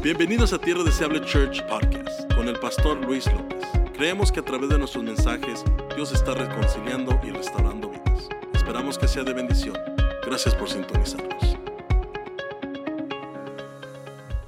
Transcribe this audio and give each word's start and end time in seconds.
Bienvenidos 0.00 0.52
a 0.52 0.60
Tierra 0.60 0.84
Deseable 0.84 1.20
Church 1.22 1.60
Podcast 1.66 2.32
con 2.34 2.46
el 2.46 2.56
pastor 2.60 3.04
Luis 3.04 3.26
López. 3.32 3.66
Creemos 3.94 4.30
que 4.30 4.38
a 4.38 4.44
través 4.44 4.68
de 4.70 4.78
nuestros 4.78 5.02
mensajes 5.02 5.64
Dios 5.96 6.12
está 6.12 6.34
reconciliando 6.34 7.20
y 7.24 7.30
restaurando 7.30 7.90
vidas. 7.90 8.28
Esperamos 8.54 8.96
que 8.96 9.08
sea 9.08 9.24
de 9.24 9.32
bendición. 9.32 9.76
Gracias 10.24 10.54
por 10.54 10.70
sintonizarnos. 10.70 11.58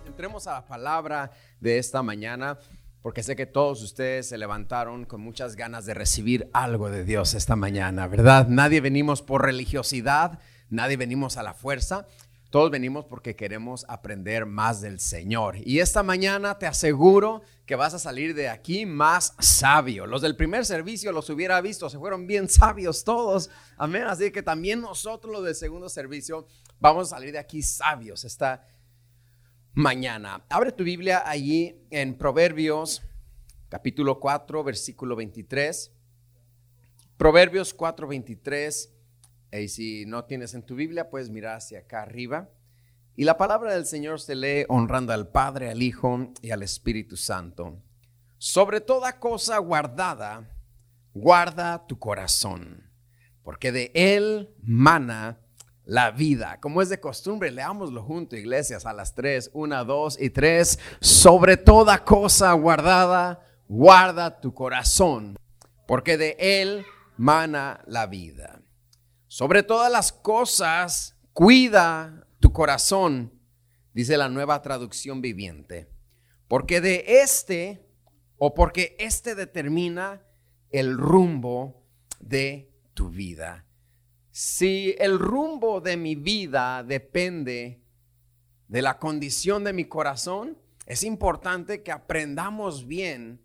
Entremos 0.07 0.47
a 0.47 0.53
la 0.53 0.67
palabra 0.67 1.33
de 1.59 1.79
esta 1.79 2.01
mañana 2.05 2.57
porque 3.03 3.25
sé 3.25 3.35
que 3.35 3.47
todos 3.47 3.83
ustedes 3.83 4.29
se 4.29 4.39
levantaron 4.39 5.05
con 5.05 5.21
muchas 5.21 5.57
ganas 5.57 5.85
de 5.85 5.95
recibir 5.95 6.49
algo 6.53 6.91
de 6.91 7.05
Dios 7.05 7.35
esta 7.35 7.57
mañana, 7.57 8.07
¿verdad? 8.07 8.47
Nadie 8.47 8.81
venimos 8.81 9.21
por 9.21 9.45
religiosidad, 9.45 10.39
nadie 10.69 10.97
venimos 10.97 11.39
a 11.39 11.43
la 11.43 11.55
fuerza. 11.55 12.07
Todos 12.51 12.71
venimos 12.71 13.05
porque 13.05 13.37
queremos 13.37 13.87
aprender 13.89 14.45
más 14.45 14.81
del 14.81 14.99
Señor. 14.99 15.57
Y 15.65 15.79
esta 15.79 16.03
mañana 16.03 16.59
te 16.59 16.67
aseguro 16.67 17.43
que 17.65 17.77
vas 17.77 17.95
a 17.95 18.01
salir 18.01 18.35
de 18.35 18.49
aquí 18.49 18.87
más 18.87 19.35
sabio. 19.39 20.05
Los 20.05 20.21
del 20.21 20.35
primer 20.35 20.67
servicio 20.67 21.13
los 21.13 21.31
hubiera 21.31 21.61
visto, 21.61 21.89
se 21.89 21.99
fueron 21.99 22.27
bien 22.27 22.49
sabios 22.49 23.05
todos. 23.05 23.51
Amén. 23.77 24.03
Así 24.09 24.33
que 24.33 24.43
también 24.43 24.81
nosotros 24.81 25.33
los 25.33 25.45
del 25.45 25.55
segundo 25.55 25.89
servicio 25.89 26.49
vamos 26.81 27.07
a 27.07 27.17
salir 27.17 27.31
de 27.31 27.39
aquí 27.39 27.63
sabios 27.63 28.25
esta 28.25 28.67
mañana. 29.73 30.45
Abre 30.49 30.73
tu 30.73 30.83
Biblia 30.83 31.23
allí 31.25 31.87
en 31.91 32.19
Proverbios 32.19 33.03
capítulo 33.71 34.19
4, 34.19 34.65
versículo 34.65 35.15
23. 35.15 35.93
Proverbios 37.17 37.73
4, 37.73 38.09
23. 38.09 38.93
Y 39.53 39.69
si 39.69 40.07
no 40.07 40.25
tienes 40.25 40.55
en 40.55 40.63
tu 40.63 40.75
Biblia, 40.75 41.11
puedes 41.11 41.31
mirar 41.31 41.57
hacia 41.57 41.81
acá 41.81 42.03
arriba. 42.03 42.49
Y 43.17 43.25
la 43.25 43.37
palabra 43.37 43.75
del 43.75 43.87
Señor 43.87 44.21
se 44.21 44.35
lee 44.35 44.65
honrando 44.69 45.13
al 45.13 45.29
Padre, 45.29 45.71
al 45.71 45.83
Hijo 45.83 46.33
y 46.41 46.53
al 46.53 46.63
Espíritu 46.63 47.17
Santo. 47.17 47.83
Sobre 48.39 48.81
toda 48.81 49.19
cosa 49.19 49.59
guardada, 49.59 50.49
guarda 51.13 51.87
tu 51.87 51.99
corazón, 51.99 52.91
porque 53.43 53.73
de 53.73 53.91
él 53.95 54.55
mana 54.63 55.41
la 55.85 56.13
vida. 56.13 56.59
Como 56.61 56.81
es 56.81 56.89
de 56.89 57.01
costumbre, 57.01 57.51
leámoslo 57.51 58.03
junto, 58.03 58.37
iglesias, 58.37 58.87
a 58.87 58.93
las 58.93 59.15
tres, 59.15 59.51
una, 59.53 59.85
dos 59.85 60.17
y 60.21 60.31
tres. 60.31 60.79
Sobre 61.01 61.57
toda 61.57 62.05
cosa 62.05 62.53
guardada, 62.53 63.41
guarda 63.69 64.41
tu 64.41 64.55
corazón, 64.55 65.37
porque 65.87 66.17
de 66.17 66.37
él 66.39 66.87
mana 67.17 67.83
la 67.87 68.07
vida. 68.07 68.60
Sobre 69.31 69.63
todas 69.63 69.93
las 69.93 70.11
cosas, 70.11 71.17
cuida 71.33 72.27
tu 72.41 72.53
corazón, 72.53 73.33
dice 73.95 74.17
la 74.17 74.29
nueva 74.29 74.61
traducción 74.61 75.21
viviente, 75.21 75.89
porque 76.49 76.81
de 76.81 77.05
este 77.23 77.87
o 78.39 78.55
porque 78.55 78.97
este 78.99 79.37
determina 79.37 80.21
el 80.71 80.99
rumbo 80.99 81.87
de 82.19 82.73
tu 82.93 83.11
vida. 83.11 83.67
Si 84.33 84.97
el 84.99 85.17
rumbo 85.21 85.81
de 85.81 85.97
mi 85.97 86.17
vida 86.17 86.83
depende 86.83 87.85
de 88.67 88.83
la 88.83 88.99
condición 88.99 89.63
de 89.63 89.73
mi 89.73 89.85
corazón, 89.85 90.59
es 90.87 91.05
importante 91.05 91.85
que 91.85 91.93
aprendamos 91.93 92.85
bien 92.85 93.41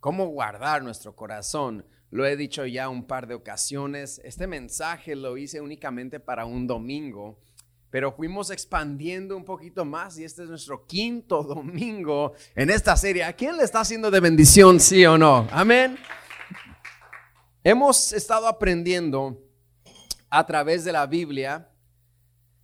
cómo 0.00 0.26
guardar 0.26 0.82
nuestro 0.82 1.16
corazón. 1.16 1.86
Lo 2.10 2.26
he 2.26 2.36
dicho 2.36 2.66
ya 2.66 2.88
un 2.88 3.04
par 3.04 3.28
de 3.28 3.34
ocasiones. 3.34 4.20
Este 4.24 4.48
mensaje 4.48 5.14
lo 5.14 5.36
hice 5.36 5.60
únicamente 5.60 6.18
para 6.18 6.44
un 6.44 6.66
domingo, 6.66 7.38
pero 7.88 8.12
fuimos 8.12 8.50
expandiendo 8.50 9.36
un 9.36 9.44
poquito 9.44 9.84
más 9.84 10.18
y 10.18 10.24
este 10.24 10.42
es 10.42 10.48
nuestro 10.48 10.86
quinto 10.86 11.42
domingo 11.44 12.32
en 12.56 12.70
esta 12.70 12.96
serie. 12.96 13.22
¿A 13.22 13.32
quién 13.32 13.56
le 13.56 13.62
está 13.62 13.80
haciendo 13.80 14.10
de 14.10 14.18
bendición, 14.18 14.80
sí 14.80 15.06
o 15.06 15.16
no? 15.16 15.46
Amén. 15.52 15.98
Hemos 17.62 18.12
estado 18.12 18.48
aprendiendo 18.48 19.38
a 20.30 20.44
través 20.46 20.84
de 20.84 20.92
la 20.92 21.06
Biblia 21.06 21.70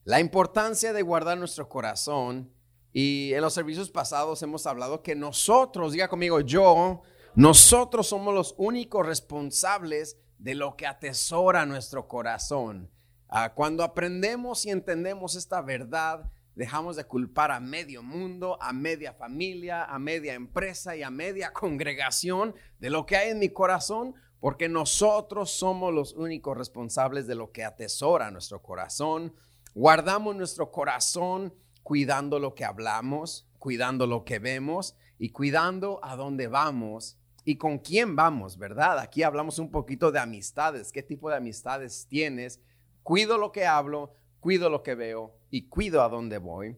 la 0.04 0.18
importancia 0.20 0.92
de 0.92 1.02
guardar 1.02 1.38
nuestro 1.38 1.68
corazón 1.68 2.50
y 2.92 3.32
en 3.34 3.42
los 3.42 3.52
servicios 3.52 3.90
pasados 3.90 4.42
hemos 4.42 4.66
hablado 4.66 5.02
que 5.02 5.14
nosotros, 5.14 5.92
diga 5.92 6.08
conmigo, 6.08 6.40
yo, 6.40 7.02
nosotros 7.36 8.06
somos 8.06 8.32
los 8.32 8.54
únicos 8.56 9.04
responsables 9.04 10.16
de 10.38 10.54
lo 10.54 10.74
que 10.74 10.86
atesora 10.86 11.66
nuestro 11.66 12.08
corazón. 12.08 12.90
Ah, 13.28 13.52
cuando 13.52 13.84
aprendemos 13.84 14.64
y 14.64 14.70
entendemos 14.70 15.34
esta 15.34 15.60
verdad, 15.60 16.32
dejamos 16.54 16.96
de 16.96 17.04
culpar 17.04 17.50
a 17.50 17.60
medio 17.60 18.02
mundo, 18.02 18.56
a 18.62 18.72
media 18.72 19.12
familia, 19.12 19.84
a 19.84 19.98
media 19.98 20.32
empresa 20.32 20.96
y 20.96 21.02
a 21.02 21.10
media 21.10 21.52
congregación 21.52 22.54
de 22.78 22.88
lo 22.88 23.04
que 23.04 23.18
hay 23.18 23.32
en 23.32 23.38
mi 23.38 23.50
corazón, 23.50 24.14
porque 24.40 24.70
nosotros 24.70 25.50
somos 25.50 25.92
los 25.92 26.14
únicos 26.14 26.56
responsables 26.56 27.26
de 27.26 27.34
lo 27.34 27.52
que 27.52 27.64
atesora 27.64 28.30
nuestro 28.30 28.62
corazón. 28.62 29.34
Guardamos 29.74 30.36
nuestro 30.36 30.70
corazón 30.70 31.52
cuidando 31.82 32.38
lo 32.38 32.54
que 32.54 32.64
hablamos, 32.64 33.46
cuidando 33.58 34.06
lo 34.06 34.24
que 34.24 34.38
vemos 34.38 34.96
y 35.18 35.32
cuidando 35.32 36.00
a 36.02 36.16
dónde 36.16 36.48
vamos 36.48 37.18
y 37.46 37.58
con 37.58 37.78
quién 37.78 38.16
vamos, 38.16 38.58
¿verdad? 38.58 38.98
Aquí 38.98 39.22
hablamos 39.22 39.60
un 39.60 39.70
poquito 39.70 40.10
de 40.10 40.18
amistades, 40.18 40.90
qué 40.90 41.04
tipo 41.04 41.30
de 41.30 41.36
amistades 41.36 42.08
tienes. 42.10 42.60
Cuido 43.04 43.38
lo 43.38 43.52
que 43.52 43.64
hablo, 43.64 44.12
cuido 44.40 44.68
lo 44.68 44.82
que 44.82 44.96
veo 44.96 45.38
y 45.48 45.68
cuido 45.68 46.02
a 46.02 46.08
dónde 46.08 46.38
voy. 46.38 46.76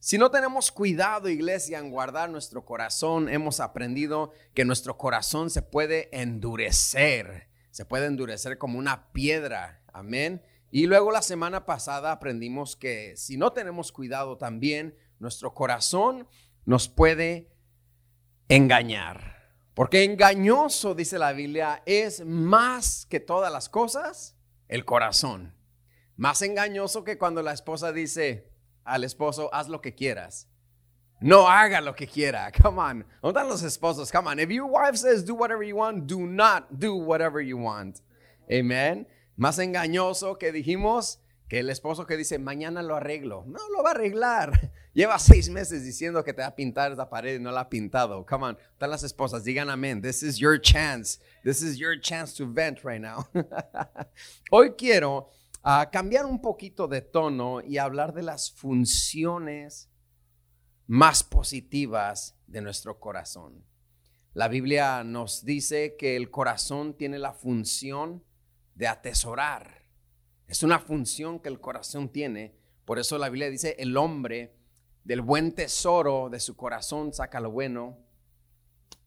Si 0.00 0.18
no 0.18 0.32
tenemos 0.32 0.72
cuidado, 0.72 1.28
iglesia, 1.28 1.78
en 1.78 1.92
guardar 1.92 2.30
nuestro 2.30 2.64
corazón, 2.64 3.28
hemos 3.28 3.60
aprendido 3.60 4.32
que 4.54 4.64
nuestro 4.64 4.98
corazón 4.98 5.50
se 5.50 5.62
puede 5.62 6.08
endurecer, 6.10 7.48
se 7.70 7.84
puede 7.84 8.06
endurecer 8.06 8.58
como 8.58 8.80
una 8.80 9.12
piedra, 9.12 9.84
amén. 9.92 10.42
Y 10.72 10.86
luego 10.86 11.12
la 11.12 11.22
semana 11.22 11.64
pasada 11.64 12.10
aprendimos 12.10 12.74
que 12.74 13.16
si 13.16 13.36
no 13.36 13.52
tenemos 13.52 13.92
cuidado 13.92 14.36
también, 14.36 14.96
nuestro 15.20 15.54
corazón 15.54 16.26
nos 16.64 16.88
puede 16.88 17.52
engañar. 18.48 19.37
Porque 19.78 20.02
engañoso, 20.02 20.92
dice 20.92 21.20
la 21.20 21.32
Biblia, 21.32 21.84
es 21.86 22.26
más 22.26 23.06
que 23.08 23.20
todas 23.20 23.52
las 23.52 23.68
cosas 23.68 24.36
el 24.66 24.84
corazón. 24.84 25.54
Más 26.16 26.42
engañoso 26.42 27.04
que 27.04 27.16
cuando 27.16 27.42
la 27.42 27.52
esposa 27.52 27.92
dice 27.92 28.50
al 28.82 29.04
esposo, 29.04 29.54
haz 29.54 29.68
lo 29.68 29.80
que 29.80 29.94
quieras. 29.94 30.48
No 31.20 31.48
haga 31.48 31.80
lo 31.80 31.94
que 31.94 32.08
quiera. 32.08 32.50
Come 32.60 32.80
on. 32.80 33.06
¿Dónde 33.22 33.38
están 33.38 33.48
los 33.48 33.62
esposos? 33.62 34.10
Come 34.10 34.28
on. 34.28 34.40
If 34.40 34.50
your 34.50 34.66
wife 34.68 34.96
says 34.96 35.24
do 35.24 35.36
whatever 35.36 35.62
you 35.62 35.76
want, 35.76 36.08
do 36.08 36.26
not 36.26 36.66
do 36.72 36.96
whatever 36.96 37.40
you 37.40 37.56
want. 37.56 38.00
Amen. 38.50 39.06
Más 39.36 39.60
engañoso 39.60 40.38
que 40.38 40.50
dijimos 40.50 41.20
que 41.48 41.60
el 41.60 41.70
esposo 41.70 42.06
que 42.06 42.16
dice, 42.16 42.38
mañana 42.38 42.82
lo 42.82 42.96
arreglo. 42.96 43.44
No 43.46 43.58
lo 43.70 43.82
va 43.82 43.90
a 43.90 43.92
arreglar. 43.94 44.72
Lleva 44.92 45.18
seis 45.18 45.48
meses 45.48 45.82
diciendo 45.82 46.22
que 46.22 46.34
te 46.34 46.42
va 46.42 46.48
a 46.48 46.54
pintar 46.54 46.92
esa 46.92 47.08
pared 47.08 47.40
y 47.40 47.42
no 47.42 47.50
la 47.50 47.60
ha 47.60 47.68
pintado. 47.70 48.26
Come 48.26 48.46
on. 48.46 48.58
Están 48.72 48.90
las 48.90 49.02
esposas, 49.02 49.44
digan 49.44 49.70
amén. 49.70 50.02
This 50.02 50.22
is 50.22 50.38
your 50.38 50.60
chance. 50.60 51.20
This 51.44 51.62
is 51.62 51.78
your 51.78 51.98
chance 52.00 52.36
to 52.36 52.46
vent 52.46 52.84
right 52.84 53.00
now. 53.00 53.26
Hoy 54.50 54.74
quiero 54.76 55.30
uh, 55.64 55.90
cambiar 55.90 56.26
un 56.26 56.40
poquito 56.42 56.86
de 56.86 57.00
tono 57.00 57.62
y 57.62 57.78
hablar 57.78 58.12
de 58.12 58.22
las 58.22 58.52
funciones 58.52 59.88
más 60.86 61.22
positivas 61.22 62.36
de 62.46 62.60
nuestro 62.60 63.00
corazón. 63.00 63.64
La 64.34 64.48
Biblia 64.48 65.02
nos 65.02 65.44
dice 65.44 65.96
que 65.96 66.14
el 66.16 66.30
corazón 66.30 66.94
tiene 66.94 67.18
la 67.18 67.32
función 67.32 68.22
de 68.74 68.86
atesorar 68.86 69.77
es 70.48 70.62
una 70.62 70.78
función 70.78 71.38
que 71.38 71.50
el 71.50 71.60
corazón 71.60 72.08
tiene. 72.08 72.56
Por 72.86 72.98
eso 72.98 73.18
la 73.18 73.28
Biblia 73.28 73.50
dice, 73.50 73.76
el 73.78 73.96
hombre 73.96 74.56
del 75.04 75.20
buen 75.20 75.54
tesoro 75.54 76.30
de 76.30 76.40
su 76.40 76.56
corazón 76.56 77.12
saca 77.12 77.38
lo 77.38 77.50
bueno 77.50 77.98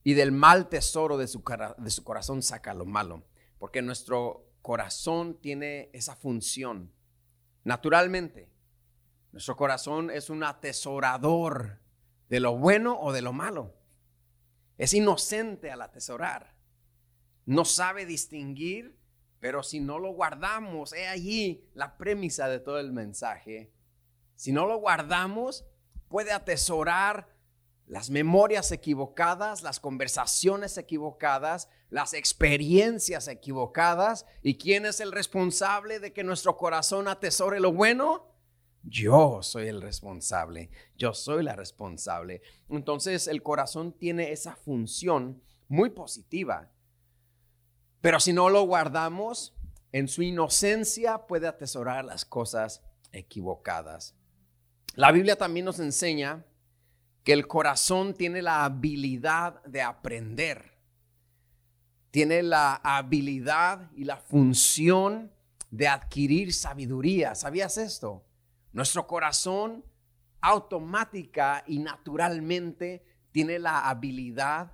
y 0.03 0.13
del 0.13 0.31
mal 0.31 0.69
tesoro 0.69 1.17
de 1.17 1.27
su, 1.27 1.43
de 1.77 1.89
su 1.89 2.03
corazón 2.03 2.43
saca 2.43 2.75
lo 2.75 2.85
malo. 2.85 3.25
Porque 3.57 3.81
nuestro 3.81 4.51
corazón 4.61 5.39
tiene 5.41 5.89
esa 5.93 6.15
función. 6.15 6.93
Naturalmente, 7.63 8.47
nuestro 9.31 9.55
corazón 9.55 10.11
es 10.11 10.29
un 10.29 10.43
atesorador 10.43 11.79
de 12.29 12.39
lo 12.39 12.55
bueno 12.55 12.99
o 12.99 13.11
de 13.11 13.23
lo 13.23 13.33
malo. 13.33 13.75
Es 14.77 14.93
inocente 14.93 15.71
al 15.71 15.81
atesorar. 15.81 16.55
No 17.45 17.65
sabe 17.65 18.05
distinguir 18.05 19.00
pero 19.41 19.63
si 19.63 19.79
no 19.79 19.99
lo 19.99 20.13
guardamos, 20.13 20.93
he 20.93 21.07
allí 21.07 21.67
la 21.73 21.97
premisa 21.97 22.47
de 22.47 22.59
todo 22.59 22.79
el 22.79 22.93
mensaje. 22.93 23.73
Si 24.35 24.53
no 24.53 24.67
lo 24.67 24.77
guardamos, 24.77 25.65
puede 26.07 26.31
atesorar 26.31 27.27
las 27.87 28.11
memorias 28.11 28.71
equivocadas, 28.71 29.63
las 29.63 29.79
conversaciones 29.79 30.77
equivocadas, 30.77 31.69
las 31.89 32.13
experiencias 32.13 33.27
equivocadas. 33.27 34.27
¿Y 34.43 34.59
quién 34.59 34.85
es 34.85 34.99
el 34.99 35.11
responsable 35.11 35.99
de 35.99 36.13
que 36.13 36.23
nuestro 36.23 36.55
corazón 36.55 37.07
atesore 37.07 37.59
lo 37.59 37.73
bueno? 37.73 38.31
Yo 38.83 39.41
soy 39.41 39.67
el 39.67 39.81
responsable, 39.81 40.69
yo 40.95 41.13
soy 41.13 41.43
la 41.43 41.55
responsable. 41.55 42.43
Entonces 42.69 43.27
el 43.27 43.41
corazón 43.41 43.91
tiene 43.91 44.31
esa 44.31 44.55
función 44.55 45.41
muy 45.67 45.89
positiva. 45.89 46.69
Pero 48.01 48.19
si 48.19 48.33
no 48.33 48.49
lo 48.49 48.63
guardamos, 48.63 49.55
en 49.91 50.07
su 50.07 50.23
inocencia 50.23 51.27
puede 51.27 51.47
atesorar 51.47 52.03
las 52.03 52.25
cosas 52.25 52.81
equivocadas. 53.11 54.15
La 54.95 55.11
Biblia 55.11 55.35
también 55.35 55.65
nos 55.65 55.79
enseña 55.79 56.45
que 57.23 57.33
el 57.33 57.47
corazón 57.47 58.13
tiene 58.13 58.41
la 58.41 58.65
habilidad 58.65 59.63
de 59.63 59.81
aprender, 59.81 60.77
tiene 62.09 62.41
la 62.43 62.75
habilidad 62.75 63.91
y 63.95 64.03
la 64.03 64.17
función 64.17 65.31
de 65.69 65.87
adquirir 65.87 66.53
sabiduría. 66.53 67.35
¿Sabías 67.35 67.77
esto? 67.77 68.25
Nuestro 68.73 69.07
corazón 69.07 69.85
automática 70.41 71.63
y 71.67 71.79
naturalmente 71.79 73.05
tiene 73.31 73.59
la 73.59 73.87
habilidad 73.89 74.73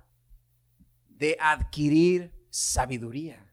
de 1.08 1.36
adquirir 1.40 2.37
sabiduría. 2.50 3.44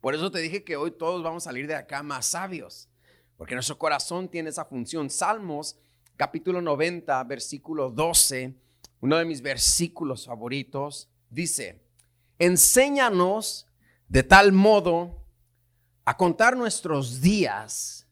Por 0.00 0.14
eso 0.14 0.30
te 0.30 0.38
dije 0.38 0.64
que 0.64 0.76
hoy 0.76 0.92
todos 0.92 1.22
vamos 1.22 1.44
a 1.44 1.50
salir 1.50 1.66
de 1.66 1.74
acá 1.74 2.02
más 2.02 2.26
sabios, 2.26 2.88
porque 3.36 3.54
nuestro 3.54 3.78
corazón 3.78 4.28
tiene 4.28 4.50
esa 4.50 4.64
función. 4.64 5.10
Salmos 5.10 5.76
capítulo 6.16 6.62
90, 6.62 7.22
versículo 7.24 7.90
12, 7.90 8.54
uno 9.00 9.16
de 9.16 9.24
mis 9.24 9.42
versículos 9.42 10.26
favoritos, 10.26 11.08
dice, 11.28 11.82
enséñanos 12.38 13.66
de 14.08 14.22
tal 14.22 14.52
modo 14.52 15.26
a 16.04 16.16
contar 16.16 16.56
nuestros 16.56 17.20
días 17.20 18.06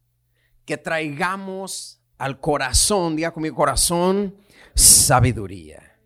que 0.64 0.76
traigamos 0.76 2.00
al 2.18 2.40
corazón, 2.40 3.16
diga 3.16 3.32
mi 3.36 3.50
corazón, 3.50 4.36
sabiduría. 4.74 5.98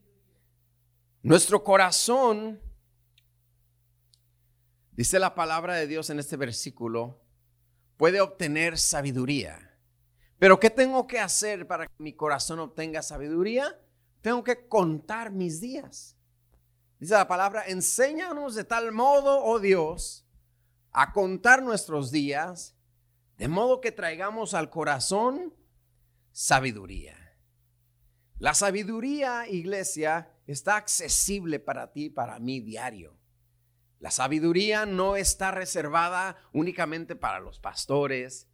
Nuestro 1.22 1.64
corazón, 1.64 2.60
dice 4.98 5.20
la 5.20 5.36
palabra 5.36 5.74
de 5.76 5.86
Dios 5.86 6.10
en 6.10 6.18
este 6.18 6.36
versículo, 6.36 7.20
puede 7.96 8.20
obtener 8.20 8.76
sabiduría. 8.76 9.78
Pero 10.40 10.58
¿qué 10.58 10.70
tengo 10.70 11.06
que 11.06 11.20
hacer 11.20 11.68
para 11.68 11.86
que 11.86 11.92
mi 11.98 12.14
corazón 12.14 12.58
obtenga 12.58 13.00
sabiduría? 13.00 13.80
Tengo 14.22 14.42
que 14.42 14.66
contar 14.66 15.30
mis 15.30 15.60
días. 15.60 16.16
Dice 16.98 17.14
la 17.14 17.28
palabra, 17.28 17.62
enséñanos 17.68 18.56
de 18.56 18.64
tal 18.64 18.90
modo, 18.90 19.44
oh 19.44 19.60
Dios, 19.60 20.26
a 20.90 21.12
contar 21.12 21.62
nuestros 21.62 22.10
días, 22.10 22.74
de 23.36 23.46
modo 23.46 23.80
que 23.80 23.92
traigamos 23.92 24.52
al 24.52 24.68
corazón 24.68 25.54
sabiduría. 26.32 27.36
La 28.40 28.52
sabiduría, 28.52 29.46
iglesia, 29.46 30.32
está 30.48 30.74
accesible 30.74 31.60
para 31.60 31.92
ti, 31.92 32.10
para 32.10 32.40
mí 32.40 32.58
diario. 32.58 33.17
La 34.00 34.10
sabiduría 34.10 34.86
no 34.86 35.16
está 35.16 35.50
reservada 35.50 36.36
únicamente 36.52 37.16
para 37.16 37.40
los 37.40 37.58
pastores, 37.58 38.48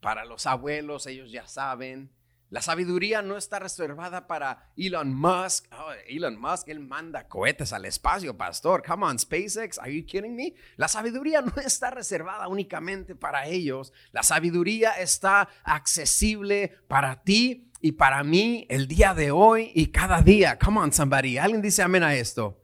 para 0.00 0.24
los 0.24 0.46
abuelos, 0.46 1.06
ellos 1.06 1.32
ya 1.32 1.46
saben. 1.48 2.12
La 2.50 2.62
sabiduría 2.62 3.20
no 3.20 3.36
está 3.36 3.58
reservada 3.58 4.28
para 4.28 4.70
Elon 4.76 5.12
Musk. 5.12 5.66
Oh, 5.72 5.90
Elon 6.06 6.38
Musk, 6.38 6.68
él 6.68 6.78
manda 6.78 7.26
cohetes 7.26 7.72
al 7.72 7.84
espacio, 7.84 8.36
pastor. 8.36 8.84
Come 8.86 9.06
on, 9.06 9.18
SpaceX, 9.18 9.76
are 9.80 9.92
you 9.92 10.06
kidding 10.06 10.36
me? 10.36 10.54
La 10.76 10.86
sabiduría 10.86 11.40
no 11.42 11.60
está 11.60 11.90
reservada 11.90 12.46
únicamente 12.46 13.16
para 13.16 13.48
ellos. 13.48 13.92
La 14.12 14.22
sabiduría 14.22 14.92
está 14.92 15.48
accesible 15.64 16.78
para 16.86 17.24
ti 17.24 17.72
y 17.80 17.92
para 17.92 18.22
mí 18.22 18.66
el 18.70 18.86
día 18.86 19.14
de 19.14 19.32
hoy 19.32 19.72
y 19.74 19.88
cada 19.88 20.22
día. 20.22 20.56
Come 20.56 20.78
on, 20.78 20.92
somebody. 20.92 21.38
Alguien 21.38 21.60
dice 21.60 21.82
amén 21.82 22.04
a 22.04 22.14
esto. 22.14 22.63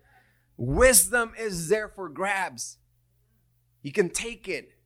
Wisdom 0.61 1.33
is 1.39 1.71
there 1.71 1.89
for 1.89 2.11
grabs. 2.11 2.77
You 3.83 3.93
can 3.93 4.11
take 4.11 4.47
it. 4.47 4.77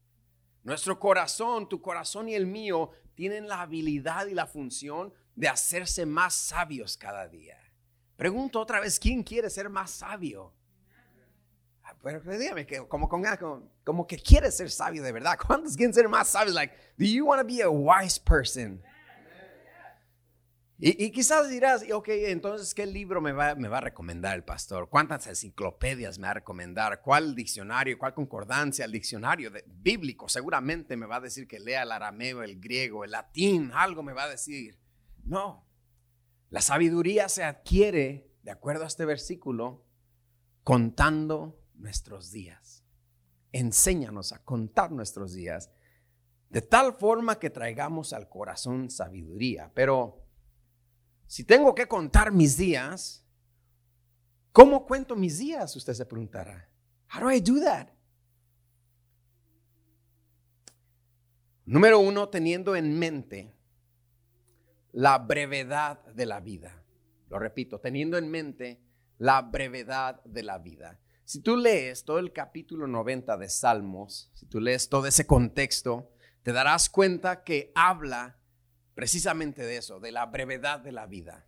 Nuestro 0.62 0.94
corazón, 1.00 1.69
tu 1.69 1.81
corazón 1.81 2.29
y 2.29 2.35
el 2.37 2.47
mío 2.47 2.93
tienen 3.17 3.49
la 3.49 3.62
habilidad 3.62 4.26
y 4.26 4.35
la 4.35 4.47
función 4.47 5.12
de 5.35 5.49
hacerse 5.49 6.06
más 6.06 6.32
sabios 6.32 6.97
cada 6.97 7.26
día. 7.26 7.59
Pregunto 8.17 8.61
otra 8.61 8.79
vez, 8.79 9.00
¿quién 9.00 9.25
quiere 9.25 9.50
ser 9.50 9.69
más 9.69 9.91
sabio? 9.91 10.53
Ah, 11.82 11.97
pero 12.00 12.20
dígame, 12.38 12.65
que, 12.65 12.87
como, 12.87 13.09
como, 13.09 13.27
como 13.82 14.06
que 14.06 14.17
quiere 14.17 14.53
ser 14.53 14.70
sabio 14.70 15.03
de 15.03 15.11
verdad. 15.11 15.37
¿Cuántos 15.44 15.77
quieren 15.77 15.93
ser 15.93 16.09
más 16.09 16.29
sabios? 16.29 16.55
Like, 16.55 16.73
do 16.97 17.05
you 17.05 17.27
want 17.27 17.41
to 17.41 17.44
be 17.47 17.61
a 17.62 17.69
wise 17.69 18.20
person? 18.20 18.81
Y, 20.87 21.13
quizás 21.13 21.49
dirás, 21.49 21.83
ok, 21.91 22.09
entonces, 22.11 22.75
¿qué 22.75 22.85
libro 22.85 23.23
me 23.23 23.33
va, 23.33 23.55
me 23.55 23.69
va 23.69 23.79
a 23.79 23.81
recomendar 23.81 24.35
el 24.37 24.45
pastor? 24.45 24.91
¿Cuántas 24.91 25.27
enciclopedias 25.27 26.19
me 26.19 26.27
va 26.27 26.33
a 26.33 26.35
recomendar? 26.35 27.01
¿Cuál 27.01 27.35
diccionario, 27.35 27.99
cuál 27.99 28.13
concordancia? 28.13 28.85
El 28.85 28.93
diccionario 28.93 29.51
bíblico 29.67 30.29
seguramente 30.29 30.99
me 30.99 31.07
va 31.07 31.17
a 31.17 31.21
decir 31.21 31.49
que 31.49 31.59
lea 31.59 31.85
el 31.85 31.91
arameo, 31.91 32.43
el 32.43 32.61
griego, 32.61 33.03
el 33.03 33.13
latín, 33.13 33.71
algo 33.73 34.03
me 34.03 34.13
va 34.13 34.25
a 34.25 34.29
decir. 34.29 34.79
No, 35.25 35.67
la 36.51 36.61
sabiduría 36.61 37.31
se 37.31 37.45
adquiere, 37.45 38.31
de 38.43 38.51
acuerdo 38.51 38.85
a 38.85 38.89
este 38.89 39.07
versículo, 39.07 39.87
contando 40.65 41.59
nuestros 41.77 42.31
días. 42.31 42.85
Enséñanos 43.53 44.35
a 44.35 44.45
contar 44.45 44.93
nuestros 44.93 45.33
días 45.33 45.71
de 46.51 46.61
tal 46.61 46.93
forma 46.93 47.39
que 47.39 47.49
traigamos 47.49 48.13
al 48.13 48.29
corazón 48.29 48.91
sabiduría. 48.91 49.73
Pero 49.75 50.24
si 51.26 51.44
tengo 51.44 51.75
que 51.75 51.87
contar 51.87 52.32
mis 52.32 52.56
días, 52.56 53.25
¿cómo 54.53 54.87
cuento 54.87 55.17
mis 55.17 55.38
días? 55.38 55.75
Usted 55.76 55.94
se 55.94 56.06
preguntará. 56.06 56.69
How 57.12 57.23
do 57.23 57.31
I 57.31 57.41
do 57.41 57.61
that? 57.61 57.88
Número 61.67 61.99
uno, 61.99 62.29
teniendo 62.29 62.76
en 62.76 62.99
mente 62.99 63.55
la 64.93 65.19
brevedad 65.19 66.05
de 66.06 66.26
la 66.26 66.41
vida. 66.41 66.85
Lo 67.31 67.38
repito, 67.38 67.81
teniendo 67.81 68.19
en 68.19 68.31
mente 68.31 68.82
la 69.19 69.43
brevedad 69.43 70.23
de 70.25 70.43
la 70.43 70.59
vida. 70.59 71.00
Si 71.25 71.41
tú 71.41 71.56
lees 71.56 72.05
todo 72.05 72.19
el 72.19 72.32
capítulo 72.32 72.87
90 72.87 73.38
de 73.38 73.49
Salmos, 73.49 74.31
si 74.35 74.47
tú 74.47 74.61
lees 74.61 74.91
todo 74.91 75.06
ese 75.06 75.27
contexto, 75.27 76.12
te 76.43 76.53
darás 76.53 76.91
cuenta 76.91 77.43
que 77.43 77.73
habla 77.75 78.38
precisamente 78.94 79.62
de 79.62 79.76
eso, 79.76 80.00
de 80.00 80.12
la 80.12 80.26
brevedad 80.26 80.81
de 80.81 80.93
la 80.93 81.06
vida. 81.06 81.46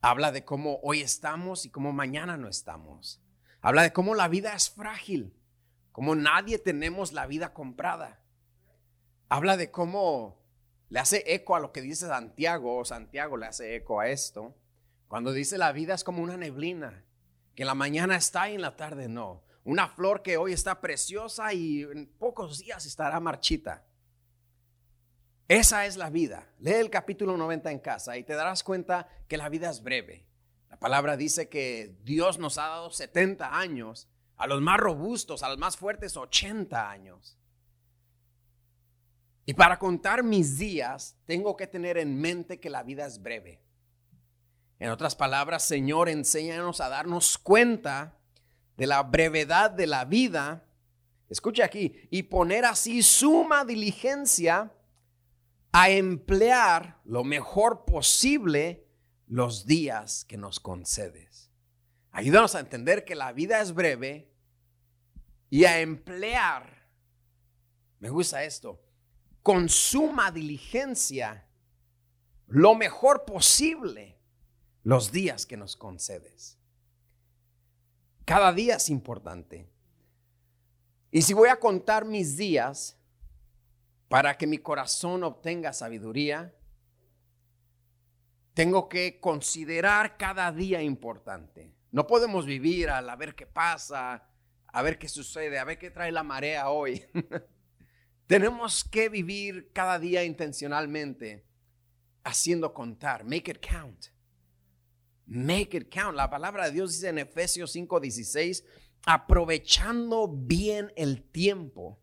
Habla 0.00 0.32
de 0.32 0.44
cómo 0.44 0.78
hoy 0.82 1.00
estamos 1.00 1.64
y 1.64 1.70
cómo 1.70 1.92
mañana 1.92 2.36
no 2.36 2.48
estamos. 2.48 3.20
Habla 3.60 3.82
de 3.82 3.92
cómo 3.92 4.14
la 4.14 4.28
vida 4.28 4.54
es 4.54 4.70
frágil, 4.70 5.34
cómo 5.92 6.14
nadie 6.14 6.58
tenemos 6.58 7.12
la 7.12 7.26
vida 7.26 7.52
comprada. 7.52 8.20
Habla 9.28 9.56
de 9.56 9.70
cómo 9.70 10.38
le 10.88 11.00
hace 11.00 11.24
eco 11.26 11.56
a 11.56 11.60
lo 11.60 11.72
que 11.72 11.82
dice 11.82 12.06
Santiago, 12.06 12.76
o 12.78 12.84
Santiago 12.84 13.36
le 13.36 13.46
hace 13.46 13.74
eco 13.74 14.00
a 14.00 14.08
esto, 14.08 14.54
cuando 15.08 15.32
dice 15.32 15.58
la 15.58 15.72
vida 15.72 15.94
es 15.94 16.04
como 16.04 16.22
una 16.22 16.36
neblina, 16.36 17.04
que 17.54 17.64
en 17.64 17.68
la 17.68 17.74
mañana 17.74 18.16
está 18.16 18.48
y 18.48 18.54
en 18.54 18.62
la 18.62 18.76
tarde 18.76 19.08
no. 19.08 19.42
Una 19.64 19.88
flor 19.88 20.22
que 20.22 20.36
hoy 20.36 20.52
está 20.52 20.80
preciosa 20.80 21.52
y 21.52 21.82
en 21.82 22.06
pocos 22.06 22.58
días 22.58 22.86
estará 22.86 23.18
marchita. 23.20 23.84
Esa 25.48 25.86
es 25.86 25.96
la 25.96 26.10
vida. 26.10 26.46
Lee 26.58 26.72
el 26.72 26.90
capítulo 26.90 27.38
90 27.38 27.70
en 27.70 27.78
casa 27.78 28.18
y 28.18 28.22
te 28.22 28.34
darás 28.34 28.62
cuenta 28.62 29.08
que 29.28 29.38
la 29.38 29.48
vida 29.48 29.70
es 29.70 29.82
breve. 29.82 30.26
La 30.68 30.78
palabra 30.78 31.16
dice 31.16 31.48
que 31.48 31.96
Dios 32.04 32.38
nos 32.38 32.58
ha 32.58 32.68
dado 32.68 32.90
70 32.90 33.58
años, 33.58 34.08
a 34.36 34.46
los 34.46 34.60
más 34.60 34.78
robustos, 34.78 35.42
a 35.42 35.48
los 35.48 35.56
más 35.56 35.78
fuertes 35.78 36.18
80 36.18 36.90
años. 36.90 37.38
Y 39.46 39.54
para 39.54 39.78
contar 39.78 40.22
mis 40.22 40.58
días, 40.58 41.16
tengo 41.24 41.56
que 41.56 41.66
tener 41.66 41.96
en 41.96 42.20
mente 42.20 42.60
que 42.60 42.68
la 42.68 42.82
vida 42.82 43.06
es 43.06 43.22
breve. 43.22 43.62
En 44.78 44.90
otras 44.90 45.16
palabras, 45.16 45.64
Señor, 45.64 46.10
enséñanos 46.10 46.82
a 46.82 46.90
darnos 46.90 47.38
cuenta 47.38 48.18
de 48.76 48.86
la 48.86 49.02
brevedad 49.02 49.70
de 49.70 49.86
la 49.86 50.04
vida. 50.04 50.66
Escucha 51.30 51.64
aquí, 51.64 52.06
y 52.10 52.24
poner 52.24 52.66
así 52.66 53.02
suma 53.02 53.64
diligencia 53.64 54.74
a 55.72 55.90
emplear 55.90 57.00
lo 57.04 57.24
mejor 57.24 57.84
posible 57.84 58.86
los 59.26 59.66
días 59.66 60.24
que 60.24 60.36
nos 60.36 60.60
concedes. 60.60 61.50
Ayúdanos 62.10 62.54
a 62.54 62.60
entender 62.60 63.04
que 63.04 63.14
la 63.14 63.32
vida 63.32 63.60
es 63.60 63.72
breve 63.72 64.32
y 65.50 65.64
a 65.64 65.80
emplear, 65.80 66.88
me 68.00 68.10
gusta 68.10 68.44
esto, 68.44 68.82
con 69.42 69.68
suma 69.68 70.30
diligencia 70.30 71.46
lo 72.48 72.74
mejor 72.74 73.24
posible 73.24 74.18
los 74.82 75.12
días 75.12 75.46
que 75.46 75.56
nos 75.56 75.76
concedes. 75.76 76.58
Cada 78.24 78.52
día 78.52 78.76
es 78.76 78.88
importante. 78.88 79.70
Y 81.10 81.22
si 81.22 81.32
voy 81.32 81.48
a 81.48 81.60
contar 81.60 82.04
mis 82.04 82.36
días, 82.36 82.97
para 84.08 84.36
que 84.36 84.46
mi 84.46 84.58
corazón 84.58 85.22
obtenga 85.22 85.72
sabiduría, 85.72 86.54
Tengo 88.58 88.88
que 88.88 89.20
considerar 89.20 90.16
cada 90.16 90.50
día 90.50 90.82
importante. 90.82 91.76
No 91.92 92.08
podemos 92.08 92.44
vivir 92.44 92.90
a 92.90 93.14
ver 93.14 93.36
qué 93.36 93.46
pasa, 93.46 94.28
a 94.66 94.82
ver 94.82 94.98
qué 94.98 95.08
sucede, 95.08 95.60
a 95.60 95.64
ver 95.64 95.78
qué 95.78 95.92
trae 95.92 96.10
la 96.10 96.24
marea 96.24 96.68
hoy. 96.68 97.04
Tenemos 98.26 98.82
que 98.82 99.08
vivir 99.08 99.70
cada 99.72 100.00
día 100.00 100.24
intencionalmente 100.24 101.46
haciendo 102.24 102.74
contar. 102.74 103.22
Make 103.22 103.48
it 103.48 103.64
count. 103.64 104.06
Make 105.24 105.76
it 105.76 105.94
count. 105.94 106.16
La 106.16 106.28
palabra 106.28 106.64
de 106.64 106.72
Dios 106.72 106.94
dice 106.94 107.10
en 107.10 107.18
Efesios 107.18 107.76
5:16, 107.76 108.64
aprovechando 109.06 110.26
bien 110.26 110.92
el 110.96 111.22
tiempo, 111.30 112.00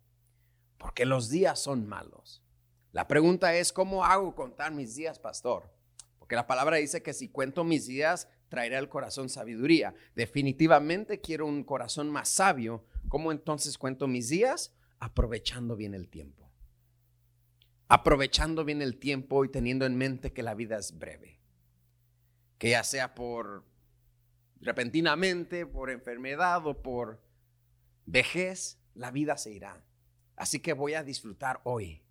porque 0.85 1.07
los 1.07 1.31
días 1.31 1.59
son 1.59 1.87
malos. 1.87 2.43
La 2.91 3.07
pregunta 3.07 3.55
es, 3.55 3.73
¿cómo 3.73 4.05
hago 4.05 4.35
contar 4.35 4.71
mis 4.71 4.93
días, 4.93 5.17
pastor? 5.17 5.73
Porque 6.19 6.35
la 6.35 6.45
palabra 6.45 6.77
dice 6.77 7.01
que 7.01 7.11
si 7.11 7.27
cuento 7.27 7.63
mis 7.63 7.87
días, 7.87 8.29
traeré 8.49 8.77
al 8.77 8.87
corazón 8.87 9.29
sabiduría. 9.29 9.95
Definitivamente 10.13 11.21
quiero 11.21 11.47
un 11.47 11.63
corazón 11.63 12.11
más 12.11 12.29
sabio. 12.29 12.85
¿Cómo 13.07 13.31
entonces 13.31 13.79
cuento 13.79 14.07
mis 14.07 14.29
días? 14.29 14.75
Aprovechando 14.99 15.75
bien 15.75 15.95
el 15.95 16.07
tiempo. 16.07 16.51
Aprovechando 17.87 18.63
bien 18.63 18.83
el 18.83 18.99
tiempo 18.99 19.43
y 19.43 19.49
teniendo 19.49 19.87
en 19.87 19.97
mente 19.97 20.33
que 20.33 20.43
la 20.43 20.53
vida 20.53 20.77
es 20.77 20.95
breve. 20.99 21.39
Que 22.59 22.69
ya 22.69 22.83
sea 22.83 23.15
por 23.15 23.65
repentinamente, 24.61 25.65
por 25.65 25.89
enfermedad 25.89 26.67
o 26.67 26.83
por 26.83 27.23
vejez, 28.05 28.77
la 28.93 29.09
vida 29.09 29.35
se 29.35 29.51
irá. 29.51 29.83
Así 30.35 30.59
que 30.59 30.73
voy 30.73 30.93
a 30.93 31.03
disfrutar 31.03 31.61
hoy. 31.63 32.01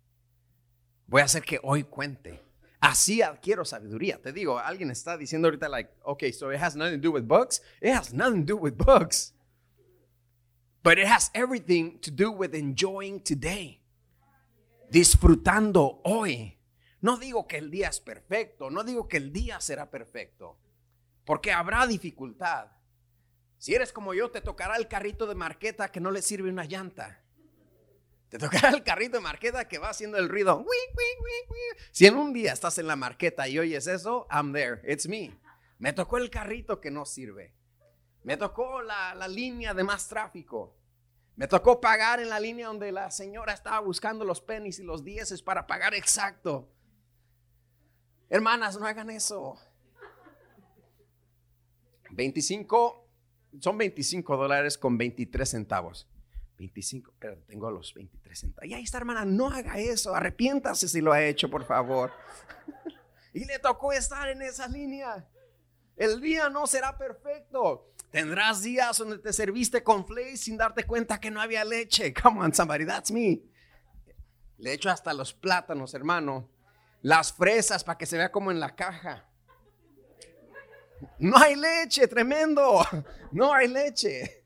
Voy 1.07 1.21
a 1.21 1.25
hacer 1.25 1.43
que 1.43 1.59
hoy 1.63 1.83
cuente. 1.83 2.41
Así 2.79 3.21
adquiero 3.21 3.65
sabiduría. 3.65 4.21
Te 4.21 4.31
digo, 4.31 4.59
alguien 4.59 4.91
está 4.91 5.17
diciendo 5.17 5.47
ahorita, 5.47 5.69
like, 5.69 5.91
okay, 6.03 6.31
so 6.31 6.51
it 6.51 6.59
has 6.61 6.75
nothing 6.75 6.99
to 6.99 7.07
do 7.07 7.11
with 7.11 7.23
books. 7.23 7.61
It 7.81 7.93
has 7.93 8.13
nothing 8.13 8.45
to 8.45 8.53
do 8.53 8.57
with 8.57 8.73
books. 8.75 9.33
But 10.83 10.99
it 10.99 11.07
has 11.07 11.31
everything 11.33 11.99
to 12.01 12.11
do 12.11 12.31
with 12.31 12.53
enjoying 12.53 13.21
today. 13.21 13.81
Disfrutando 14.91 16.01
hoy. 16.03 16.55
No 17.01 17.17
digo 17.17 17.47
que 17.47 17.57
el 17.57 17.69
día 17.69 17.89
es 17.89 17.99
perfecto, 17.99 18.71
no 18.71 18.83
digo 18.83 19.07
que 19.07 19.17
el 19.17 19.31
día 19.31 19.59
será 19.61 19.91
perfecto, 19.91 20.57
porque 21.23 21.51
habrá 21.51 21.85
dificultad. 21.85 22.71
Si 23.59 23.75
eres 23.75 23.93
como 23.93 24.13
yo, 24.13 24.31
te 24.31 24.41
tocará 24.41 24.77
el 24.77 24.87
carrito 24.87 25.27
de 25.27 25.35
marqueta 25.35 25.91
que 25.91 25.99
no 25.99 26.09
le 26.09 26.23
sirve 26.23 26.49
una 26.49 26.65
llanta. 26.65 27.23
Te 28.29 28.37
tocará 28.37 28.69
el 28.69 28.83
carrito 28.83 29.17
de 29.17 29.23
marqueta 29.23 29.67
que 29.67 29.77
va 29.77 29.89
haciendo 29.89 30.17
el 30.17 30.29
ruido. 30.29 30.65
Si 31.91 32.05
en 32.05 32.15
un 32.15 32.33
día 32.33 32.53
estás 32.53 32.77
en 32.77 32.87
la 32.87 32.95
marqueta 32.95 33.47
y 33.47 33.59
oyes 33.59 33.87
eso, 33.87 34.27
I'm 34.31 34.51
there, 34.53 34.81
it's 34.91 35.07
me. 35.07 35.39
Me 35.77 35.93
tocó 35.93 36.17
el 36.17 36.29
carrito 36.29 36.81
que 36.81 36.91
no 36.91 37.05
sirve. 37.05 37.53
Me 38.23 38.37
tocó 38.37 38.81
la, 38.81 39.13
la 39.13 39.27
línea 39.27 39.73
de 39.73 39.83
más 39.83 40.07
tráfico. 40.07 40.75
Me 41.35 41.47
tocó 41.47 41.79
pagar 41.81 42.19
en 42.19 42.29
la 42.29 42.39
línea 42.39 42.67
donde 42.67 42.91
la 42.91 43.11
señora 43.11 43.53
estaba 43.53 43.79
buscando 43.79 44.25
los 44.25 44.41
pennies 44.41 44.79
y 44.79 44.83
los 44.83 45.03
dieces 45.03 45.41
para 45.41 45.67
pagar 45.67 45.93
exacto. 45.93 46.71
Hermanas, 48.29 48.79
no 48.79 48.87
hagan 48.87 49.09
eso. 49.09 49.57
25, 52.11 53.07
son 53.59 53.77
25 53.77 54.37
dólares 54.37 54.77
con 54.77 54.97
23 54.97 55.49
centavos. 55.49 56.07
25, 56.57 57.13
pero 57.19 57.37
tengo 57.47 57.69
los 57.71 57.93
23 57.93 58.39
centavos. 58.39 58.69
Y 58.69 58.73
ahí 58.73 58.83
está, 58.83 58.97
hermana, 58.97 59.25
no 59.25 59.47
haga 59.47 59.77
eso, 59.79 60.15
arrepiéntase 60.15 60.87
si 60.87 61.01
lo 61.01 61.11
ha 61.11 61.23
hecho, 61.23 61.49
por 61.49 61.65
favor. 61.65 62.11
y 63.33 63.45
le 63.45 63.59
tocó 63.59 63.91
estar 63.91 64.29
en 64.29 64.41
esa 64.41 64.67
línea. 64.67 65.27
El 65.95 66.19
día 66.21 66.49
no 66.49 66.67
será 66.67 66.97
perfecto. 66.97 67.91
Tendrás 68.11 68.61
días 68.61 68.97
donde 68.97 69.17
te 69.17 69.33
serviste 69.33 69.83
con 69.83 70.05
flakes 70.05 70.37
sin 70.37 70.57
darte 70.57 70.85
cuenta 70.85 71.19
que 71.19 71.31
no 71.31 71.41
había 71.41 71.65
leche. 71.65 72.13
Come 72.21 72.41
on, 72.41 72.53
somebody, 72.53 72.85
that's 72.85 73.11
me. 73.11 73.41
Le 74.57 74.73
echo 74.73 74.89
hasta 74.89 75.13
los 75.13 75.33
plátanos, 75.33 75.93
hermano. 75.93 76.49
Las 77.01 77.33
fresas 77.33 77.83
para 77.83 77.97
que 77.97 78.05
se 78.05 78.17
vea 78.17 78.31
como 78.31 78.51
en 78.51 78.59
la 78.59 78.75
caja. 78.75 79.29
No 81.19 81.37
hay 81.37 81.55
leche, 81.55 82.07
tremendo. 82.07 82.81
No 83.31 83.53
hay 83.53 83.67
leche. 83.67 84.44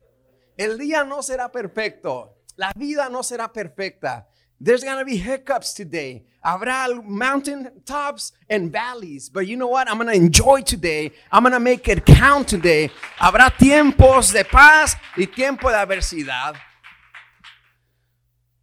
El 0.60 0.76
día 0.76 1.04
no 1.04 1.22
será 1.22 1.50
perfecto. 1.50 2.36
La 2.56 2.70
vida 2.76 3.08
no 3.08 3.22
será 3.22 3.50
perfecta. 3.50 4.28
There's 4.62 4.84
going 4.84 4.98
to 4.98 5.06
be 5.06 5.16
hiccups 5.16 5.72
today. 5.72 6.26
Habrá 6.44 7.02
mountain 7.02 7.82
tops 7.86 8.34
and 8.46 8.70
valleys. 8.70 9.30
But 9.30 9.46
you 9.46 9.56
know 9.56 9.68
what? 9.68 9.88
I'm 9.88 9.96
going 9.96 10.08
to 10.08 10.14
enjoy 10.14 10.60
today. 10.60 11.12
I'm 11.32 11.44
going 11.44 11.54
to 11.54 11.60
make 11.60 11.88
it 11.88 12.04
count 12.04 12.46
today. 12.48 12.90
Habrá 13.18 13.50
tiempos 13.56 14.34
de 14.34 14.44
paz 14.44 14.98
y 15.16 15.24
tiempo 15.28 15.70
de 15.70 15.76
adversidad. 15.76 16.54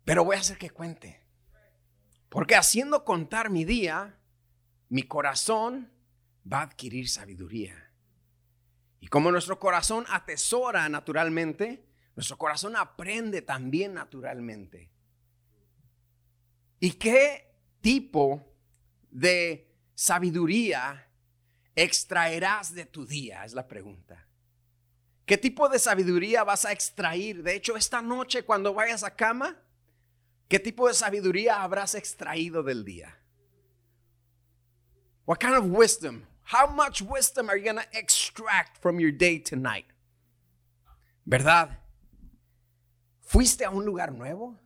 Pero 0.06 0.24
voy 0.24 0.36
a 0.36 0.39
hacer 0.42 0.60
que 0.60 0.70
cuente. 0.70 1.20
Porque 2.30 2.56
haciendo 2.56 3.04
contar 3.04 3.50
mi 3.50 3.66
día, 3.66 4.20
mi 4.89 5.01
corazón 5.01 5.92
va 6.46 6.60
a 6.60 6.63
adquirir 6.66 7.10
sabiduría. 7.10 7.92
Y 9.00 9.08
como 9.08 9.32
nuestro 9.32 9.58
corazón 9.58 10.06
atesora 10.10 10.88
naturalmente, 10.89 11.87
nuestro 12.18 12.36
corazón 12.36 12.76
aprende 12.76 13.44
también 13.44 13.94
naturalmente. 13.94 14.90
¿Y 16.80 16.94
qué 16.94 17.54
tipo 17.80 18.44
de 19.12 19.72
sabiduría 19.94 21.08
extraerás 21.76 22.74
de 22.74 22.88
tu 22.88 23.06
día? 23.06 23.46
Es 23.46 23.54
la 23.54 23.68
pregunta. 23.68 24.26
¿Qué 25.28 25.38
tipo 25.38 25.70
de 25.70 25.78
sabiduría 25.78 26.44
vas 26.44 26.66
a 26.66 26.72
extraer? 26.72 27.44
De 27.44 27.54
hecho, 27.54 27.78
esta 27.78 28.02
noche 28.02 28.42
cuando 28.42 28.74
vayas 28.74 29.04
a 29.04 29.16
cama, 29.16 29.56
¿qué 30.48 30.58
tipo 30.58 30.88
de 30.88 30.96
sabiduría 30.96 31.62
habrás 31.62 31.94
extraído 31.94 32.64
del 32.64 32.84
día? 32.84 33.16
What 35.28 35.38
kind 35.38 35.54
of 35.54 35.66
wisdom? 35.66 36.26
How 36.52 36.68
much 36.68 37.00
wisdom 37.00 37.48
are 37.48 37.60
you 37.60 37.72
going 37.72 37.76
to 37.76 37.96
extract 37.96 38.82
from 38.82 39.00
your 39.00 39.12
day 39.12 39.38
tonight? 39.38 39.86
¿Verdad? 41.28 41.78
¿Fuiste 43.28 43.66
a 43.66 43.70
un 43.70 43.84
lugar 43.84 44.14
nuevo? 44.14 44.58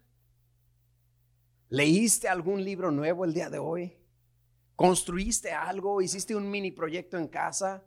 ¿Leíste 1.70 2.30
algún 2.30 2.63
libro 2.63 2.91
nuevo 2.91 3.25
el 3.25 3.34
día 3.34 3.50
de 3.50 3.58
hoy? 3.58 3.98
¿Construiste 4.75 5.51
algo? 5.51 6.00
¿Hiciste 6.00 6.36
un 6.36 6.48
mini 6.48 6.70
proyecto 6.70 7.18
en 7.18 7.27
casa? 7.27 7.84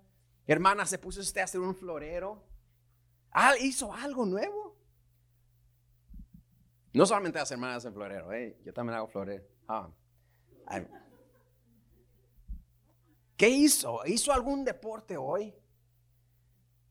Hermana, 0.49 0.85
¿se 0.85 0.99
puso 0.99 1.21
usted 1.21 1.43
a 1.43 1.45
hacer 1.45 1.61
un 1.61 1.77
florero? 1.77 2.43
¿Hizo 3.61 3.95
algo 3.95 4.27
nuevo? 4.27 4.77
No 6.93 7.07
solamente 7.07 7.39
las 7.39 7.53
hermanas 7.53 7.77
hacen 7.77 7.95
florero, 7.95 8.33
¿eh? 8.33 8.59
yo 8.65 8.73
también 8.73 8.99
hago 8.99 9.07
florero. 9.07 9.45
Ah. 9.69 9.89
¿Qué 13.37 13.49
hizo? 13.49 14.05
¿Hizo 14.07 14.33
algún 14.33 14.65
deporte 14.65 15.17
hoy? 15.17 15.55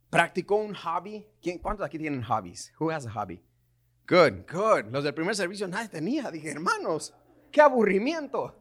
¿Practicó 0.10 0.56
un 0.56 0.74
hobby? 0.74 1.28
¿Cuántos 1.62 1.86
aquí 1.86 1.98
tienen 1.98 2.24
hobbies? 2.24 2.72
Who 2.80 2.90
has 2.90 3.06
a 3.06 3.12
hobby? 3.12 3.44
Good, 4.08 4.52
good. 4.52 4.92
Los 4.92 5.04
del 5.04 5.14
primer 5.14 5.36
servicio 5.36 5.68
nadie 5.68 5.88
tenía. 5.88 6.30
Dije, 6.30 6.52
hermanos, 6.52 7.14
qué 7.52 7.62
aburrimiento. 7.62 8.54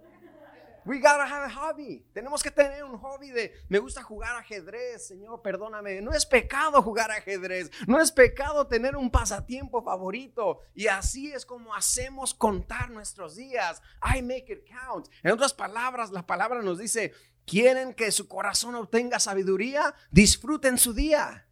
We 0.85 0.99
gotta 0.99 1.25
have 1.25 1.45
a 1.45 1.51
hobby. 1.51 2.05
Tenemos 2.13 2.43
que 2.43 2.51
tener 2.51 2.83
un 2.83 2.99
hobby 2.99 3.31
de 3.31 3.53
me 3.69 3.79
gusta 3.79 4.03
jugar 4.03 4.37
ajedrez, 4.37 5.07
Señor, 5.07 5.41
perdóname. 5.41 6.01
No 6.01 6.13
es 6.13 6.27
pecado 6.27 6.83
jugar 6.83 7.11
ajedrez. 7.13 7.71
No 7.87 8.01
es 8.01 8.11
pecado 8.11 8.67
tener 8.67 8.97
un 8.97 9.11
pasatiempo 9.11 9.83
favorito. 9.83 10.61
Y 10.75 10.89
así 10.89 11.33
es 11.33 11.47
como 11.47 11.75
hacemos 11.75 12.35
contar 12.35 12.91
nuestros 12.91 13.37
días. 13.37 13.81
I 14.03 14.23
make 14.23 14.53
it 14.53 14.65
count. 14.69 15.09
En 15.23 15.31
otras 15.31 15.55
palabras, 15.55 16.11
la 16.11 16.27
palabra 16.27 16.63
nos 16.63 16.79
dice, 16.79 17.13
quieren 17.47 17.95
que 17.95 18.11
su 18.11 18.27
corazón 18.27 18.75
obtenga 18.75 19.21
sabiduría, 19.21 19.95
disfruten 20.11 20.79
su 20.79 20.95
día. 20.95 21.47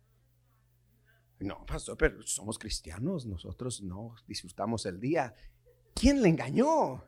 No, 1.41 1.65
pastor, 1.65 1.97
pero 1.97 2.23
somos 2.23 2.59
cristianos, 2.59 3.25
nosotros 3.25 3.83
no 3.83 4.15
disfrutamos 4.27 4.85
el 4.85 5.01
día. 5.01 5.35
¿Quién 5.95 6.21
le 6.21 6.29
engañó? 6.29 7.03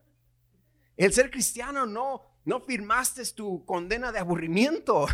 El 0.96 1.12
ser 1.12 1.30
cristiano 1.30 1.84
no, 1.84 2.22
no 2.46 2.60
firmaste 2.60 3.22
tu 3.34 3.64
condena 3.66 4.10
de 4.10 4.18
aburrimiento. 4.18 5.06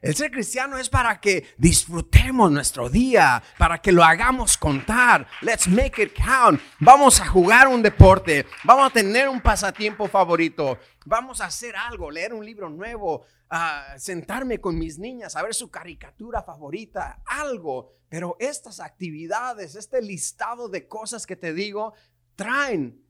El 0.00 0.16
ser 0.16 0.32
cristiano 0.32 0.76
es 0.78 0.88
para 0.88 1.20
que 1.20 1.54
disfrutemos 1.56 2.50
nuestro 2.50 2.88
día, 2.88 3.40
para 3.56 3.78
que 3.78 3.92
lo 3.92 4.02
hagamos 4.02 4.56
contar. 4.56 5.28
Let's 5.42 5.68
make 5.68 6.02
it 6.02 6.12
count. 6.12 6.60
Vamos 6.80 7.20
a 7.20 7.26
jugar 7.28 7.68
un 7.68 7.80
deporte, 7.80 8.44
vamos 8.64 8.90
a 8.90 8.92
tener 8.92 9.28
un 9.28 9.40
pasatiempo 9.40 10.08
favorito, 10.08 10.76
vamos 11.06 11.40
a 11.40 11.46
hacer 11.46 11.76
algo, 11.76 12.10
leer 12.10 12.34
un 12.34 12.44
libro 12.44 12.68
nuevo, 12.68 13.24
a 13.48 13.96
sentarme 13.96 14.60
con 14.60 14.76
mis 14.76 14.98
niñas, 14.98 15.36
a 15.36 15.42
ver 15.42 15.54
su 15.54 15.70
caricatura 15.70 16.42
favorita, 16.42 17.22
algo. 17.24 18.01
Pero 18.12 18.36
estas 18.40 18.78
actividades, 18.78 19.74
este 19.74 20.02
listado 20.02 20.68
de 20.68 20.86
cosas 20.86 21.26
que 21.26 21.34
te 21.34 21.54
digo, 21.54 21.94
traen 22.36 23.02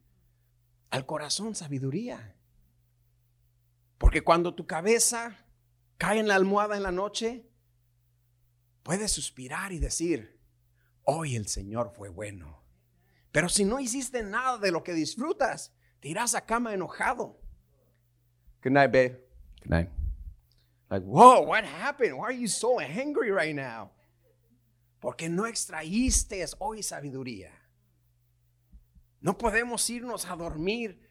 al 0.91 1.05
corazón 1.05 1.55
sabiduría. 1.55 2.37
Porque 3.97 4.21
cuando 4.21 4.55
tu 4.55 4.65
cabeza 4.65 5.45
cae 5.97 6.19
en 6.19 6.29
la 6.29 6.35
almohada 6.35 6.77
en 6.77 6.83
la 6.83 6.93
noche, 6.93 7.45
puedes 8.81 9.11
suspirar 9.11 9.73
y 9.73 9.79
decir, 9.79 10.39
hoy 11.03 11.35
el 11.35 11.49
Señor 11.49 11.91
fue 11.93 12.07
bueno. 12.07 12.63
Pero 13.33 13.49
si 13.49 13.65
no 13.65 13.81
hiciste 13.81 14.23
nada 14.23 14.57
de 14.57 14.71
lo 14.71 14.85
que 14.85 14.93
disfrutas, 14.93 15.73
te 15.99 16.07
irás 16.07 16.33
a 16.33 16.45
cama 16.45 16.73
enojado. 16.73 17.41
Good 18.63 18.71
night, 18.71 18.93
babe. 18.93 19.21
Good 19.63 19.69
night. 19.69 19.89
Like, 20.89 21.05
whoa, 21.05 21.41
what 21.41 21.65
happened? 21.65 22.13
Why 22.17 22.27
are 22.27 22.31
you 22.31 22.47
so 22.47 22.79
angry 22.79 23.31
right 23.31 23.53
now? 23.53 23.91
Porque 25.03 25.27
no 25.27 25.47
extraíste 25.47 26.45
hoy 26.59 26.81
sabiduría. 26.81 27.51
No 29.19 29.37
podemos 29.37 29.89
irnos 29.89 30.25
a 30.27 30.37
dormir 30.37 31.02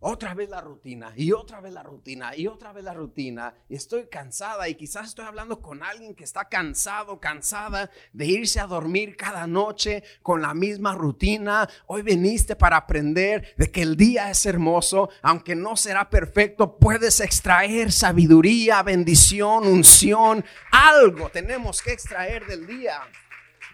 otra 0.00 0.34
vez 0.34 0.48
la 0.48 0.60
rutina 0.60 1.12
y 1.16 1.32
otra 1.32 1.60
vez 1.60 1.72
la 1.72 1.82
rutina 1.82 2.36
y 2.36 2.46
otra 2.46 2.72
vez 2.72 2.84
la 2.84 2.94
rutina. 2.94 3.54
Y 3.68 3.74
estoy 3.74 4.06
cansada 4.08 4.68
y 4.68 4.74
quizás 4.74 5.08
estoy 5.08 5.24
hablando 5.24 5.60
con 5.60 5.82
alguien 5.82 6.14
que 6.14 6.24
está 6.24 6.48
cansado, 6.48 7.20
cansada 7.20 7.90
de 8.12 8.26
irse 8.26 8.60
a 8.60 8.66
dormir 8.66 9.16
cada 9.16 9.46
noche 9.46 10.02
con 10.22 10.42
la 10.42 10.54
misma 10.54 10.94
rutina. 10.94 11.68
Hoy 11.86 12.02
viniste 12.02 12.56
para 12.56 12.76
aprender 12.76 13.54
de 13.56 13.70
que 13.70 13.82
el 13.82 13.96
día 13.96 14.30
es 14.30 14.46
hermoso, 14.46 15.10
aunque 15.22 15.54
no 15.54 15.76
será 15.76 16.08
perfecto, 16.08 16.78
puedes 16.78 17.20
extraer 17.20 17.92
sabiduría, 17.92 18.82
bendición, 18.82 19.66
unción, 19.66 20.44
algo 20.70 21.28
tenemos 21.30 21.82
que 21.82 21.92
extraer 21.92 22.46
del 22.46 22.66
día. 22.66 23.00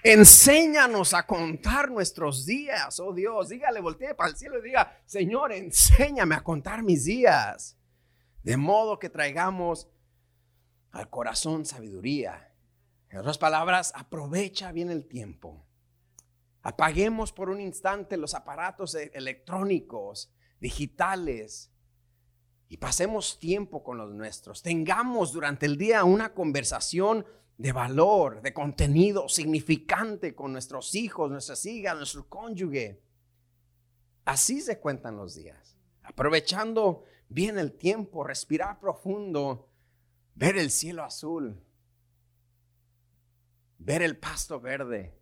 Enséñanos 0.06 1.14
a 1.14 1.26
contar 1.26 1.90
nuestros 1.90 2.44
días, 2.44 3.00
oh 3.00 3.14
Dios. 3.14 3.48
Dígale, 3.48 3.80
voltee 3.80 4.14
para 4.14 4.28
el 4.28 4.36
cielo 4.36 4.58
y 4.58 4.62
diga, 4.62 5.00
Señor, 5.06 5.50
enséñame 5.50 6.34
a 6.34 6.44
contar 6.44 6.82
mis 6.82 7.06
días. 7.06 7.78
De 8.42 8.58
modo 8.58 8.98
que 8.98 9.08
traigamos 9.08 9.88
al 10.90 11.08
corazón 11.08 11.64
sabiduría. 11.64 12.54
En 13.08 13.16
otras 13.16 13.38
palabras, 13.38 13.92
aprovecha 13.96 14.72
bien 14.72 14.90
el 14.90 15.06
tiempo. 15.06 15.64
Apaguemos 16.60 17.32
por 17.32 17.48
un 17.48 17.58
instante 17.58 18.18
los 18.18 18.34
aparatos 18.34 18.94
e-, 18.96 19.10
electrónicos, 19.14 20.30
digitales, 20.60 21.72
y 22.68 22.76
pasemos 22.76 23.38
tiempo 23.38 23.82
con 23.82 23.96
los 23.96 24.12
nuestros. 24.12 24.62
Tengamos 24.62 25.32
durante 25.32 25.64
el 25.64 25.78
día 25.78 26.04
una 26.04 26.34
conversación 26.34 27.24
de 27.56 27.72
valor, 27.72 28.42
de 28.42 28.52
contenido 28.52 29.28
significante 29.28 30.34
con 30.34 30.52
nuestros 30.52 30.94
hijos, 30.94 31.30
nuestras 31.30 31.64
hijas, 31.66 31.96
nuestro 31.96 32.28
cónyuge. 32.28 33.00
Así 34.24 34.60
se 34.60 34.80
cuentan 34.80 35.16
los 35.16 35.34
días. 35.34 35.76
Aprovechando 36.02 37.04
bien 37.28 37.58
el 37.58 37.72
tiempo, 37.72 38.24
respirar 38.24 38.80
profundo, 38.80 39.70
ver 40.34 40.56
el 40.56 40.70
cielo 40.70 41.04
azul, 41.04 41.62
ver 43.78 44.02
el 44.02 44.16
pasto 44.16 44.60
verde, 44.60 45.18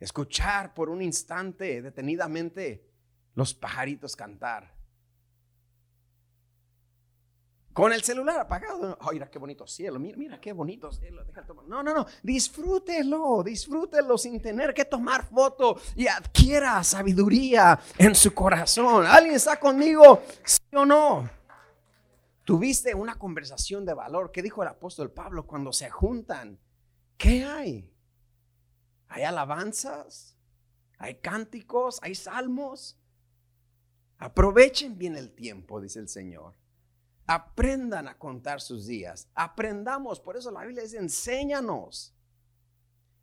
escuchar 0.00 0.74
por 0.74 0.88
un 0.88 1.02
instante 1.02 1.82
detenidamente 1.82 2.88
los 3.34 3.54
pajaritos 3.54 4.14
cantar. 4.14 4.73
Con 7.74 7.92
el 7.92 8.04
celular 8.04 8.38
apagado. 8.38 8.96
Ay, 9.00 9.14
mira 9.14 9.28
qué 9.28 9.36
bonito 9.40 9.66
cielo. 9.66 9.98
Mira, 9.98 10.40
qué 10.40 10.52
bonito 10.52 10.92
cielo. 10.92 11.24
No, 11.66 11.82
no, 11.82 11.92
no. 11.92 12.06
Disfrútelo. 12.22 13.42
Disfrútelo 13.42 14.16
sin 14.16 14.40
tener 14.40 14.72
que 14.72 14.84
tomar 14.84 15.26
foto 15.28 15.80
y 15.96 16.06
adquiera 16.06 16.84
sabiduría 16.84 17.80
en 17.98 18.14
su 18.14 18.32
corazón. 18.32 19.04
¿Alguien 19.04 19.34
está 19.34 19.58
conmigo? 19.58 20.22
¿Sí 20.44 20.60
o 20.72 20.86
no? 20.86 21.28
Tuviste 22.44 22.94
una 22.94 23.16
conversación 23.16 23.84
de 23.84 23.94
valor. 23.94 24.30
¿Qué 24.30 24.40
dijo 24.40 24.62
el 24.62 24.68
apóstol 24.68 25.10
Pablo 25.10 25.44
cuando 25.44 25.72
se 25.72 25.90
juntan? 25.90 26.60
¿Qué 27.16 27.44
hay? 27.44 27.92
¿Hay 29.08 29.24
alabanzas? 29.24 30.36
¿Hay 30.98 31.16
cánticos? 31.16 31.98
¿Hay 32.02 32.14
salmos? 32.14 32.96
Aprovechen 34.18 34.96
bien 34.96 35.16
el 35.16 35.34
tiempo, 35.34 35.80
dice 35.80 35.98
el 35.98 36.08
Señor. 36.08 36.54
Aprendan 37.26 38.08
a 38.08 38.18
contar 38.18 38.60
sus 38.60 38.86
días. 38.86 39.28
Aprendamos. 39.34 40.20
Por 40.20 40.36
eso 40.36 40.50
la 40.50 40.62
Biblia 40.62 40.82
dice, 40.82 40.98
enséñanos. 40.98 42.14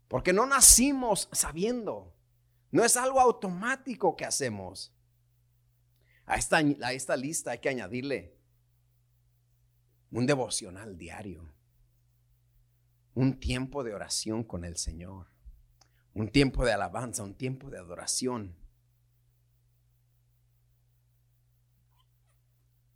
Porque 0.07 0.33
no 0.33 0.45
nacimos 0.45 1.29
sabiendo. 1.31 2.13
No 2.71 2.83
es 2.83 2.97
algo 2.97 3.19
automático 3.19 4.15
que 4.15 4.25
hacemos. 4.25 4.93
A 6.25 6.35
esta, 6.35 6.57
a 6.57 6.93
esta 6.93 7.15
lista 7.15 7.51
hay 7.51 7.59
que 7.59 7.69
añadirle 7.69 8.35
un 10.11 10.25
devocional 10.25 10.97
diario. 10.97 11.53
Un 13.13 13.39
tiempo 13.39 13.83
de 13.83 13.93
oración 13.93 14.43
con 14.43 14.65
el 14.65 14.77
Señor. 14.77 15.27
Un 16.13 16.29
tiempo 16.29 16.65
de 16.65 16.73
alabanza, 16.73 17.23
un 17.23 17.35
tiempo 17.35 17.69
de 17.69 17.77
adoración. 17.77 18.55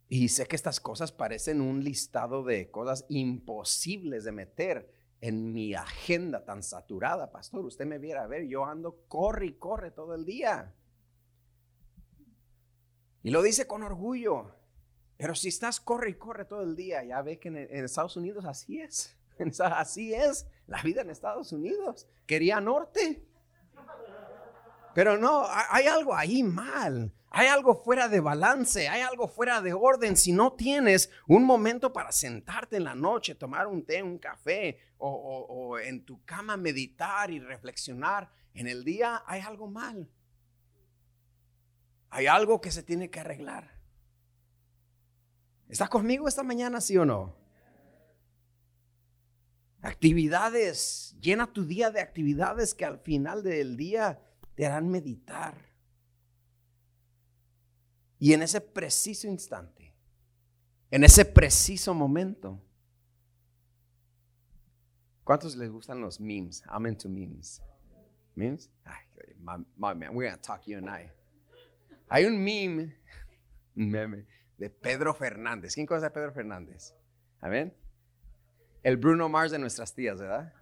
Y 0.08 0.28
sé 0.28 0.46
que 0.46 0.56
estas 0.56 0.80
cosas 0.80 1.10
parecen 1.10 1.60
un 1.60 1.82
listado 1.82 2.44
de 2.44 2.70
cosas 2.70 3.04
imposibles 3.08 4.24
de 4.24 4.32
meter 4.32 4.92
en 5.20 5.52
mi 5.52 5.74
agenda 5.74 6.44
tan 6.44 6.62
saturada, 6.62 7.30
pastor. 7.32 7.64
Usted 7.64 7.86
me 7.86 7.98
viera 7.98 8.22
a 8.22 8.26
ver, 8.26 8.46
yo 8.46 8.64
ando 8.64 9.04
corre 9.08 9.46
y 9.46 9.52
corre 9.54 9.90
todo 9.90 10.14
el 10.14 10.24
día. 10.24 10.74
Y 13.22 13.30
lo 13.30 13.42
dice 13.42 13.66
con 13.66 13.82
orgullo. 13.82 14.54
Pero 15.16 15.34
si 15.34 15.48
estás 15.48 15.80
corre 15.80 16.10
y 16.10 16.14
corre 16.14 16.44
todo 16.44 16.62
el 16.62 16.76
día, 16.76 17.02
ya 17.02 17.22
ve 17.22 17.38
que 17.40 17.48
en, 17.48 17.56
Estados 17.56 18.16
Unidos 18.16 18.44
así 18.44 18.80
es. 18.80 19.16
Así 19.60 20.14
es 20.14 20.46
la 20.66 20.80
vida 20.80 21.02
en 21.02 21.10
Estados 21.10 21.52
Unidos. 21.52 22.06
Quería 22.24 22.58
norte. 22.58 23.22
Pero 24.96 25.18
no, 25.18 25.46
hay 25.46 25.86
algo 25.88 26.16
ahí 26.16 26.42
mal. 26.42 27.12
Hay 27.28 27.48
algo 27.48 27.74
fuera 27.84 28.08
de 28.08 28.20
balance, 28.20 28.88
hay 28.88 29.02
algo 29.02 29.28
fuera 29.28 29.60
de 29.60 29.74
orden. 29.74 30.16
Si 30.16 30.32
no 30.32 30.54
tienes 30.54 31.10
un 31.26 31.44
momento 31.44 31.92
para 31.92 32.12
sentarte 32.12 32.78
en 32.78 32.84
la 32.84 32.94
noche, 32.94 33.34
tomar 33.34 33.66
un 33.66 33.84
té, 33.84 34.02
un 34.02 34.16
café 34.16 34.78
o, 34.96 35.78
en 35.78 36.02
tu 36.06 36.24
cama 36.24 36.56
meditar 36.56 37.30
y 37.30 37.40
reflexionar 37.40 38.30
en 38.54 38.68
el 38.68 38.84
día, 38.84 39.22
hay 39.26 39.42
algo 39.42 39.68
mal. 39.68 40.08
Hay 42.08 42.26
algo 42.26 42.62
que 42.62 42.70
se 42.70 42.82
tiene 42.82 43.10
que 43.10 43.20
arreglar. 43.20 43.78
¿Está 45.68 45.88
conmigo 45.88 46.26
esta 46.26 46.42
mañana, 46.42 46.80
sí 46.80 46.96
o 46.96 47.04
no? 47.04 47.36
Actividades, 49.82 51.14
llena 51.20 51.52
tu 51.52 51.66
día 51.66 51.90
de 51.90 52.00
actividades 52.00 52.72
que 52.72 52.86
al 52.86 52.98
final 53.00 53.42
del 53.42 53.76
día 53.76 54.22
te 54.56 54.66
harán 54.66 54.90
meditar 54.90 55.54
y 58.18 58.32
en 58.32 58.42
ese 58.42 58.60
preciso 58.60 59.28
instante, 59.28 59.94
en 60.90 61.04
ese 61.04 61.24
preciso 61.24 61.94
momento, 61.94 62.60
¿cuántos 65.22 65.54
les 65.56 65.70
gustan 65.70 66.00
los 66.00 66.18
memes? 66.18 66.64
I'm 66.70 66.86
into 66.86 67.08
memes. 67.08 67.62
¿Memes? 68.34 68.70
my, 69.76 69.94
man, 69.94 70.14
we're 70.14 70.28
going 70.28 70.38
to 70.38 70.42
talk 70.42 70.66
you 70.66 70.78
and 70.78 70.88
I. 70.88 71.10
Hay 72.08 72.24
un 72.24 72.42
meme, 72.42 72.94
un 73.76 73.90
meme 73.90 74.26
de 74.56 74.70
Pedro 74.70 75.12
Fernández. 75.12 75.74
¿Quién 75.74 75.86
conoce 75.86 76.06
a 76.06 76.12
Pedro 76.12 76.32
Fernández? 76.32 76.94
¿Amén? 77.40 77.74
El 78.82 78.96
Bruno 78.96 79.28
Mars 79.28 79.52
de 79.52 79.58
nuestras 79.58 79.94
tías, 79.94 80.18
¿verdad? 80.18 80.52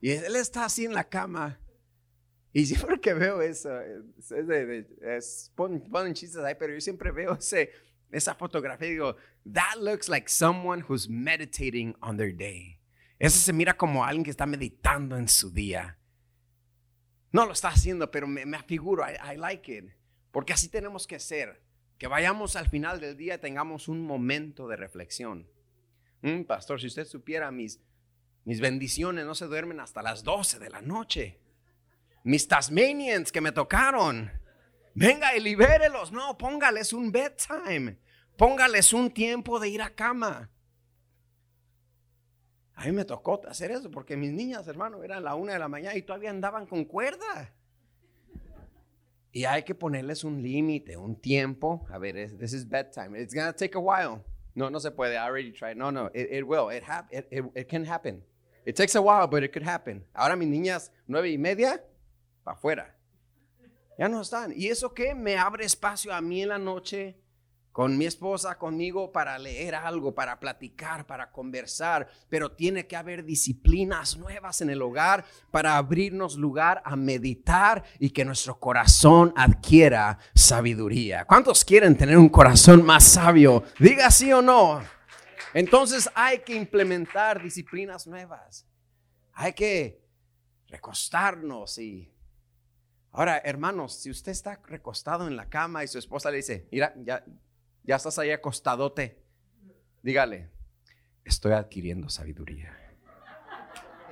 Y 0.00 0.12
él 0.12 0.36
está 0.36 0.64
así 0.64 0.84
en 0.84 0.94
la 0.94 1.04
cama 1.04 1.60
y 2.52 2.66
siempre 2.66 3.00
que 3.00 3.14
veo 3.14 3.42
eso, 3.42 3.70
es 3.80 5.52
ponen, 5.54 6.14
chistes 6.14 6.42
ahí, 6.42 6.54
pero 6.58 6.74
yo 6.74 6.80
siempre 6.80 7.10
veo 7.10 7.34
ese, 7.34 7.70
esa 8.10 8.34
fotografía 8.34 8.88
y 8.88 8.92
digo, 8.92 9.16
that 9.52 9.76
looks 9.78 10.08
like 10.08 10.28
someone 10.28 10.84
who's 10.88 11.08
meditating 11.08 11.94
on 12.00 12.16
their 12.16 12.34
day. 12.34 12.78
Ese 13.18 13.38
se 13.38 13.52
mira 13.52 13.76
como 13.76 14.04
alguien 14.04 14.24
que 14.24 14.30
está 14.30 14.46
meditando 14.46 15.16
en 15.16 15.28
su 15.28 15.50
día. 15.50 15.98
No 17.32 17.46
lo 17.46 17.52
está 17.52 17.68
haciendo, 17.68 18.10
pero 18.10 18.26
me, 18.26 18.46
me 18.46 18.56
afiguro, 18.56 19.04
I, 19.04 19.36
like 19.36 19.76
it. 19.76 19.84
Porque 20.32 20.52
así 20.52 20.68
tenemos 20.68 21.06
que 21.06 21.20
ser. 21.20 21.62
Que 21.98 22.06
vayamos 22.06 22.56
al 22.56 22.68
final 22.68 22.98
del 22.98 23.16
día 23.16 23.34
y 23.34 23.38
tengamos 23.38 23.86
un 23.88 24.00
momento 24.00 24.66
de 24.66 24.76
reflexión. 24.76 25.46
Mm, 26.22 26.44
pastor, 26.44 26.80
si 26.80 26.86
usted 26.86 27.04
supiera, 27.04 27.50
mis, 27.50 27.78
mis 28.44 28.60
bendiciones 28.60 29.24
no 29.24 29.34
se 29.34 29.46
duermen 29.46 29.80
hasta 29.80 30.02
las 30.02 30.24
12 30.24 30.58
de 30.58 30.70
la 30.70 30.80
noche 30.80 31.40
mis 32.22 32.46
Tasmanians 32.46 33.32
que 33.32 33.40
me 33.40 33.52
tocaron. 33.52 34.30
Venga 34.94 35.34
y 35.36 35.40
libérelos. 35.40 36.12
No, 36.12 36.36
póngales 36.36 36.92
un 36.92 37.10
bedtime. 37.10 37.98
Póngales 38.36 38.92
un 38.92 39.10
tiempo 39.10 39.58
de 39.58 39.68
ir 39.68 39.82
a 39.82 39.90
cama. 39.90 40.50
A 42.74 42.84
mí 42.84 42.92
me 42.92 43.04
tocó 43.04 43.40
hacer 43.46 43.70
eso 43.70 43.90
porque 43.90 44.16
mis 44.16 44.32
niñas, 44.32 44.66
hermano, 44.66 45.02
eran 45.02 45.22
la 45.22 45.34
una 45.34 45.52
de 45.52 45.58
la 45.58 45.68
mañana 45.68 45.96
y 45.96 46.02
todavía 46.02 46.30
andaban 46.30 46.66
con 46.66 46.84
cuerda. 46.84 47.52
Y 49.32 49.44
hay 49.44 49.62
que 49.62 49.74
ponerles 49.74 50.24
un 50.24 50.42
límite, 50.42 50.96
un 50.96 51.14
tiempo. 51.14 51.86
A 51.90 51.98
ver, 51.98 52.36
this 52.38 52.52
is 52.52 52.68
bedtime. 52.68 53.20
It's 53.20 53.34
gonna 53.34 53.52
take 53.52 53.76
a 53.76 53.80
while. 53.80 54.24
No, 54.54 54.68
no 54.70 54.78
se 54.78 54.90
puede. 54.90 55.14
I 55.14 55.26
already 55.26 55.52
tried. 55.52 55.76
No, 55.76 55.90
no, 55.90 56.06
it, 56.14 56.28
it 56.30 56.46
will. 56.46 56.68
It, 56.70 56.82
hap- 56.82 57.12
it, 57.12 57.26
it, 57.30 57.44
it 57.54 57.68
can 57.68 57.84
happen. 57.84 58.22
It 58.66 58.76
takes 58.76 58.94
a 58.94 59.00
while, 59.02 59.26
but 59.26 59.42
it 59.42 59.52
could 59.52 59.62
happen. 59.66 60.04
Ahora 60.14 60.36
mis 60.36 60.48
niñas, 60.48 60.90
nueve 61.08 61.30
y 61.30 61.38
media, 61.38 61.80
para 62.44 62.56
afuera. 62.56 62.86
Ya 63.98 64.08
no 64.08 64.20
están. 64.20 64.52
¿Y 64.54 64.68
eso 64.68 64.90
qué? 64.94 65.14
Me 65.14 65.36
abre 65.36 65.64
espacio 65.64 66.12
a 66.12 66.20
mí 66.20 66.42
en 66.42 66.48
la 66.48 66.58
noche 66.58 67.16
con 67.72 67.96
mi 67.96 68.04
esposa, 68.04 68.58
conmigo, 68.58 69.12
para 69.12 69.38
leer 69.38 69.74
algo, 69.74 70.14
para 70.14 70.40
platicar, 70.40 71.06
para 71.06 71.30
conversar. 71.30 72.08
Pero 72.28 72.52
tiene 72.52 72.86
que 72.86 72.96
haber 72.96 73.24
disciplinas 73.24 74.16
nuevas 74.16 74.60
en 74.60 74.70
el 74.70 74.82
hogar 74.82 75.24
para 75.50 75.76
abrirnos 75.76 76.36
lugar 76.36 76.82
a 76.84 76.96
meditar 76.96 77.84
y 77.98 78.10
que 78.10 78.24
nuestro 78.24 78.58
corazón 78.58 79.32
adquiera 79.36 80.18
sabiduría. 80.34 81.24
¿Cuántos 81.24 81.64
quieren 81.64 81.96
tener 81.96 82.18
un 82.18 82.28
corazón 82.28 82.84
más 82.84 83.04
sabio? 83.04 83.62
Diga 83.78 84.10
sí 84.10 84.32
o 84.32 84.42
no. 84.42 84.82
Entonces 85.54 86.10
hay 86.14 86.40
que 86.40 86.54
implementar 86.54 87.42
disciplinas 87.42 88.06
nuevas. 88.06 88.66
Hay 89.32 89.52
que 89.52 90.04
recostarnos 90.68 91.78
y 91.78 92.12
Ahora, 93.12 93.38
hermanos, 93.38 93.94
si 93.94 94.10
usted 94.10 94.30
está 94.30 94.60
recostado 94.68 95.26
en 95.26 95.36
la 95.36 95.48
cama 95.48 95.82
y 95.82 95.88
su 95.88 95.98
esposa 95.98 96.30
le 96.30 96.38
dice, 96.38 96.68
mira, 96.70 96.94
ya, 96.98 97.24
ya 97.84 97.96
estás 97.96 98.18
ahí 98.18 98.30
acostadote, 98.30 99.22
dígale, 100.02 100.50
estoy 101.24 101.52
adquiriendo 101.52 102.08
sabiduría. 102.08 102.76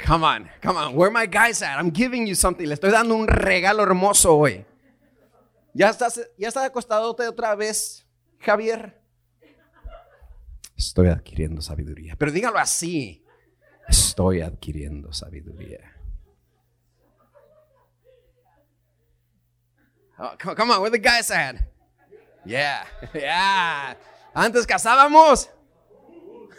Come 0.06 0.24
on, 0.24 0.48
come 0.62 0.78
on, 0.78 0.96
where 0.96 1.10
my 1.10 1.26
guys 1.26 1.62
at? 1.62 1.78
I'm 1.78 1.92
giving 1.92 2.26
you 2.26 2.34
something. 2.34 2.66
Le 2.66 2.74
estoy 2.74 2.90
dando 2.90 3.16
un 3.16 3.26
regalo 3.26 3.82
hermoso 3.82 4.36
hoy. 4.36 4.64
¿Ya 5.74 5.90
estás, 5.90 6.20
ya 6.38 6.48
estás 6.48 6.64
acostadote 6.64 7.26
otra 7.26 7.54
vez, 7.54 8.06
Javier? 8.38 9.00
Estoy 10.76 11.08
adquiriendo 11.08 11.60
sabiduría. 11.60 12.14
Pero 12.16 12.30
dígalo 12.30 12.58
así. 12.58 13.24
Estoy 13.88 14.40
adquiriendo 14.40 15.12
sabiduría. 15.12 15.92
Oh, 20.20 20.36
come, 20.38 20.72
on, 20.72 20.80
where 20.80 20.90
the 20.90 20.98
guys 20.98 21.30
at? 21.30 21.56
Yeah, 22.44 22.84
yeah. 23.14 23.96
Antes 24.34 24.66
casábamos. 24.66 25.48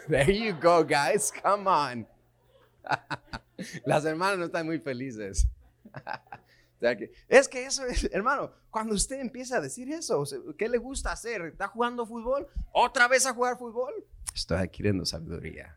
There 0.08 0.30
you 0.30 0.52
go, 0.54 0.84
guys. 0.84 1.30
Come 1.30 1.68
on. 1.68 2.06
Las 3.86 4.04
hermanas 4.04 4.38
no 4.38 4.46
están 4.46 4.66
muy 4.66 4.78
felices. 4.78 5.46
Es 7.28 7.46
que 7.46 7.66
eso 7.66 7.84
es, 7.84 8.08
hermano, 8.10 8.52
cuando 8.70 8.94
usted 8.94 9.20
empieza 9.20 9.58
a 9.58 9.60
decir 9.60 9.92
eso, 9.92 10.24
¿qué 10.56 10.66
le 10.66 10.78
gusta 10.78 11.12
hacer? 11.12 11.42
¿Está 11.42 11.68
jugando 11.68 12.06
fútbol? 12.06 12.48
¿Otra 12.72 13.06
vez 13.06 13.26
a 13.26 13.34
jugar 13.34 13.58
fútbol? 13.58 13.92
Estoy 14.34 14.58
adquiriendo 14.58 15.04
sabiduría. 15.04 15.76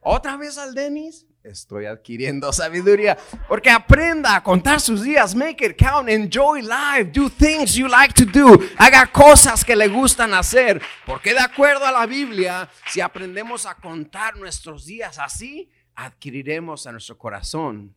¿Otra 0.00 0.38
vez 0.38 0.56
al 0.56 0.74
Denis? 0.74 1.26
Estoy 1.42 1.86
adquiriendo 1.86 2.52
sabiduría. 2.52 3.16
Porque 3.48 3.70
aprenda 3.70 4.36
a 4.36 4.42
contar 4.42 4.80
sus 4.80 5.02
días. 5.02 5.34
Make 5.34 5.64
it 5.64 5.76
count. 5.78 6.08
Enjoy 6.08 6.60
life. 6.60 7.10
Do 7.12 7.28
things 7.30 7.74
you 7.74 7.88
like 7.88 8.14
to 8.14 8.24
do. 8.24 8.58
Haga 8.76 9.06
cosas 9.06 9.64
que 9.64 9.74
le 9.74 9.88
gustan 9.88 10.34
hacer. 10.34 10.80
Porque 11.06 11.32
de 11.32 11.40
acuerdo 11.40 11.86
a 11.86 11.92
la 11.92 12.06
Biblia, 12.06 12.68
si 12.86 13.00
aprendemos 13.00 13.66
a 13.66 13.74
contar 13.74 14.36
nuestros 14.36 14.84
días 14.84 15.18
así, 15.18 15.70
adquiriremos 15.94 16.86
a 16.86 16.92
nuestro 16.92 17.16
corazón 17.16 17.96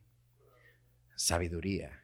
sabiduría. 1.15 2.03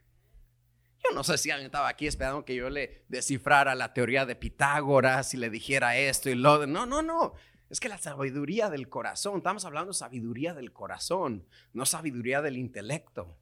Yo 1.03 1.15
no 1.15 1.23
sé 1.23 1.37
si 1.37 1.49
alguien 1.49 1.67
estaba 1.67 1.87
aquí 1.87 2.07
esperando 2.07 2.43
que 2.43 2.55
yo 2.55 2.69
le 2.69 3.05
descifrara 3.07 3.73
la 3.73 3.93
teoría 3.93 4.25
de 4.25 4.35
Pitágoras 4.35 5.33
y 5.33 5.37
le 5.37 5.49
dijera 5.49 5.97
esto 5.97 6.29
y 6.29 6.35
lo 6.35 6.53
otro. 6.53 6.67
No, 6.67 6.85
no, 6.85 7.01
no. 7.01 7.33
Es 7.69 7.79
que 7.79 7.89
la 7.89 7.99
sabiduría 7.99 8.69
del 8.69 8.89
corazón, 8.89 9.37
estamos 9.37 9.63
hablando 9.63 9.91
de 9.91 9.97
sabiduría 9.97 10.53
del 10.53 10.73
corazón, 10.73 11.47
no 11.71 11.85
sabiduría 11.85 12.41
del 12.41 12.57
intelecto. 12.57 13.37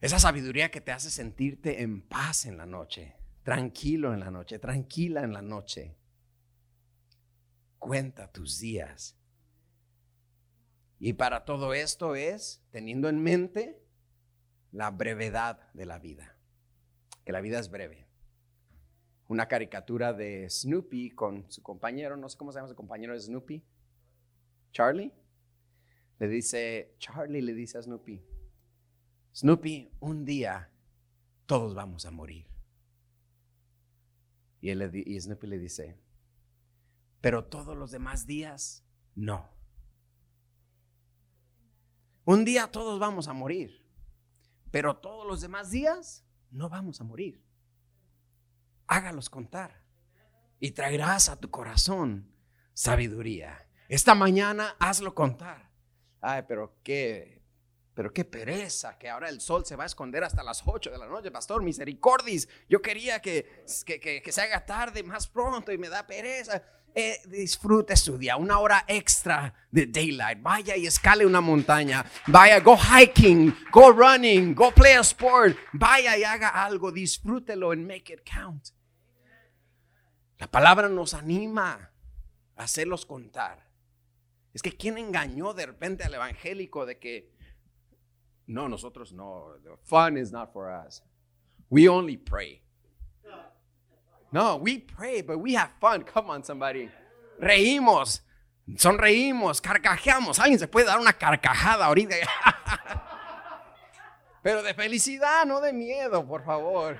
Esa 0.00 0.18
sabiduría 0.18 0.70
que 0.70 0.80
te 0.80 0.92
hace 0.92 1.10
sentirte 1.10 1.82
en 1.82 2.02
paz 2.02 2.44
en 2.44 2.58
la 2.58 2.66
noche, 2.66 3.16
tranquilo 3.42 4.12
en 4.12 4.20
la 4.20 4.30
noche, 4.30 4.58
tranquila 4.58 5.22
en 5.22 5.32
la 5.32 5.42
noche. 5.42 5.96
Cuenta 7.78 8.30
tus 8.30 8.58
días. 8.58 9.16
Y 10.98 11.14
para 11.14 11.46
todo 11.46 11.72
esto 11.72 12.14
es 12.14 12.62
teniendo 12.70 13.08
en 13.08 13.22
mente 13.22 13.82
la 14.72 14.90
brevedad 14.90 15.72
de 15.72 15.86
la 15.86 15.98
vida, 15.98 16.36
que 17.24 17.32
la 17.32 17.40
vida 17.40 17.58
es 17.58 17.70
breve. 17.70 18.09
Una 19.30 19.46
caricatura 19.46 20.12
de 20.12 20.50
Snoopy 20.50 21.12
con 21.12 21.48
su 21.52 21.62
compañero, 21.62 22.16
no 22.16 22.28
sé 22.28 22.36
cómo 22.36 22.50
se 22.50 22.58
llama 22.58 22.68
su 22.68 22.74
compañero 22.74 23.12
de 23.12 23.20
Snoopy, 23.20 23.62
Charlie. 24.72 25.12
Le 26.18 26.26
dice, 26.26 26.96
Charlie 26.98 27.40
le 27.40 27.54
dice 27.54 27.78
a 27.78 27.82
Snoopy, 27.82 28.20
Snoopy, 29.32 29.92
un 30.00 30.24
día 30.24 30.68
todos 31.46 31.76
vamos 31.76 32.06
a 32.06 32.10
morir. 32.10 32.48
Y, 34.60 34.70
él 34.70 34.80
le 34.80 34.90
y 34.92 35.20
Snoopy 35.20 35.46
le 35.46 35.60
dice, 35.60 35.96
pero 37.20 37.44
todos 37.44 37.76
los 37.76 37.92
demás 37.92 38.26
días, 38.26 38.84
no. 39.14 39.48
Un 42.24 42.44
día 42.44 42.66
todos 42.72 42.98
vamos 42.98 43.28
a 43.28 43.32
morir, 43.32 43.80
pero 44.72 44.96
todos 44.96 45.24
los 45.24 45.40
demás 45.40 45.70
días 45.70 46.26
no 46.50 46.68
vamos 46.68 47.00
a 47.00 47.04
morir. 47.04 47.40
Hágalos 48.92 49.30
contar 49.30 49.80
y 50.58 50.72
traerás 50.72 51.28
a 51.28 51.36
tu 51.38 51.48
corazón 51.48 52.34
sabiduría. 52.74 53.68
Esta 53.88 54.16
mañana 54.16 54.74
hazlo 54.80 55.14
contar. 55.14 55.70
Ay, 56.20 56.42
pero 56.48 56.76
qué, 56.82 57.40
pero 57.94 58.12
qué 58.12 58.24
pereza 58.24 58.98
que 58.98 59.08
ahora 59.08 59.28
el 59.28 59.40
sol 59.40 59.64
se 59.64 59.76
va 59.76 59.84
a 59.84 59.86
esconder 59.86 60.24
hasta 60.24 60.42
las 60.42 60.62
8 60.66 60.90
de 60.90 60.98
la 60.98 61.06
noche, 61.06 61.30
pastor, 61.30 61.62
misericordis. 61.62 62.48
Yo 62.68 62.82
quería 62.82 63.20
que, 63.22 63.64
que, 63.86 64.00
que- 64.00 64.32
se 64.32 64.42
haga 64.42 64.66
tarde 64.66 65.04
más 65.04 65.28
pronto 65.28 65.70
y 65.70 65.78
me 65.78 65.88
da 65.88 66.04
pereza. 66.04 66.60
Eh, 66.92 67.20
disfrute 67.28 67.94
su 67.94 68.18
día, 68.18 68.36
una 68.36 68.58
hora 68.58 68.84
extra 68.88 69.54
de 69.70 69.86
daylight. 69.86 70.42
Vaya 70.42 70.76
y 70.76 70.86
escale 70.88 71.24
una 71.24 71.40
montaña. 71.40 72.04
Vaya, 72.26 72.58
go 72.58 72.76
hiking, 72.76 73.54
go 73.70 73.92
running, 73.92 74.52
go 74.56 74.72
play 74.72 74.94
a 74.94 75.00
sport. 75.02 75.56
Vaya 75.74 76.18
y 76.18 76.24
haga 76.24 76.48
algo, 76.48 76.90
disfrútelo 76.90 77.70
and 77.70 77.86
make 77.86 78.12
it 78.12 78.28
count. 78.28 78.70
La 80.40 80.46
palabra 80.46 80.88
nos 80.88 81.12
anima 81.12 81.90
a 82.56 82.62
hacerlos 82.62 83.04
contar. 83.04 83.68
Es 84.54 84.62
que 84.62 84.74
¿quién 84.74 84.96
engañó 84.96 85.52
de 85.52 85.66
repente 85.66 86.02
al 86.02 86.14
evangélico 86.14 86.86
de 86.86 86.98
que 86.98 87.30
no, 88.46 88.68
nosotros 88.68 89.12
no, 89.12 89.54
fun 89.84 90.16
is 90.16 90.32
not 90.32 90.50
for 90.52 90.70
us. 90.70 91.04
We 91.68 91.88
only 91.88 92.16
pray. 92.16 92.62
No, 94.32 94.56
we 94.56 94.78
pray, 94.78 95.22
but 95.22 95.36
we 95.36 95.56
have 95.56 95.72
fun. 95.78 96.04
Come 96.04 96.30
on, 96.30 96.42
somebody. 96.42 96.88
Reímos, 97.38 98.24
sonreímos, 98.76 99.60
carcajeamos. 99.60 100.38
Alguien 100.38 100.58
se 100.58 100.68
puede 100.68 100.86
dar 100.86 100.98
una 100.98 101.12
carcajada 101.12 101.86
ahorita. 101.86 102.16
Pero 104.42 104.62
de 104.62 104.72
felicidad, 104.72 105.44
no 105.44 105.60
de 105.60 105.72
miedo, 105.72 106.26
por 106.26 106.44
favor. 106.44 106.98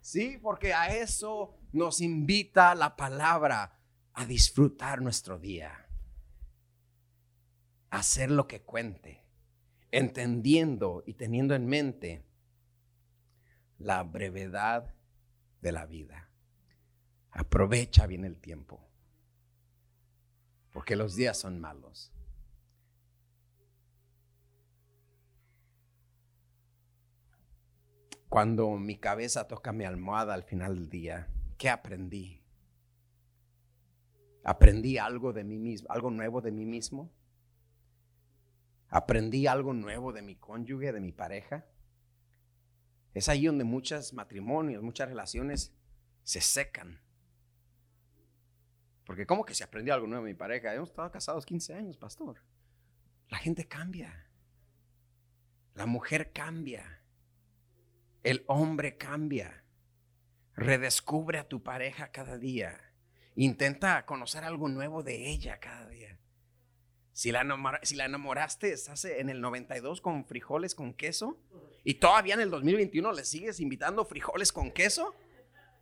Sí, 0.00 0.38
porque 0.42 0.74
a 0.74 0.94
eso 0.94 1.59
nos 1.72 2.00
invita 2.00 2.74
la 2.74 2.96
palabra 2.96 3.78
a 4.12 4.26
disfrutar 4.26 5.00
nuestro 5.00 5.38
día. 5.38 5.86
A 7.90 7.98
hacer 7.98 8.30
lo 8.30 8.46
que 8.46 8.62
cuente, 8.62 9.24
entendiendo 9.90 11.02
y 11.06 11.14
teniendo 11.14 11.54
en 11.54 11.66
mente 11.66 12.24
la 13.78 14.02
brevedad 14.02 14.94
de 15.60 15.72
la 15.72 15.86
vida. 15.86 16.30
Aprovecha 17.30 18.06
bien 18.06 18.24
el 18.24 18.40
tiempo, 18.40 18.88
porque 20.72 20.96
los 20.96 21.14
días 21.14 21.38
son 21.38 21.60
malos. 21.60 22.12
Cuando 28.28 28.70
mi 28.76 28.96
cabeza 28.96 29.48
toca 29.48 29.72
mi 29.72 29.84
almohada 29.84 30.34
al 30.34 30.44
final 30.44 30.76
del 30.76 30.88
día, 30.88 31.28
¿qué 31.60 31.68
aprendí? 31.68 32.42
¿Aprendí 34.42 34.96
algo 34.96 35.34
de 35.34 35.44
mí 35.44 35.58
mismo, 35.58 35.88
algo 35.90 36.10
nuevo 36.10 36.40
de 36.40 36.50
mí 36.50 36.64
mismo? 36.64 37.12
¿Aprendí 38.88 39.46
algo 39.46 39.74
nuevo 39.74 40.10
de 40.14 40.22
mi 40.22 40.36
cónyuge, 40.36 40.90
de 40.90 41.00
mi 41.00 41.12
pareja? 41.12 41.66
Es 43.12 43.28
ahí 43.28 43.44
donde 43.44 43.64
muchos 43.64 44.14
matrimonios, 44.14 44.82
muchas 44.82 45.10
relaciones 45.10 45.76
se 46.22 46.40
secan. 46.40 46.98
Porque 49.04 49.26
¿cómo 49.26 49.44
que 49.44 49.54
se 49.54 49.62
aprendió 49.62 49.92
algo 49.92 50.06
nuevo 50.06 50.24
de 50.24 50.32
mi 50.32 50.38
pareja? 50.38 50.74
Hemos 50.74 50.88
estado 50.88 51.10
casados 51.10 51.44
15 51.44 51.74
años, 51.74 51.98
pastor. 51.98 52.42
La 53.28 53.36
gente 53.36 53.68
cambia. 53.68 54.30
La 55.74 55.84
mujer 55.84 56.32
cambia. 56.32 57.02
El 58.22 58.44
hombre 58.46 58.96
cambia. 58.96 59.59
Redescubre 60.56 61.38
a 61.38 61.48
tu 61.48 61.62
pareja 61.62 62.10
cada 62.10 62.38
día. 62.38 62.78
Intenta 63.36 64.04
conocer 64.06 64.44
algo 64.44 64.68
nuevo 64.68 65.02
de 65.02 65.30
ella 65.30 65.58
cada 65.60 65.88
día. 65.88 66.18
Si 67.12 67.32
la, 67.32 67.44
si 67.82 68.00
enamoraste 68.00 68.72
hace 68.72 69.20
en 69.20 69.30
el 69.30 69.40
92 69.40 70.00
con 70.00 70.24
frijoles 70.24 70.74
con 70.74 70.94
queso 70.94 71.38
y 71.84 71.94
todavía 71.94 72.34
en 72.34 72.40
el 72.40 72.50
2021 72.50 73.12
le 73.12 73.24
sigues 73.24 73.60
invitando 73.60 74.04
frijoles 74.04 74.52
con 74.52 74.70
queso, 74.70 75.14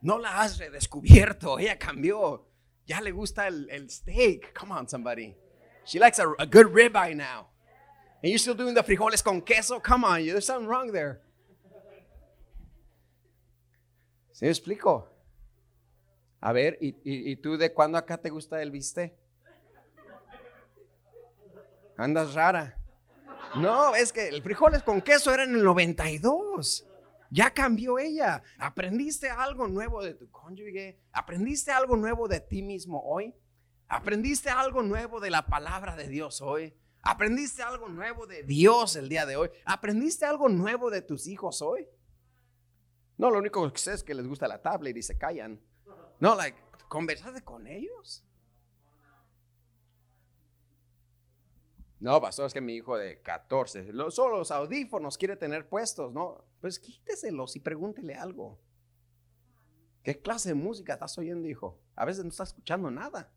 no 0.01 0.19
la 0.19 0.41
has 0.41 0.59
redescubierto. 0.59 1.59
Ella 1.59 1.79
cambió. 1.79 2.47
Ya 2.87 3.01
le 3.01 3.13
gusta 3.13 3.47
el, 3.47 3.69
el 3.71 3.91
steak. 3.91 4.59
Come 4.59 4.73
on, 4.73 4.89
somebody. 4.89 5.37
She 5.85 5.99
likes 5.99 6.19
a, 6.19 6.27
a 6.39 6.47
good 6.47 6.73
ribeye 6.73 7.15
now. 7.15 7.49
And 8.23 8.31
you're 8.31 8.39
still 8.39 8.55
doing 8.55 8.75
the 8.75 8.83
frijoles 8.83 9.23
con 9.23 9.41
queso? 9.43 9.81
Come 9.81 10.05
on, 10.05 10.25
there's 10.25 10.47
something 10.47 10.67
wrong 10.67 10.93
there. 10.93 11.21
¿Sí 14.39 14.45
me 14.45 14.53
explico? 14.53 15.11
A 16.41 16.53
ver, 16.53 16.79
¿y, 16.81 16.95
y, 17.03 17.35
tú 17.35 17.57
de 17.57 17.75
cuándo 17.75 17.99
acá 17.99 18.19
te 18.19 18.31
gusta 18.31 18.63
el 18.63 18.71
viste? 18.71 19.19
Andas 21.97 22.35
rara. 22.35 22.79
No, 23.57 23.97
es 23.97 24.13
que 24.13 24.29
el 24.29 24.41
frijoles 24.41 24.85
con 24.85 25.03
queso 25.03 25.35
era 25.35 25.43
en 25.43 25.57
el 25.57 25.65
92. 25.65 26.87
Ya 27.31 27.53
cambió 27.53 27.99
ella. 27.99 28.41
¿Aprendiste 28.59 29.29
algo 29.29 29.67
nuevo 29.67 30.05
de 30.05 30.15
tu 30.15 30.31
cónyuge? 30.31 31.01
¿Aprendiste 31.11 31.73
algo 31.73 31.97
nuevo 31.97 32.29
de 32.29 32.39
ti 32.39 32.63
mismo 32.63 33.03
hoy? 33.05 33.35
¿Aprendiste 33.89 34.51
algo 34.51 34.85
nuevo 34.85 35.19
de 35.19 35.31
la 35.31 35.47
palabra 35.47 35.97
de 35.97 36.07
Dios 36.07 36.41
hoy? 36.43 36.73
¿Aprendiste 37.03 37.65
algo 37.65 37.89
nuevo 37.89 38.29
de 38.29 38.45
Dios 38.45 38.95
el 38.95 39.09
día 39.09 39.27
de 39.27 39.35
hoy? 39.35 39.51
¿Aprendiste 39.65 40.27
algo 40.27 40.49
nuevo 40.49 40.91
de 40.91 41.03
tus 41.03 41.27
hijos 41.27 41.61
hoy? 41.61 41.89
No, 43.19 43.31
lo 43.31 43.39
único 43.39 43.71
que 43.73 43.79
sé 43.79 43.93
es 43.93 44.05
que 44.05 44.15
les 44.15 44.27
gusta 44.27 44.49
la 44.49 44.63
tablet 44.63 44.97
y 44.97 45.03
se 45.03 45.19
callan. 45.19 45.61
No, 46.21 46.35
like, 46.35 46.57
conversaste 46.89 47.43
con 47.43 47.67
ellos. 47.67 48.25
No, 52.01 52.21
pastor, 52.21 52.47
es 52.47 52.55
que 52.55 52.61
mi 52.61 52.75
hijo 52.75 52.97
de 52.97 53.21
14, 53.23 53.93
solo 54.11 54.39
los 54.39 54.53
audífonos 54.53 55.19
quiere 55.19 55.37
tener 55.37 55.69
puestos, 55.69 56.13
¿no? 56.13 56.45
Pues 56.61 56.79
quíteselos 56.79 57.57
y 57.57 57.61
pregúntele 57.61 58.15
algo. 58.15 58.61
¿Qué 60.05 60.21
clase 60.21 60.51
de 60.51 60.55
música 60.55 60.93
estás 60.93 61.19
oyendo, 61.19 61.49
hijo? 61.49 61.81
A 61.97 62.05
veces 62.05 62.25
no 62.25 62.31
está 62.31 62.45
escuchando 62.45 62.89
nada. 62.89 63.33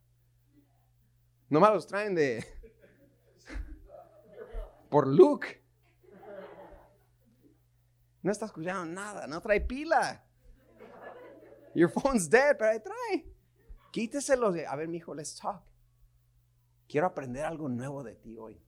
Nomás 1.49 1.73
los 1.73 1.87
traen 1.87 2.13
de... 2.13 2.45
por 4.89 5.07
Luke. 5.07 5.60
No 8.21 8.31
está 8.31 8.45
escuchando 8.45 8.85
nada, 8.85 9.27
no 9.27 9.41
trae 9.41 9.61
pila. 9.61 10.23
Your 11.73 11.89
phone's 11.89 12.29
dead, 12.29 12.57
pero 12.57 12.71
ahí 12.71 12.79
trae. 12.79 13.25
Quíteselo. 13.91 14.53
A 14.67 14.75
ver, 14.75 14.87
mi 14.87 14.97
hijo, 14.97 15.13
let's 15.13 15.35
talk. 15.35 15.63
Quiero 16.87 17.07
aprender 17.07 17.45
algo 17.45 17.69
nuevo 17.69 18.03
de 18.03 18.15
ti 18.15 18.37
hoy. 18.37 18.61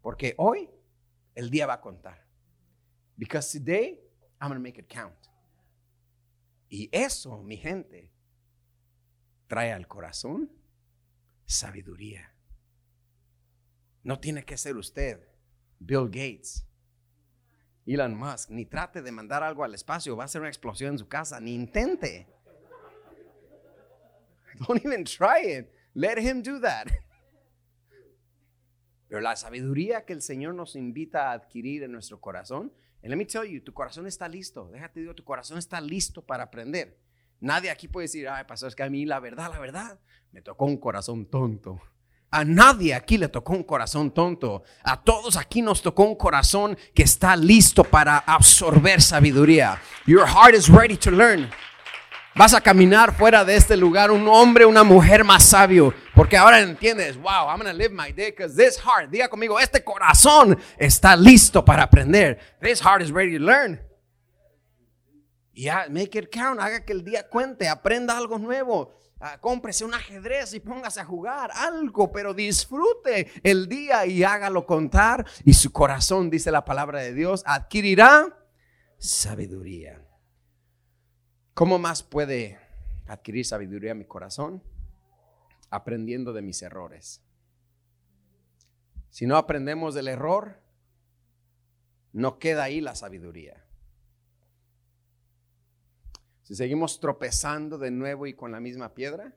Porque 0.00 0.34
hoy 0.38 0.70
el 1.34 1.50
día 1.50 1.66
va 1.66 1.74
a 1.74 1.80
contar. 1.80 2.26
Because 3.16 3.58
today 3.58 4.00
I'm 4.40 4.48
going 4.48 4.58
to 4.58 4.62
make 4.62 4.78
it 4.78 4.88
count. 4.88 5.16
Y 6.70 6.88
eso, 6.92 7.42
mi 7.42 7.56
gente, 7.56 8.12
trae 9.48 9.72
al 9.72 9.88
corazón 9.88 10.50
sabiduría. 11.44 12.32
No 14.04 14.20
tiene 14.20 14.44
que 14.44 14.56
ser 14.56 14.76
usted, 14.76 15.28
Bill 15.78 16.06
Gates, 16.06 16.67
Elon 17.88 18.14
Musk, 18.14 18.50
ni 18.50 18.66
trate 18.66 19.00
de 19.00 19.10
mandar 19.10 19.42
algo 19.42 19.64
al 19.64 19.74
espacio, 19.74 20.14
va 20.14 20.24
a 20.24 20.28
ser 20.28 20.42
una 20.42 20.50
explosión 20.50 20.92
en 20.92 20.98
su 20.98 21.08
casa, 21.08 21.40
ni 21.40 21.54
intente. 21.54 22.26
Don't 24.66 24.84
even 24.84 25.04
try 25.04 25.58
it. 25.58 25.70
Let 25.94 26.18
him 26.18 26.42
do 26.42 26.60
that. 26.60 26.88
Pero 29.08 29.22
la 29.22 29.36
sabiduría 29.36 30.04
que 30.04 30.12
el 30.12 30.20
Señor 30.20 30.54
nos 30.54 30.76
invita 30.76 31.30
a 31.30 31.32
adquirir 31.32 31.82
en 31.82 31.92
nuestro 31.92 32.20
corazón, 32.20 32.72
and 33.02 33.10
let 33.10 33.16
me 33.16 33.24
tell 33.24 33.44
you, 33.44 33.62
tu 33.62 33.72
corazón 33.72 34.06
está 34.06 34.28
listo. 34.28 34.68
Déjate 34.68 35.00
digo, 35.00 35.14
tu 35.14 35.24
corazón 35.24 35.56
está 35.56 35.80
listo 35.80 36.20
para 36.20 36.44
aprender. 36.44 36.98
Nadie 37.40 37.70
aquí 37.70 37.88
puede 37.88 38.04
decir, 38.04 38.28
ay, 38.28 38.44
pastor, 38.46 38.68
es 38.68 38.76
que 38.76 38.82
a 38.82 38.90
mí 38.90 39.06
la 39.06 39.18
verdad, 39.18 39.50
la 39.50 39.60
verdad, 39.60 39.98
me 40.32 40.42
tocó 40.42 40.66
un 40.66 40.76
corazón 40.76 41.24
tonto. 41.24 41.80
A 42.30 42.44
nadie 42.44 42.94
aquí 42.94 43.16
le 43.16 43.28
tocó 43.28 43.54
un 43.54 43.62
corazón 43.62 44.10
tonto. 44.10 44.62
A 44.82 45.02
todos 45.02 45.36
aquí 45.36 45.62
nos 45.62 45.80
tocó 45.80 46.02
un 46.02 46.14
corazón 46.14 46.76
que 46.94 47.02
está 47.02 47.34
listo 47.36 47.84
para 47.84 48.18
absorber 48.18 49.00
sabiduría. 49.00 49.80
Your 50.06 50.26
heart 50.26 50.54
is 50.54 50.68
ready 50.68 50.96
to 50.98 51.10
learn. 51.10 51.48
Vas 52.34 52.54
a 52.54 52.60
caminar 52.60 53.14
fuera 53.16 53.44
de 53.44 53.56
este 53.56 53.76
lugar 53.76 54.10
un 54.10 54.28
hombre, 54.28 54.64
una 54.64 54.84
mujer 54.84 55.24
más 55.24 55.42
sabio. 55.42 55.92
Porque 56.14 56.36
ahora 56.36 56.60
entiendes, 56.60 57.16
wow, 57.16 57.48
I'm 57.48 57.58
going 57.58 57.72
to 57.72 57.76
live 57.76 57.92
my 57.92 58.12
day 58.12 58.30
because 58.30 58.54
this 58.54 58.78
heart, 58.78 59.10
diga 59.10 59.28
conmigo, 59.28 59.58
este 59.58 59.82
corazón 59.82 60.56
está 60.78 61.16
listo 61.16 61.64
para 61.64 61.82
aprender. 61.82 62.38
This 62.60 62.80
heart 62.80 63.02
is 63.02 63.10
ready 63.10 63.38
to 63.38 63.44
learn. 63.44 63.80
Ya, 65.54 65.86
make 65.90 66.16
it 66.16 66.30
count, 66.30 66.60
haga 66.60 66.84
que 66.84 66.92
el 66.92 67.02
día 67.02 67.26
cuente, 67.28 67.66
aprenda 67.66 68.16
algo 68.16 68.38
nuevo. 68.38 68.94
Ah, 69.20 69.38
cómprese 69.40 69.84
un 69.84 69.94
ajedrez 69.94 70.54
y 70.54 70.60
póngase 70.60 71.00
a 71.00 71.04
jugar 71.04 71.50
algo, 71.52 72.12
pero 72.12 72.34
disfrute 72.34 73.32
el 73.42 73.68
día 73.68 74.06
y 74.06 74.22
hágalo 74.22 74.64
contar. 74.64 75.26
Y 75.44 75.54
su 75.54 75.72
corazón, 75.72 76.30
dice 76.30 76.52
la 76.52 76.64
palabra 76.64 77.00
de 77.00 77.12
Dios, 77.12 77.42
adquirirá 77.44 78.46
sabiduría. 78.98 80.00
¿Cómo 81.54 81.80
más 81.80 82.04
puede 82.04 82.60
adquirir 83.08 83.44
sabiduría 83.44 83.94
mi 83.94 84.04
corazón? 84.04 84.62
Aprendiendo 85.70 86.32
de 86.32 86.42
mis 86.42 86.62
errores. 86.62 87.20
Si 89.10 89.26
no 89.26 89.36
aprendemos 89.36 89.94
del 89.94 90.06
error, 90.06 90.62
no 92.12 92.38
queda 92.38 92.62
ahí 92.62 92.80
la 92.80 92.94
sabiduría. 92.94 93.64
Si 96.48 96.54
seguimos 96.54 96.98
tropezando 96.98 97.76
de 97.76 97.90
nuevo 97.90 98.26
y 98.26 98.32
con 98.32 98.50
la 98.50 98.58
misma 98.58 98.94
piedra, 98.94 99.34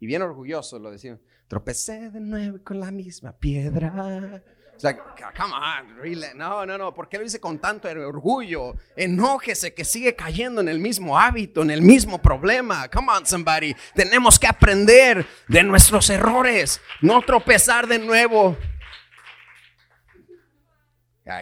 y 0.00 0.06
bien 0.06 0.20
orgulloso 0.20 0.80
lo 0.80 0.90
decimos, 0.90 1.20
tropecé 1.46 2.10
de 2.10 2.18
nuevo 2.18 2.58
con 2.64 2.80
la 2.80 2.90
misma 2.90 3.38
piedra. 3.38 4.42
O 4.74 4.80
sea, 4.80 4.98
come 4.98 5.54
on, 5.54 5.96
really? 5.98 6.26
No, 6.34 6.66
no, 6.66 6.76
no. 6.76 6.92
¿Por 6.92 7.08
qué 7.08 7.18
lo 7.18 7.22
dice 7.22 7.38
con 7.38 7.60
tanto 7.60 7.86
orgullo? 7.86 8.74
Enójese 8.96 9.74
que 9.74 9.84
sigue 9.84 10.16
cayendo 10.16 10.60
en 10.60 10.68
el 10.68 10.80
mismo 10.80 11.16
hábito, 11.16 11.62
en 11.62 11.70
el 11.70 11.82
mismo 11.82 12.20
problema. 12.20 12.88
Come 12.88 13.12
on, 13.12 13.24
somebody. 13.24 13.76
Tenemos 13.94 14.40
que 14.40 14.48
aprender 14.48 15.24
de 15.46 15.62
nuestros 15.62 16.10
errores, 16.10 16.80
no 17.00 17.22
tropezar 17.22 17.86
de 17.86 18.00
nuevo. 18.00 18.58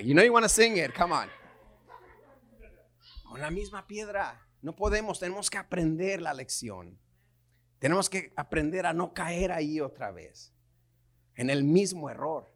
you 0.02 0.12
know 0.12 0.22
you 0.22 0.34
want 0.34 0.44
to 0.44 0.50
sing 0.50 0.76
it. 0.76 0.92
Come 0.94 1.14
on. 1.14 1.30
Con 3.24 3.40
la 3.40 3.50
misma 3.50 3.86
piedra. 3.86 4.45
No 4.66 4.74
podemos, 4.74 5.20
tenemos 5.20 5.48
que 5.48 5.58
aprender 5.58 6.20
la 6.20 6.34
lección. 6.34 6.98
Tenemos 7.78 8.10
que 8.10 8.32
aprender 8.34 8.84
a 8.86 8.92
no 8.92 9.14
caer 9.14 9.52
ahí 9.52 9.80
otra 9.80 10.10
vez, 10.10 10.52
en 11.36 11.50
el 11.50 11.62
mismo 11.62 12.10
error. 12.10 12.52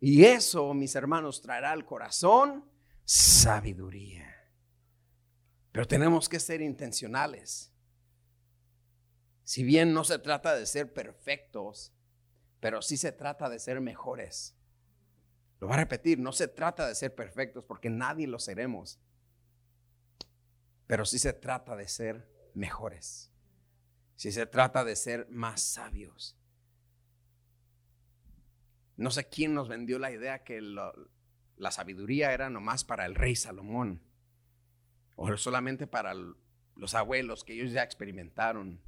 Y 0.00 0.24
eso, 0.24 0.74
mis 0.74 0.96
hermanos, 0.96 1.40
traerá 1.40 1.70
al 1.70 1.84
corazón 1.84 2.68
sabiduría. 3.04 4.34
Pero 5.70 5.86
tenemos 5.86 6.28
que 6.28 6.40
ser 6.40 6.60
intencionales. 6.60 7.72
Si 9.44 9.62
bien 9.62 9.94
no 9.94 10.02
se 10.02 10.18
trata 10.18 10.56
de 10.56 10.66
ser 10.66 10.92
perfectos, 10.92 11.94
pero 12.58 12.82
sí 12.82 12.96
se 12.96 13.12
trata 13.12 13.48
de 13.48 13.60
ser 13.60 13.80
mejores. 13.80 14.56
Lo 15.60 15.68
voy 15.68 15.74
a 15.74 15.78
repetir, 15.78 16.18
no 16.18 16.32
se 16.32 16.48
trata 16.48 16.88
de 16.88 16.96
ser 16.96 17.14
perfectos 17.14 17.62
porque 17.64 17.90
nadie 17.90 18.26
lo 18.26 18.40
seremos 18.40 18.98
pero 20.88 21.04
sí 21.04 21.20
se 21.20 21.34
trata 21.34 21.76
de 21.76 21.86
ser 21.86 22.28
mejores. 22.54 23.30
Si 24.16 24.32
se 24.32 24.46
trata 24.46 24.84
de 24.84 24.96
ser 24.96 25.28
más 25.30 25.60
sabios. 25.60 26.36
No 28.96 29.12
sé 29.12 29.28
quién 29.28 29.54
nos 29.54 29.68
vendió 29.68 30.00
la 30.00 30.10
idea 30.10 30.42
que 30.42 30.60
la 30.60 31.70
sabiduría 31.70 32.32
era 32.32 32.50
nomás 32.50 32.82
para 32.84 33.06
el 33.06 33.14
rey 33.14 33.36
Salomón 33.36 34.02
o 35.14 35.36
solamente 35.36 35.86
para 35.86 36.14
los 36.14 36.94
abuelos 36.94 37.44
que 37.44 37.52
ellos 37.52 37.70
ya 37.70 37.82
experimentaron. 37.82 38.80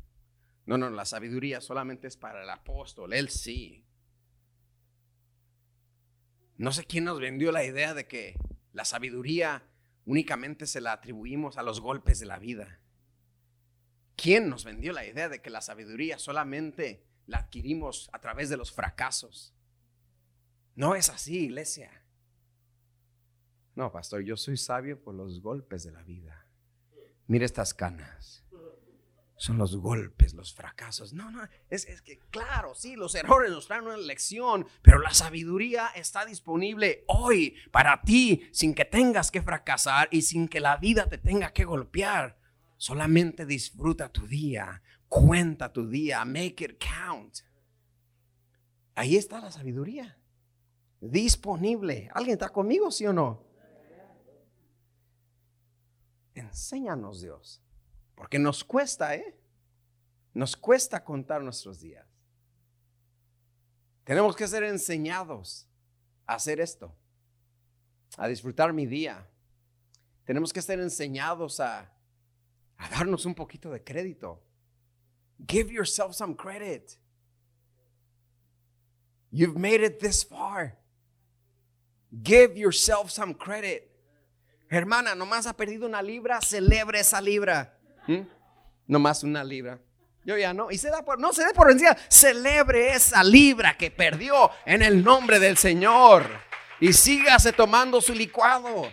No, 0.65 0.79
no, 0.79 0.89
la 0.89 1.05
sabiduría 1.05 1.61
solamente 1.61 2.09
es 2.09 2.17
para 2.17 2.43
el 2.43 2.51
apóstol, 2.51 3.13
él 3.13 3.29
sí. 3.29 3.85
No 6.57 6.73
sé 6.73 6.87
quién 6.87 7.05
nos 7.05 7.21
vendió 7.21 7.53
la 7.53 7.65
idea 7.65 7.93
de 7.93 8.07
que 8.07 8.39
la 8.73 8.85
sabiduría 8.85 9.70
únicamente 10.05 10.67
se 10.67 10.81
la 10.81 10.93
atribuimos 10.93 11.59
a 11.59 11.63
los 11.63 11.81
golpes 11.81 12.21
de 12.21 12.27
la 12.27 12.39
vida. 12.39 12.81
¿Quién 14.17 14.51
nos 14.51 14.65
vendió 14.65 14.93
la 14.93 15.07
idea 15.07 15.29
de 15.29 15.41
que 15.41 15.51
la 15.51 15.63
sabiduría 15.63 16.19
solamente 16.19 17.07
la 17.27 17.39
adquirimos 17.39 18.11
a 18.13 18.21
través 18.21 18.49
de 18.49 18.57
los 18.57 18.73
fracasos? 18.73 19.55
No 20.75 20.95
es 20.95 21.09
así, 21.09 21.45
iglesia. 21.45 21.91
No, 23.75 23.91
pastor, 23.93 24.23
yo 24.23 24.37
soy 24.37 24.57
sabio 24.57 25.03
por 25.03 25.15
los 25.15 25.41
golpes 25.41 25.85
de 25.85 25.93
la 25.93 26.03
vida. 26.03 26.47
Mira 27.27 27.45
estas 27.45 27.73
canas. 27.73 28.45
Son 29.41 29.57
los 29.57 29.75
golpes, 29.75 30.35
los 30.35 30.53
fracasos. 30.53 31.15
No, 31.15 31.31
no, 31.31 31.43
es, 31.71 31.87
es, 31.87 32.03
que 32.03 32.19
claro, 32.31 32.75
sí, 32.75 32.95
los 32.95 33.15
errores 33.15 33.51
nos 33.51 33.67
traen 33.67 33.85
una 33.85 33.97
lección, 33.97 34.67
pero 34.83 34.99
la 34.99 35.15
sabiduría 35.15 35.87
está 35.95 36.27
disponible 36.27 37.05
hoy 37.07 37.57
para 37.71 38.03
ti 38.03 38.43
sin 38.53 38.75
que 38.75 38.85
tengas 38.85 39.31
que 39.31 39.41
fracasar 39.41 40.11
y 40.11 40.21
sin 40.21 40.47
que 40.47 40.61
la 40.61 40.77
vida 40.77 41.07
te 41.07 41.17
tenga 41.17 41.55
que 41.55 41.65
golpear. 41.65 42.39
Solamente 42.77 43.47
disfruta 43.47 44.13
tu 44.13 44.27
día, 44.27 44.83
cuenta 45.09 45.73
tu 45.73 45.89
día, 45.89 46.23
make 46.27 46.63
it 46.63 46.79
count. 46.79 47.39
Ahí 48.95 49.17
está 49.17 49.41
la 49.41 49.51
sabiduría. 49.51 50.19
Disponible. 51.01 52.11
¿Alguien 52.13 52.35
está 52.35 52.51
conmigo, 52.51 52.91
sí 52.91 53.07
o 53.07 53.15
no? 53.15 53.43
Enséñanos, 56.35 57.23
Dios. 57.23 57.63
Porque 58.21 58.39
nos 58.39 58.63
cuesta, 58.63 59.15
¿eh? 59.17 59.35
Nos 60.35 60.55
cuesta 60.55 61.03
contar 61.03 61.41
nuestros 61.41 61.81
días. 61.81 62.07
Tenemos 64.05 64.37
que 64.37 64.47
ser 64.47 64.63
enseñados 64.63 65.67
a 66.27 66.35
hacer 66.35 66.61
esto, 66.61 66.95
a 68.19 68.29
disfrutar 68.29 68.75
mi 68.75 68.85
día. 68.85 69.27
Tenemos 70.27 70.53
que 70.53 70.61
ser 70.61 70.81
enseñados 70.81 71.61
a, 71.61 71.91
darnos 72.91 73.25
un 73.25 73.35
poquito 73.35 73.71
de 73.71 73.83
crédito. 73.83 74.39
Give 75.49 75.73
yourself 75.73 76.15
some 76.15 76.37
credit. 76.37 76.99
You've 79.33 79.59
made 79.59 79.83
it 79.83 79.99
this 79.99 80.23
far. 80.23 80.77
Give 82.23 82.55
yourself 82.55 83.11
some 83.11 83.33
credit. 83.33 83.91
Hermana, 84.69 85.15
nomás 85.15 85.47
ha 85.47 85.55
perdido 85.57 85.87
una 85.87 86.03
libra, 86.03 86.43
celebre 86.43 87.01
esa 87.01 87.23
libra. 87.23 87.80
¿Mm? 88.07 88.21
Nomás 88.87 89.23
una 89.23 89.45
libra. 89.45 89.79
Yo 90.25 90.37
ya 90.37 90.53
no. 90.53 90.71
Y 90.71 90.79
se 90.79 90.91
da 90.91 91.05
por, 91.05 91.19
no 91.19 91.33
se 91.33 91.45
dé 91.45 91.55
por 91.55 91.69
vencida. 91.69 91.97
Celebre 92.09 92.93
esa 92.93 93.25
libra 93.25 93.77
que 93.77 93.91
perdió 93.91 94.51
en 94.67 94.83
el 94.83 95.03
nombre 95.03 95.39
del 95.39 95.57
Señor. 95.57 96.25
Y 96.81 96.93
sígase 96.93 97.53
tomando 97.53 98.01
su 98.01 98.15
licuado. 98.15 98.93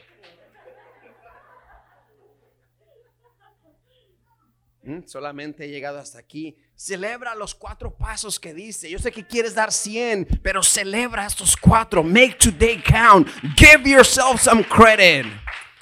¿Mm? 4.83 5.05
Solamente 5.05 5.65
he 5.65 5.69
llegado 5.69 5.99
hasta 5.99 6.17
aquí. 6.17 6.57
Celebra 6.73 7.35
los 7.35 7.53
cuatro 7.53 7.93
pasos 7.93 8.39
que 8.39 8.53
dice. 8.53 8.89
Yo 8.89 8.99
sé 8.99 9.11
que 9.11 9.25
quieres 9.25 9.53
dar 9.53 9.71
100, 9.73 10.39
pero 10.41 10.63
celebra 10.63 11.25
estos 11.25 11.57
cuatro. 11.57 12.03
Make 12.03 12.35
today 12.39 12.81
count. 12.81 13.27
Give 13.57 13.89
yourself 13.89 14.41
some 14.41 14.63
credit. 14.63 15.25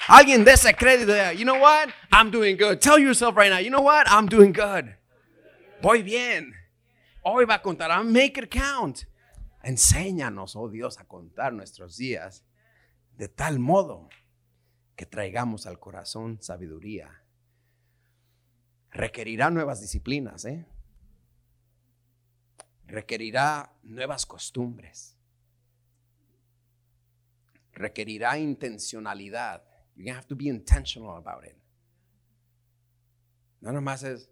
Alguien 0.07 0.43
de 0.43 0.51
ese 0.51 0.73
crédito. 0.75 1.13
You 1.33 1.45
know 1.45 1.59
what? 1.59 1.89
I'm 2.11 2.31
doing 2.31 2.57
good. 2.57 2.79
Tell 2.79 2.99
yourself 2.99 3.35
right 3.35 3.49
now. 3.49 3.59
You 3.59 3.69
know 3.69 3.81
what? 3.81 4.07
I'm 4.09 4.27
doing 4.27 4.53
good. 4.53 4.95
Voy 5.81 6.03
bien. 6.03 6.53
Hoy 7.23 7.45
va 7.45 7.55
a 7.55 7.61
contar. 7.61 7.89
I'll 7.91 8.03
make 8.03 8.37
it 8.37 8.49
count. 8.49 9.05
Enséñanos, 9.63 10.55
oh 10.55 10.69
Dios, 10.69 10.99
a 10.99 11.05
contar 11.05 11.51
nuestros 11.51 11.97
días 11.97 12.43
de 13.17 13.27
tal 13.27 13.57
modo 13.57 14.09
que 14.95 15.05
traigamos 15.05 15.65
al 15.65 15.79
corazón 15.79 16.37
sabiduría 16.41 17.25
requerirá 18.95 19.49
nuevas 19.49 19.81
disciplinas, 19.81 20.45
¿eh? 20.45 20.65
requerirá 22.87 23.73
nuevas 23.83 24.25
costumbres, 24.25 25.17
requerirá 27.73 28.37
intencionalidad. 28.37 29.63
You're 29.95 30.05
gonna 30.05 30.17
have 30.17 30.27
to 30.27 30.35
be 30.35 30.47
intentional 30.47 31.17
about 31.17 31.45
it. 31.45 31.55
No 33.61 33.71
nomás 33.71 34.03
es, 34.03 34.29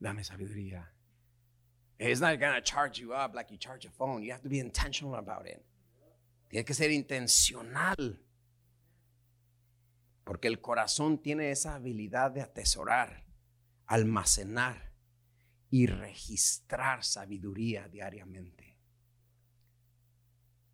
dame 0.00 0.22
sabiduría. 0.22 0.86
It's 1.98 2.20
not 2.20 2.38
gonna 2.38 2.60
charge 2.60 2.98
you 2.98 3.12
up 3.12 3.34
like 3.34 3.50
you 3.50 3.56
charge 3.56 3.86
a 3.86 3.90
phone. 3.90 4.22
You 4.22 4.32
have 4.32 4.42
to 4.42 4.48
be 4.48 4.58
intentional 4.58 5.14
about 5.14 5.46
it. 5.46 5.64
Tiene 6.50 6.64
que 6.64 6.74
ser 6.74 6.90
intencional. 6.90 8.18
Porque 10.24 10.46
el 10.48 10.60
corazón 10.60 11.20
tiene 11.20 11.50
esa 11.50 11.74
habilidad 11.74 12.30
de 12.30 12.42
atesorar, 12.42 13.24
almacenar 13.86 14.92
y 15.70 15.86
registrar 15.86 17.02
sabiduría 17.02 17.88
diariamente. 17.88 18.76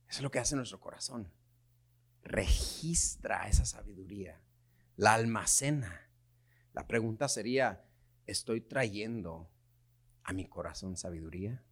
Eso 0.09 0.18
es 0.18 0.22
lo 0.22 0.31
que 0.31 0.38
hace 0.38 0.57
nuestro 0.57 0.81
corazón. 0.81 1.31
Registra 2.28 3.48
esa 3.48 3.64
sabiduría, 3.64 4.38
la 4.96 5.14
almacena. 5.14 6.10
La 6.74 6.86
pregunta 6.86 7.26
sería, 7.26 7.82
¿estoy 8.26 8.60
trayendo 8.60 9.50
a 10.24 10.34
mi 10.34 10.46
corazón 10.46 10.98
sabiduría? 10.98 11.64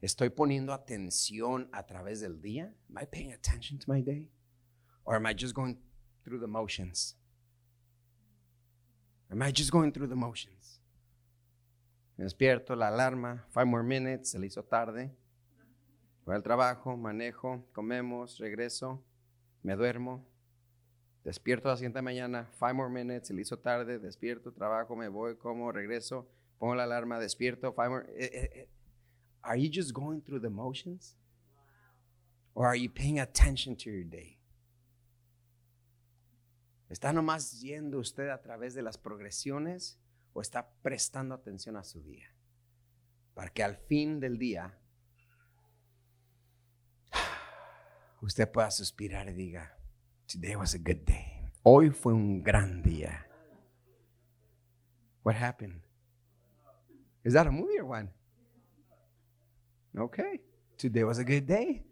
¿Estoy 0.00 0.30
poniendo 0.30 0.72
atención 0.72 1.68
a 1.70 1.84
través 1.84 2.20
del 2.20 2.40
día? 2.40 2.74
Am 2.88 3.02
I 3.02 3.06
paying 3.06 3.32
attention 3.34 3.78
to 3.78 3.92
my 3.92 4.00
day? 4.00 4.30
Or 5.04 5.14
am 5.14 5.26
I 5.26 5.34
just 5.34 5.54
going 5.54 5.76
through 6.24 6.40
the 6.40 6.46
motions? 6.46 7.14
Am 9.30 9.42
I 9.42 9.52
just 9.52 9.70
going 9.70 9.92
through 9.92 10.08
the 10.08 10.16
motions? 10.16 10.80
Me 12.16 12.24
despierto, 12.24 12.74
la 12.74 12.88
alarma, 12.88 13.44
five 13.50 13.66
more 13.66 13.82
minutes, 13.82 14.30
se 14.30 14.38
le 14.38 14.46
hizo 14.46 14.62
tarde. 14.62 15.10
Voy 16.24 16.34
al 16.34 16.42
trabajo, 16.42 16.96
manejo, 16.96 17.66
comemos, 17.72 18.38
regreso, 18.38 19.04
me 19.62 19.76
duermo. 19.76 20.26
Despierto 21.22 21.68
la 21.68 21.76
siguiente 21.76 22.00
mañana, 22.00 22.50
five 22.58 22.72
more 22.72 22.90
minutes, 22.90 23.28
se 23.28 23.34
le 23.34 23.42
hizo 23.42 23.58
tarde, 23.58 23.98
despierto, 23.98 24.52
trabajo, 24.52 24.96
me 24.96 25.08
voy, 25.08 25.36
como, 25.36 25.70
regreso, 25.70 26.26
pongo 26.58 26.74
la 26.74 26.84
alarma, 26.84 27.18
despierto, 27.18 27.74
five 27.74 27.88
more. 27.88 28.06
Eh, 28.16 28.30
eh, 28.32 28.50
eh. 28.54 28.68
Are 29.42 29.60
you 29.60 29.70
just 29.70 29.92
going 29.92 30.20
through 30.20 30.40
the 30.40 30.48
motions? 30.48 31.14
Or 32.54 32.66
are 32.66 32.76
you 32.76 32.88
paying 32.88 33.20
attention 33.20 33.76
to 33.76 33.90
your 33.90 34.04
day? 34.04 34.38
¿Está 36.88 37.12
nomás 37.12 37.60
yendo 37.60 37.98
usted 37.98 38.28
a 38.30 38.40
través 38.40 38.74
de 38.74 38.82
las 38.82 38.96
progresiones 38.96 39.98
o 40.32 40.40
está 40.40 40.70
prestando 40.82 41.34
atención 41.34 41.76
a 41.76 41.84
su 41.84 42.02
día? 42.02 42.34
Para 43.34 43.50
que 43.50 43.62
al 43.62 43.76
fin 43.76 44.20
del 44.20 44.38
día 44.38 44.78
usted 48.24 48.50
pueda 48.50 48.70
suspirar 48.70 49.28
y 49.28 49.34
diga, 49.34 49.76
Today 50.26 50.56
was 50.56 50.74
a 50.74 50.78
good 50.78 51.04
day. 51.04 51.50
Hoy 51.62 51.90
fue 51.90 52.14
un 52.14 52.42
gran 52.42 52.82
día. 52.82 53.26
What 55.22 55.36
happened? 55.36 55.82
Is 57.22 57.34
that 57.34 57.46
a 57.46 57.50
movie 57.50 57.78
or 57.78 57.84
one? 57.84 58.10
Okay. 59.96 60.40
Today 60.76 61.04
was 61.04 61.18
a 61.18 61.24
good 61.24 61.46
day. 61.46 61.84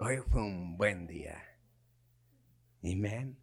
Hoy 0.00 0.18
fue 0.30 0.40
un 0.40 0.76
buen 0.76 1.06
día. 1.06 1.42
Amen. 2.82 3.36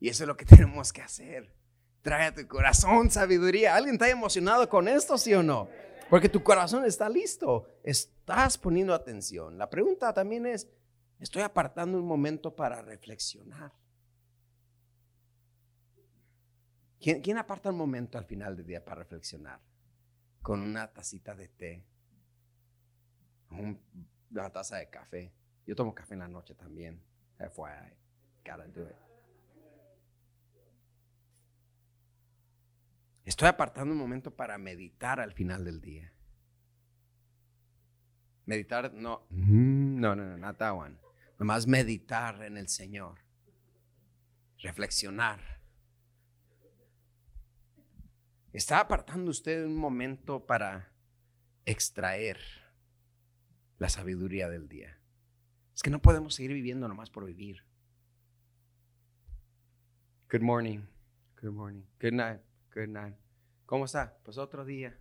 Y 0.00 0.08
eso 0.08 0.24
es 0.24 0.28
lo 0.28 0.36
que 0.36 0.44
tenemos 0.46 0.92
que 0.92 1.02
hacer. 1.02 1.54
Trae 2.02 2.26
a 2.26 2.34
tu 2.34 2.46
corazón 2.46 3.10
sabiduría. 3.10 3.74
¿Alguien 3.74 3.94
está 3.94 4.08
emocionado 4.08 4.68
con 4.68 4.86
esto, 4.86 5.18
sí 5.18 5.34
o 5.34 5.42
no? 5.42 5.68
Porque 6.08 6.28
tu 6.28 6.42
corazón 6.42 6.84
está 6.84 7.08
listo. 7.08 7.66
Estás 7.82 8.56
poniendo 8.56 8.94
atención. 8.94 9.58
La 9.58 9.68
pregunta 9.68 10.12
también 10.14 10.46
es, 10.46 10.68
¿estoy 11.18 11.42
apartando 11.42 11.98
un 11.98 12.06
momento 12.06 12.54
para 12.54 12.82
reflexionar? 12.82 13.72
¿Quién, 17.00 17.38
aparta 17.38 17.70
un 17.70 17.76
momento 17.76 18.18
al 18.18 18.24
final 18.24 18.56
del 18.56 18.66
día 18.66 18.84
para 18.84 19.02
reflexionar? 19.02 19.60
Con 20.42 20.60
una 20.60 20.92
tacita 20.92 21.34
de 21.34 21.48
té, 21.48 21.86
una 23.50 24.50
taza 24.50 24.78
de 24.78 24.88
café. 24.90 25.32
Yo 25.66 25.76
tomo 25.76 25.94
café 25.94 26.14
en 26.14 26.20
la 26.20 26.28
noche 26.28 26.54
también. 26.54 27.02
FYI, 27.38 27.96
gotta 28.44 28.66
do 28.68 28.88
it. 28.88 28.96
Estoy 33.24 33.48
apartando 33.48 33.92
un 33.92 33.98
momento 33.98 34.34
para 34.34 34.56
meditar 34.56 35.20
al 35.20 35.32
final 35.32 35.64
del 35.64 35.80
día. 35.80 36.12
Meditar, 38.46 38.94
no, 38.94 39.26
no, 39.30 40.14
no, 40.14 40.24
no, 40.24 40.38
not 40.38 40.56
that 40.58 40.72
one. 40.72 40.96
Nomás 41.38 41.66
meditar 41.66 42.42
en 42.42 42.56
el 42.56 42.68
Señor. 42.68 43.18
Reflexionar. 44.58 45.60
Está 48.52 48.80
apartando 48.80 49.30
usted 49.30 49.66
un 49.66 49.76
momento 49.76 50.46
para 50.46 50.90
extraer 51.66 52.38
la 53.78 53.90
sabiduría 53.90 54.48
del 54.48 54.68
día. 54.68 54.98
Es 55.74 55.82
que 55.82 55.90
no 55.90 56.00
podemos 56.00 56.34
seguir 56.34 56.54
viviendo 56.54 56.88
nomás 56.88 57.10
por 57.10 57.26
vivir. 57.26 57.64
Good 60.30 60.40
morning. 60.40 60.80
Good 61.40 61.52
morning. 61.52 61.84
Good 62.00 62.14
night. 62.14 62.40
Good 62.74 62.88
night. 62.88 63.16
¿Cómo 63.66 63.84
está? 63.84 64.16
Pues 64.24 64.38
otro 64.38 64.64
día. 64.64 64.98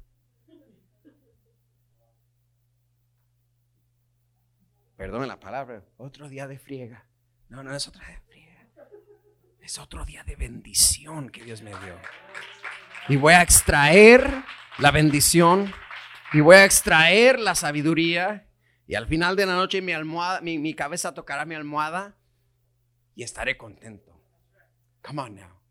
Perdón 4.98 5.28
la 5.28 5.40
palabra, 5.40 5.84
otro 5.98 6.30
día 6.30 6.48
de 6.48 6.58
friega. 6.58 7.06
No, 7.50 7.64
no 7.64 7.76
es 7.76 7.88
otro 7.88 8.02
día 8.02 8.16
de 8.16 8.22
friega. 8.22 8.68
Es 9.62 9.80
otro 9.80 10.06
día 10.06 10.24
de 10.24 10.36
bendición 10.36 11.30
que 11.30 11.44
Dios 11.44 11.62
me 11.62 11.72
dio. 11.72 12.00
Y 13.10 13.18
voy 13.18 13.34
a 13.34 13.42
extraer 13.42 14.44
la 14.78 14.92
bendición 14.92 15.74
y 16.34 16.40
voy 16.42 16.58
a 16.58 16.66
extraer 16.66 17.40
la 17.40 17.56
sabiduría. 17.56 18.48
Y 18.88 18.96
al 18.96 19.08
final 19.08 19.36
de 19.36 19.46
la 19.46 19.56
noche 19.56 19.82
mi, 19.82 19.92
almohada, 19.92 20.42
mi, 20.42 20.74
cabeza 20.76 21.14
tocará 21.14 21.46
mi 21.46 21.56
almohada 21.56 22.16
y 23.16 23.24
estaré 23.24 23.58
contento. 23.58 24.22
Come 25.02 25.22
on 25.22 25.36
now. 25.36 25.62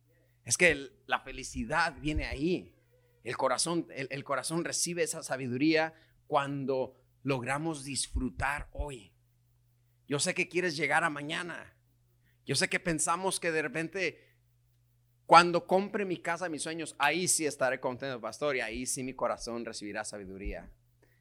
Es 0.44 0.56
que 0.56 0.90
la 1.06 1.20
felicidad 1.20 1.94
viene 2.00 2.26
ahí. 2.26 2.74
El 3.22 3.36
corazón, 3.36 3.86
el 3.94 4.24
corazón 4.24 4.64
recibe 4.64 5.02
esa 5.02 5.22
sabiduría 5.22 5.94
cuando 6.26 6.96
logramos 7.22 7.84
disfrutar 7.84 8.68
hoy. 8.72 9.13
Yo 10.06 10.18
sé 10.18 10.34
que 10.34 10.48
quieres 10.48 10.76
llegar 10.76 11.04
a 11.04 11.10
mañana. 11.10 11.72
Yo 12.44 12.54
sé 12.54 12.68
que 12.68 12.80
pensamos 12.80 13.40
que 13.40 13.50
de 13.50 13.62
repente 13.62 14.34
cuando 15.26 15.66
compre 15.66 16.04
mi 16.04 16.18
casa, 16.18 16.48
mis 16.48 16.62
sueños, 16.62 16.94
ahí 16.98 17.28
sí 17.28 17.46
estaré 17.46 17.80
contento, 17.80 18.20
pastor, 18.20 18.56
y 18.56 18.60
ahí 18.60 18.86
sí 18.86 19.02
mi 19.02 19.14
corazón 19.14 19.64
recibirá 19.64 20.04
sabiduría. 20.04 20.70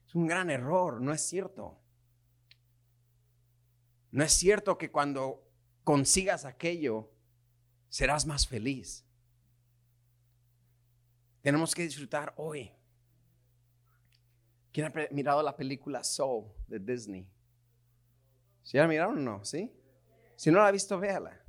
Es 0.06 0.14
un 0.14 0.28
gran 0.28 0.50
error, 0.50 1.00
no 1.00 1.14
es 1.14 1.22
cierto. 1.22 1.80
No 4.12 4.24
es 4.24 4.34
cierto 4.34 4.78
que 4.78 4.92
cuando 4.92 5.50
consigas 5.84 6.44
aquello, 6.44 7.10
serás 7.90 8.26
más 8.26 8.46
feliz. 8.46 9.06
Tenemos 11.42 11.74
que 11.74 11.84
disfrutar 11.84 12.34
hoy. 12.38 12.72
¿Quién 14.72 14.88
ha 14.88 14.94
mirado 15.12 15.42
la 15.44 15.56
película 15.56 16.04
Soul 16.04 16.52
de 16.68 16.80
Disney? 16.80 17.28
¿Sí 18.64 18.78
la 18.78 18.88
miraron 18.88 19.18
o 19.18 19.22
no? 19.22 19.46
¿Sí? 19.46 19.72
Si 20.36 20.50
no 20.50 20.58
la 20.58 20.68
ha 20.68 20.72
visto, 20.72 21.00
véala. 21.00 21.40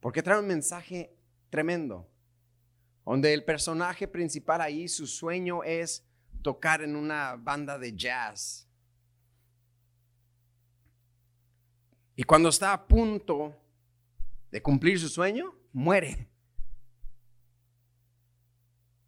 Porque 0.00 0.22
trae 0.22 0.40
un 0.40 0.46
mensaje 0.46 1.14
tremendo. 1.50 2.08
Donde 3.04 3.32
el 3.32 3.44
personaje 3.44 4.08
principal 4.08 4.60
ahí, 4.60 4.88
su 4.88 5.06
sueño 5.06 5.62
es 5.62 6.04
tocar 6.42 6.82
en 6.82 6.96
una 6.96 7.36
banda 7.36 7.78
de 7.78 7.94
jazz. 7.94 8.68
Y 12.16 12.24
cuando 12.24 12.48
está 12.48 12.72
a 12.72 12.86
punto 12.86 13.54
de 14.50 14.62
cumplir 14.62 14.98
su 14.98 15.08
sueño, 15.08 15.54
muere. 15.72 16.28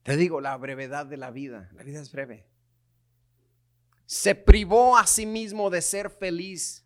Te 0.03 0.16
digo, 0.16 0.41
la 0.41 0.57
brevedad 0.57 1.07
de 1.07 1.16
la 1.16 1.31
vida. 1.31 1.71
La 1.75 1.83
vida 1.83 2.01
es 2.01 2.12
breve. 2.12 2.47
Se 4.09 4.34
privó 4.34 4.96
a 4.96 5.06
sí 5.06 5.26
mismo 5.26 5.68
de 5.68 5.82
ser 5.82 6.09
feliz 6.09 6.82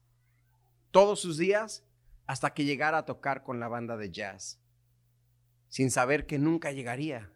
todos 0.91 1.21
sus 1.21 1.39
días 1.39 1.85
hasta 2.27 2.53
que 2.53 2.65
llegara 2.65 2.99
a 2.99 3.05
tocar 3.07 3.45
con 3.45 3.61
la 3.61 3.69
banda 3.69 3.97
de 3.97 4.11
jazz, 4.11 4.61
sin 5.69 5.93
saber 5.93 6.27
que 6.27 6.41
nunca 6.41 6.73
llegaría. 6.73 7.33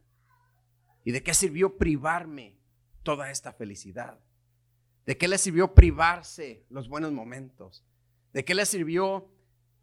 ¿Y 1.05 1.12
de 1.12 1.22
qué 1.22 1.34
sirvió 1.34 1.78
privarme 1.78 2.59
toda 3.05 3.30
esta 3.30 3.53
felicidad? 3.53 4.18
¿De 5.07 5.16
qué 5.16 5.28
le 5.28 5.39
sirvió 5.39 5.72
privarse 5.72 6.66
los 6.68 6.89
buenos 6.89 7.12
momentos? 7.12 7.87
¿De 8.32 8.45
qué 8.45 8.57
le 8.57 8.66
sirvió 8.66 9.30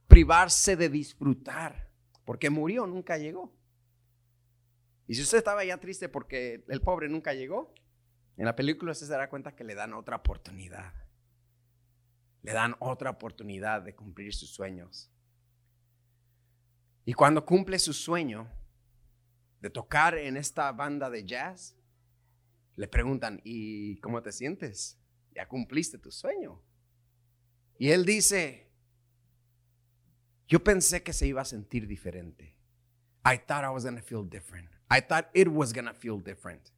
privarse 0.10 0.76
de 0.76 0.90
disfrutar? 0.90 1.90
Porque 2.26 2.50
murió, 2.50 2.86
nunca 2.88 3.18
llegó. 3.18 3.56
Y 5.08 5.16
si 5.16 5.22
usted 5.22 5.38
estaba 5.38 5.64
ya 5.64 5.78
triste 5.78 6.10
porque 6.10 6.66
el 6.68 6.82
pobre 6.82 7.08
nunca 7.08 7.34
llegó, 7.34 7.74
en 8.38 8.46
la 8.46 8.56
película 8.56 8.94
se 8.94 9.08
dará 9.08 9.30
cuenta 9.30 9.56
que 9.56 9.64
le 9.64 9.76
dan 9.76 9.94
otra 9.94 10.18
oportunidad 10.18 10.94
le 12.44 12.52
dan 12.52 12.76
otra 12.80 13.10
oportunidad 13.10 13.82
de 13.82 13.96
cumplir 13.96 14.34
sus 14.34 14.50
sueños. 14.50 15.10
Y 17.06 17.14
cuando 17.14 17.46
cumple 17.46 17.80
su 17.80 17.94
sueño 17.94 18.48
de 19.62 19.70
tocar 19.70 20.18
en 20.18 20.36
esta 20.38 20.72
banda 20.74 21.10
de 21.10 21.26
jazz, 21.26 21.76
le 22.76 22.88
preguntan, 22.88 23.42
¿y 23.46 23.98
cómo 24.02 24.22
te 24.22 24.32
sientes? 24.32 25.00
Ya 25.34 25.48
cumpliste 25.48 25.98
tu 25.98 26.12
sueño. 26.12 26.62
Y 27.80 27.92
él 27.92 28.06
dice, 28.06 28.70
yo 30.48 30.64
pensé 30.64 31.02
que 31.02 31.14
se 31.14 31.26
iba 31.26 31.42
a 31.42 31.46
sentir 31.46 31.88
diferente. 31.88 32.58
I 33.26 33.38
thought 33.38 33.64
I 33.64 33.70
was 33.70 33.86
going 33.86 33.96
to 33.96 34.04
feel 34.04 34.28
different. 34.28 34.70
I 34.92 35.00
thought 35.00 35.30
it 35.34 35.48
was 35.48 35.72
going 35.72 35.88
to 35.88 35.94
feel 35.94 36.22
different. 36.22 36.73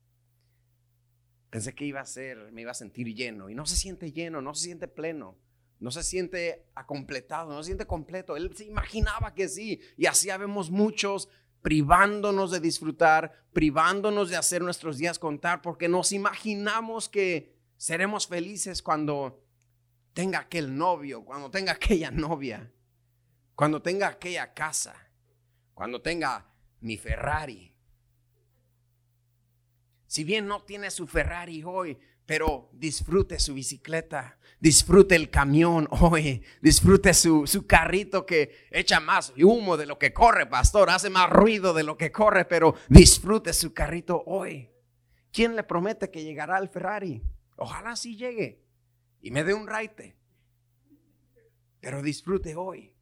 Pensé 1.56 1.74
que 1.74 1.86
iba 1.86 2.02
a 2.02 2.06
ser, 2.06 2.52
me 2.52 2.64
iba 2.64 2.72
a 2.72 2.74
sentir 2.74 3.08
lleno. 3.16 3.50
Y 3.50 3.56
no 3.56 3.66
se 3.66 3.78
siente 3.78 4.12
lleno, 4.12 4.42
no 4.42 4.54
se 4.54 4.66
siente 4.66 4.90
pleno 4.90 5.38
no 5.80 5.92
se 5.92 6.04
siente 6.04 6.66
acompletado, 6.74 7.52
no 7.52 7.62
se 7.62 7.68
siente 7.68 7.86
completo. 7.86 8.36
Él 8.36 8.56
se 8.56 8.66
imaginaba 8.66 9.34
que 9.34 9.48
sí. 9.48 9.80
Y 9.98 10.06
así 10.06 10.30
habemos 10.30 10.72
muchos 10.72 11.30
privándonos 11.62 12.52
de 12.52 12.60
disfrutar, 12.60 13.46
privándonos 13.54 14.30
de 14.30 14.38
hacer 14.38 14.62
nuestros 14.62 14.98
días 14.98 15.20
contar, 15.20 15.62
porque 15.62 15.88
nos 15.88 16.12
imaginamos 16.12 17.10
que 17.10 17.56
seremos 17.78 18.28
felices 18.28 18.82
cuando 18.82 19.44
tenga 20.14 20.40
aquel 20.40 20.76
novio, 20.76 21.26
cuando 21.26 21.52
tenga 21.52 21.74
aquella 21.74 22.10
novia, 22.12 22.72
cuando 23.54 23.82
tenga 23.82 24.08
aquella 24.08 24.54
casa, 24.54 24.96
cuando 25.74 26.02
tenga 26.02 26.52
mi 26.80 26.98
Ferrari. 26.98 27.75
Si 30.16 30.24
bien 30.24 30.48
no 30.48 30.64
tiene 30.64 30.92
su 30.92 31.08
Ferrari 31.08 31.62
hoy, 31.66 32.00
pero 32.26 32.70
disfrute 32.72 33.38
su 33.38 33.54
bicicleta, 33.54 34.40
disfrute 34.62 35.14
el 35.14 35.30
camión 35.30 35.90
hoy, 35.92 36.42
disfrute 36.62 37.14
su, 37.14 37.46
su, 37.46 37.68
carrito 37.68 38.26
que 38.26 38.66
echa 38.72 39.02
más 39.02 39.34
humo 39.36 39.76
de 39.76 39.86
lo 39.86 40.00
que 40.00 40.14
corre, 40.14 40.46
pastor, 40.46 40.90
hace 40.90 41.10
más 41.10 41.30
ruido 41.30 41.74
de 41.74 41.84
lo 41.84 41.98
que 41.98 42.14
corre, 42.14 42.46
pero 42.46 42.76
disfrute 42.88 43.52
su 43.52 43.74
carrito 43.74 44.24
hoy. 44.26 44.70
¿Quién 45.34 45.54
le 45.54 45.64
promete 45.64 46.10
que 46.10 46.24
llegará 46.24 46.56
al 46.56 46.70
Ferrari? 46.70 47.22
Ojalá 47.58 47.98
sí 47.98 48.16
llegue 48.16 48.64
y 49.20 49.32
me 49.32 49.44
dé 49.44 49.54
un 49.54 49.68
raite, 49.68 50.16
pero 51.82 52.02
disfrute 52.02 52.56
hoy. 52.56 52.96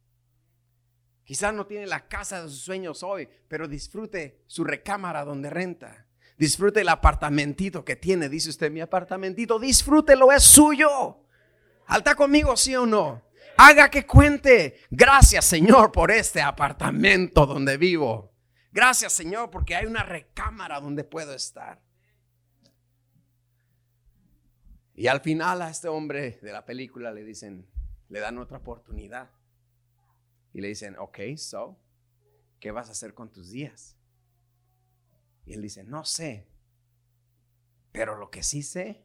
Quizás 1.22 1.54
no 1.54 1.64
tiene 1.64 1.86
la 1.86 2.08
casa 2.08 2.42
de 2.42 2.48
sus 2.48 2.62
sueños 2.62 3.04
hoy, 3.04 3.28
pero 3.46 3.68
disfrute 3.68 4.42
su 4.48 4.64
recámara 4.64 5.24
donde 5.24 5.48
renta. 5.48 6.08
Disfrute 6.36 6.80
el 6.80 6.88
apartamentito 6.88 7.84
que 7.84 7.96
tiene. 7.96 8.28
Dice 8.28 8.50
usted, 8.50 8.70
mi 8.70 8.80
apartamentito, 8.80 9.58
disfrútelo, 9.58 10.32
es 10.32 10.42
suyo. 10.42 11.20
Alta 11.86 12.14
conmigo, 12.14 12.56
sí 12.56 12.74
o 12.74 12.86
no. 12.86 13.22
Haga 13.56 13.90
que 13.90 14.06
cuente. 14.06 14.80
Gracias, 14.90 15.44
Señor, 15.44 15.92
por 15.92 16.10
este 16.10 16.40
apartamento 16.42 17.46
donde 17.46 17.76
vivo. 17.76 18.32
Gracias, 18.72 19.12
Señor, 19.12 19.50
porque 19.50 19.76
hay 19.76 19.86
una 19.86 20.02
recámara 20.02 20.80
donde 20.80 21.04
puedo 21.04 21.32
estar. 21.32 21.80
Y 24.96 25.06
al 25.06 25.20
final 25.20 25.62
a 25.62 25.70
este 25.70 25.88
hombre 25.88 26.38
de 26.42 26.52
la 26.52 26.64
película 26.64 27.12
le 27.12 27.24
dicen, 27.24 27.68
le 28.08 28.20
dan 28.20 28.38
otra 28.38 28.58
oportunidad. 28.58 29.30
Y 30.52 30.60
le 30.60 30.68
dicen, 30.68 30.96
ok, 30.98 31.18
so, 31.36 31.78
¿qué 32.60 32.70
vas 32.70 32.88
a 32.88 32.92
hacer 32.92 33.14
con 33.14 33.30
tus 33.30 33.50
días? 33.50 33.96
Y 35.46 35.52
él 35.52 35.62
dice, 35.62 35.84
no 35.84 36.04
sé, 36.04 36.46
pero 37.92 38.18
lo 38.18 38.30
que 38.30 38.42
sí 38.42 38.62
sé 38.62 39.04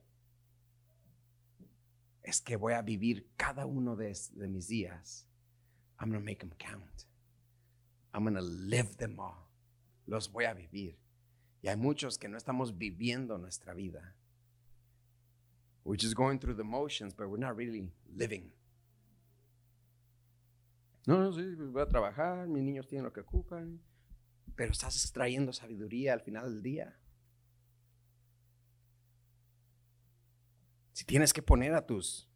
es 2.24 2.42
que 2.42 2.56
voy 2.56 2.74
a 2.74 2.82
vivir 2.82 3.28
cada 3.38 3.66
uno 3.66 3.96
de, 3.96 4.14
mis 4.48 4.68
días. 4.68 5.28
I'm 6.00 6.10
going 6.10 6.22
to 6.22 6.26
make 6.26 6.40
them 6.40 6.54
count. 6.58 7.06
I'm 8.14 8.24
going 8.24 8.36
to 8.36 8.42
live 8.42 8.98
them 8.98 9.20
all. 9.20 9.50
Los 10.08 10.32
voy 10.32 10.46
a 10.46 10.54
vivir. 10.54 10.98
Y 11.62 11.68
hay 11.68 11.76
muchos 11.76 12.18
que 12.18 12.30
no 12.30 12.38
estamos 12.38 12.78
viviendo 12.78 13.38
nuestra 13.38 13.74
vida. 13.74 14.16
We're 15.84 15.98
just 15.98 16.16
going 16.16 16.40
through 16.40 16.56
the 16.56 16.64
motions, 16.64 17.14
but 17.14 17.30
we're 17.30 17.38
not 17.38 17.56
really 17.56 17.92
living. 18.16 18.52
No, 21.06 21.18
no, 21.20 21.32
sí, 21.32 21.56
voy 21.56 21.82
a 21.82 21.88
trabajar, 21.88 22.48
mis 22.48 22.64
niños 22.64 22.88
tienen 22.88 23.06
lo 23.06 23.12
que 23.12 23.22
ocupan, 23.22 23.80
pero 24.56 24.72
estás 24.72 24.96
extrayendo 24.96 25.54
sabiduría 25.54 26.14
al 26.14 26.22
final 26.22 26.54
del 26.54 26.62
día. 26.62 27.00
Si 30.94 31.06
tienes 31.06 31.34
que 31.34 31.42
poner 31.42 31.74
a 31.76 31.86
tus 31.86 32.30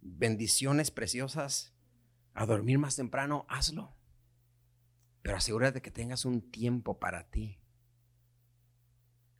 bendiciones 0.00 0.90
preciosas 0.90 1.72
a 2.34 2.46
dormir 2.46 2.78
más 2.78 2.96
temprano, 2.96 3.46
hazlo. 3.48 3.96
Pero 5.22 5.36
asegúrate 5.36 5.80
que 5.80 5.90
tengas 5.90 6.24
un 6.24 6.50
tiempo 6.50 6.98
para 6.98 7.30
ti, 7.30 7.58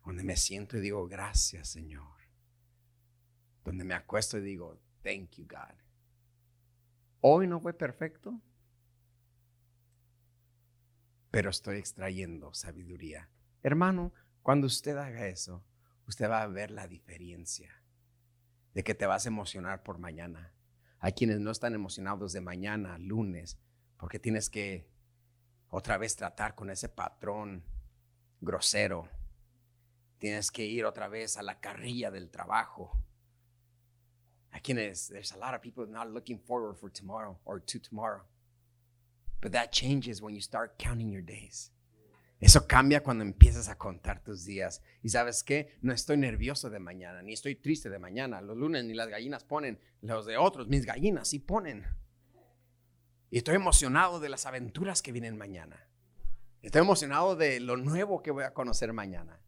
donde 0.05 0.25
me 0.25 0.37
siento 0.37 0.79
y 0.79 0.81
digo, 0.81 1.07
gracias 1.09 1.69
Señor. 1.69 2.15
Donde 3.65 3.85
me 3.85 3.95
acuesto 3.95 4.39
y 4.39 4.43
digo, 4.43 4.81
thank 5.03 5.33
you 5.33 5.47
God. 5.47 5.77
Hoy 7.21 7.47
no 7.47 7.61
fue 7.61 7.75
perfecto, 7.75 8.41
pero 11.35 11.51
estoy 11.51 11.79
extrayendo 11.79 12.55
sabiduría. 12.55 13.29
Hermano, 13.65 14.13
cuando 14.41 14.69
usted 14.69 14.97
haga 14.97 15.27
eso, 15.27 15.65
usted 16.07 16.31
va 16.31 16.43
a 16.43 16.47
ver 16.47 16.71
la 16.71 16.87
diferencia. 16.87 17.83
de 18.73 18.85
que 18.85 18.95
te 18.95 19.07
vas 19.07 19.25
a 19.25 19.29
emocionar 19.29 19.83
por 19.83 19.99
mañana. 19.99 20.53
Hay 21.01 21.13
quienes 21.13 21.41
no 21.41 21.51
están 21.51 21.75
emocionados 21.75 22.33
de 22.33 22.41
mañana, 22.41 22.99
lunes, 22.99 23.59
porque 23.97 24.21
tienes 24.21 24.49
que 24.49 24.89
otra 25.71 25.99
vez 25.99 26.15
tratar 26.15 26.55
con 26.55 26.71
ese 26.71 26.89
patrón 26.89 27.65
grosero. 28.41 29.09
Tienes 30.19 30.53
que 30.53 30.65
ir 30.65 30.85
otra 30.85 31.09
vez 31.09 31.37
a 31.37 31.43
la 31.43 31.59
carrilla 31.61 32.13
del 32.13 32.31
trabajo. 32.31 32.97
Hay 34.53 34.61
quienes, 34.61 35.09
there's 35.09 35.33
a 35.33 35.37
lot 35.37 35.55
of 35.55 35.61
people 35.61 35.87
not 35.87 36.09
looking 36.09 36.39
forward 36.39 36.77
for 36.77 36.91
tomorrow 36.93 37.37
or 37.45 37.61
to 37.61 37.81
tomorrow. 37.81 38.25
But 39.45 39.53
that 39.53 39.73
changes 39.73 40.23
when 40.23 40.35
you 40.35 40.41
start 40.41 40.79
counting 40.79 41.11
your 41.11 41.23
days. 41.23 41.71
Eso 42.41 42.67
cambia 42.67 43.03
cuando 43.03 43.25
empiezas 43.25 43.69
a 43.69 43.77
contar 43.77 44.25
tus 44.25 44.47
días. 44.47 44.81
Y 45.03 45.11
sabes 45.11 45.45
qué? 45.45 45.77
No 45.83 45.93
estoy 45.93 46.17
nervioso 46.17 46.71
de 46.71 46.79
mañana, 46.79 47.21
ni 47.21 47.35
estoy 47.35 47.55
triste 47.55 47.91
de 47.91 47.99
mañana. 47.99 48.41
Los 48.41 48.57
lunes 48.57 48.87
ni 48.87 48.95
las 48.95 49.09
gallinas 49.09 49.45
ponen, 49.45 49.79
los 50.01 50.25
de 50.25 50.39
otros, 50.39 50.69
mis 50.69 50.87
gallinas 50.87 51.29
sí 51.29 51.41
ponen. 51.41 51.85
Y 53.29 53.37
estoy 53.37 53.57
emocionado 53.57 54.19
de 54.19 54.31
las 54.31 54.47
aventuras 54.47 55.03
que 55.03 55.13
vienen 55.13 55.37
mañana. 55.37 55.91
Estoy 56.63 56.81
emocionado 56.81 57.37
de 57.37 57.61
lo 57.61 57.77
nuevo 57.77 58.23
que 58.23 58.31
voy 58.31 58.45
a 58.45 58.55
conocer 58.55 58.95
mañana. 58.95 59.43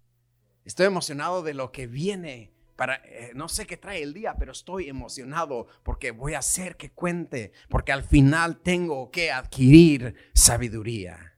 Estoy 0.66 0.84
emocionado 0.84 1.42
de 1.42 1.54
lo 1.54 1.72
que 1.72 1.86
viene 1.86 2.52
para, 2.76 2.96
eh, 3.04 3.32
no 3.34 3.48
sé 3.48 3.66
qué 3.66 3.76
trae 3.76 4.02
el 4.02 4.12
día, 4.14 4.36
pero 4.38 4.52
estoy 4.52 4.88
emocionado 4.88 5.66
porque 5.82 6.10
voy 6.10 6.34
a 6.34 6.38
hacer 6.40 6.76
que 6.76 6.92
cuente, 6.92 7.52
porque 7.68 7.92
al 7.92 8.04
final 8.04 8.60
tengo 8.60 9.10
que 9.10 9.32
adquirir 9.32 10.14
sabiduría. 10.34 11.34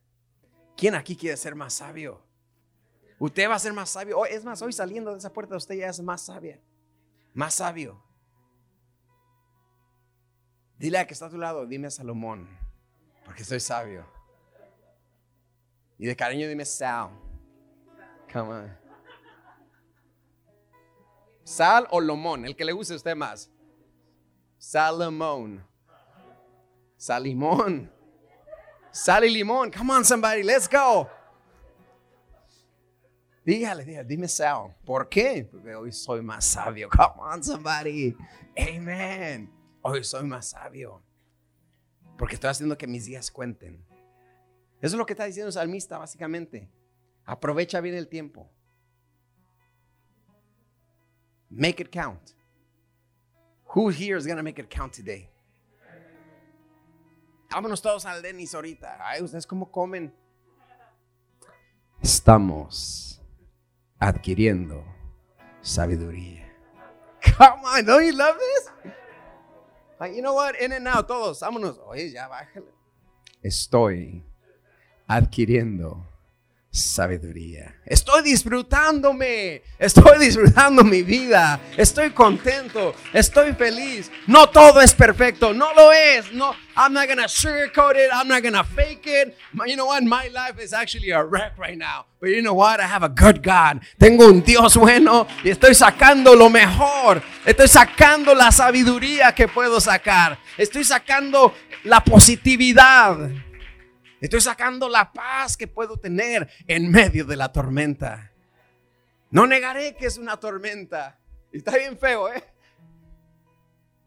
¿Quién 0.76 0.94
aquí 0.94 1.16
quiere 1.16 1.36
ser 1.36 1.54
más 1.54 1.74
sabio? 1.74 2.22
Usted 3.18 3.48
va 3.48 3.54
a 3.54 3.58
ser 3.58 3.72
más 3.72 3.90
sabio. 3.90 4.24
es 4.26 4.44
más, 4.44 4.62
hoy 4.62 4.72
saliendo 4.72 5.12
de 5.12 5.18
esa 5.18 5.32
puerta 5.32 5.56
usted 5.56 5.76
ya 5.76 5.88
es 5.88 6.00
más 6.00 6.22
sabia. 6.22 6.60
Más 7.34 7.54
sabio. 7.54 8.02
Dile 10.76 10.98
a 10.98 11.06
que 11.06 11.14
está 11.14 11.26
a 11.26 11.30
tu 11.30 11.38
lado, 11.38 11.66
dime 11.66 11.90
Salomón, 11.90 12.48
porque 13.24 13.44
soy 13.44 13.58
sabio. 13.58 14.06
Y 15.98 16.06
de 16.06 16.14
cariño 16.14 16.48
dime 16.48 16.64
Sal. 16.64 17.10
Come 18.32 18.48
on. 18.48 18.87
Sal 21.48 21.86
o 21.92 21.98
Lomón, 21.98 22.44
el 22.44 22.54
que 22.54 22.62
le 22.62 22.72
guste 22.72 22.92
a 22.92 22.96
usted 22.96 23.16
más. 23.16 23.50
Salomón. 24.58 25.66
Salimón. 26.94 27.90
Sal 28.90 29.24
y 29.24 29.30
limón. 29.30 29.70
Come 29.70 29.94
on, 29.94 30.04
somebody, 30.04 30.42
let's 30.42 30.68
go. 30.68 31.08
Dígale, 33.46 33.82
dígale, 33.86 34.06
dime 34.06 34.28
Sal. 34.28 34.76
¿Por 34.84 35.08
qué? 35.08 35.48
Porque 35.50 35.74
hoy 35.74 35.90
soy 35.90 36.20
más 36.20 36.44
sabio. 36.44 36.90
Come 36.90 37.14
on, 37.16 37.42
somebody. 37.42 38.14
Amen. 38.54 39.50
Hoy 39.80 40.04
soy 40.04 40.24
más 40.24 40.50
sabio. 40.50 41.02
Porque 42.18 42.34
estoy 42.34 42.50
haciendo 42.50 42.76
que 42.76 42.86
mis 42.86 43.06
días 43.06 43.30
cuenten. 43.30 43.82
Eso 44.82 44.96
es 44.96 44.98
lo 44.98 45.06
que 45.06 45.14
está 45.14 45.24
diciendo 45.24 45.46
el 45.46 45.54
salmista, 45.54 45.96
básicamente. 45.96 46.70
Aprovecha 47.24 47.80
bien 47.80 47.94
el 47.94 48.08
tiempo. 48.08 48.50
Make 51.50 51.80
it 51.80 51.90
count. 51.90 52.34
Who 53.74 53.88
here 53.88 54.16
is 54.16 54.26
going 54.26 54.36
to 54.36 54.42
make 54.42 54.58
it 54.58 54.70
count 54.70 54.92
today? 54.92 55.28
Vámonos 57.50 57.82
todos 57.82 58.04
al 58.04 58.20
Denis 58.22 58.54
ahorita. 58.54 58.98
Ay, 59.00 59.22
ustedes 59.22 59.46
cómo 59.46 59.70
comen. 59.70 60.12
Estamos 62.02 63.20
adquiriendo 63.98 64.84
sabiduría. 65.62 66.46
Come 67.36 67.64
on, 67.64 67.84
don't 67.84 68.04
you 68.04 68.12
love 68.12 68.36
this? 68.38 68.92
Like, 69.98 70.14
you 70.14 70.22
know 70.22 70.34
what? 70.34 70.60
In 70.60 70.72
and 70.72 70.86
out, 70.86 71.08
todos, 71.08 71.40
vámonos. 71.40 71.78
Oye, 71.88 72.10
ya 72.12 72.28
bájale. 72.28 72.72
Estoy 73.42 74.22
adquiriendo 75.08 76.06
sabiduría. 76.70 77.74
Estoy 77.86 78.22
disfrutándome, 78.22 79.62
estoy 79.78 80.18
disfrutando 80.18 80.84
mi 80.84 81.02
vida, 81.02 81.60
estoy 81.76 82.10
contento, 82.10 82.94
estoy 83.12 83.52
feliz. 83.54 84.10
No 84.26 84.48
todo 84.48 84.80
es 84.80 84.94
perfecto, 84.94 85.54
no 85.54 85.72
lo 85.74 85.92
es. 85.92 86.30
No, 86.32 86.54
I'm 86.76 86.92
not 86.92 87.08
gonna 87.08 87.28
sugarcoat 87.28 87.96
it, 87.96 88.10
I'm 88.12 88.28
not 88.28 88.42
gonna 88.42 88.64
fake 88.64 89.06
it. 89.06 89.36
You 89.66 89.76
know 89.76 89.86
what? 89.86 90.02
My 90.02 90.28
life 90.28 90.62
is 90.62 90.72
actually 90.72 91.10
a 91.10 91.22
wreck 91.22 91.58
right 91.58 91.78
now. 91.78 92.06
But 92.20 92.30
you 92.30 92.42
know 92.42 92.54
what? 92.54 92.80
I 92.80 92.86
have 92.86 93.02
a 93.02 93.08
good 93.08 93.42
God. 93.42 93.80
Tengo 93.98 94.26
un 94.26 94.42
Dios 94.42 94.76
bueno 94.76 95.26
y 95.42 95.50
estoy 95.50 95.74
sacando 95.74 96.34
lo 96.34 96.50
mejor. 96.50 97.22
Estoy 97.44 97.68
sacando 97.68 98.34
la 98.34 98.52
sabiduría 98.52 99.34
que 99.34 99.48
puedo 99.48 99.80
sacar. 99.80 100.38
Estoy 100.56 100.84
sacando 100.84 101.54
la 101.84 102.00
positividad. 102.00 103.30
Estoy 104.20 104.40
sacando 104.40 104.88
la 104.88 105.12
paz 105.12 105.56
que 105.56 105.68
puedo 105.68 105.96
tener 105.96 106.48
en 106.66 106.90
medio 106.90 107.24
de 107.24 107.36
la 107.36 107.52
tormenta. 107.52 108.32
No 109.30 109.46
negaré 109.46 109.94
que 109.96 110.06
es 110.06 110.18
una 110.18 110.38
tormenta. 110.38 111.18
está 111.52 111.76
bien 111.76 111.98
feo, 111.98 112.32
¿eh? 112.32 112.42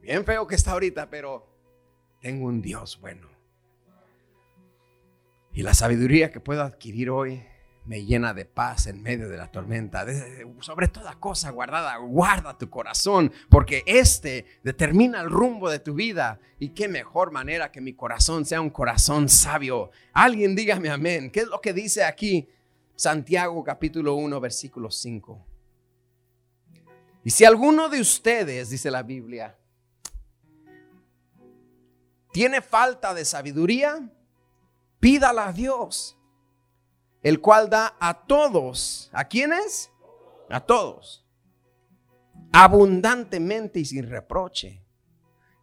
Bien 0.01 0.25
feo 0.25 0.47
que 0.47 0.55
está 0.55 0.71
ahorita, 0.71 1.09
pero 1.09 1.47
tengo 2.19 2.47
un 2.47 2.61
Dios 2.61 2.99
bueno. 2.99 3.29
Y 5.53 5.63
la 5.63 5.73
sabiduría 5.73 6.31
que 6.31 6.39
puedo 6.39 6.63
adquirir 6.63 7.09
hoy 7.09 7.43
me 7.91 8.05
llena 8.05 8.33
de 8.33 8.45
paz 8.45 8.87
en 8.87 9.03
medio 9.03 9.27
de 9.27 9.35
la 9.35 9.51
tormenta. 9.51 10.05
sobre 10.61 10.87
toda 10.87 11.19
cosa 11.19 11.49
guardada, 11.49 11.97
guarda 11.97 12.57
tu 12.57 12.69
corazón, 12.69 13.33
porque 13.49 13.83
este 13.85 14.45
determina 14.63 15.19
el 15.19 15.29
rumbo 15.29 15.69
de 15.69 15.79
tu 15.79 15.93
vida. 15.93 16.39
Y 16.57 16.69
qué 16.69 16.87
mejor 16.87 17.33
manera 17.33 17.69
que 17.69 17.81
mi 17.81 17.91
corazón 17.91 18.45
sea 18.45 18.61
un 18.61 18.69
corazón 18.69 19.27
sabio. 19.27 19.91
Alguien 20.13 20.55
dígame 20.55 20.89
amén. 20.89 21.29
¿Qué 21.29 21.41
es 21.41 21.47
lo 21.47 21.59
que 21.59 21.73
dice 21.73 22.05
aquí 22.05 22.47
Santiago 22.95 23.61
capítulo 23.61 24.15
1, 24.15 24.39
versículo 24.39 24.89
5? 24.89 25.45
Y 27.25 27.29
si 27.29 27.43
alguno 27.43 27.89
de 27.89 27.99
ustedes, 27.99 28.69
dice 28.69 28.89
la 28.89 29.03
Biblia, 29.03 29.57
tiene 32.31 32.61
falta 32.61 33.13
de 33.13 33.25
sabiduría, 33.25 34.09
pídala 35.01 35.49
a 35.49 35.51
Dios 35.51 36.17
el 37.21 37.39
cual 37.39 37.69
da 37.69 37.95
a 37.99 38.25
todos, 38.25 39.09
¿a 39.13 39.25
quiénes? 39.25 39.91
A 40.49 40.59
todos, 40.59 41.25
abundantemente 42.51 43.79
y 43.79 43.85
sin 43.85 44.09
reproche, 44.09 44.83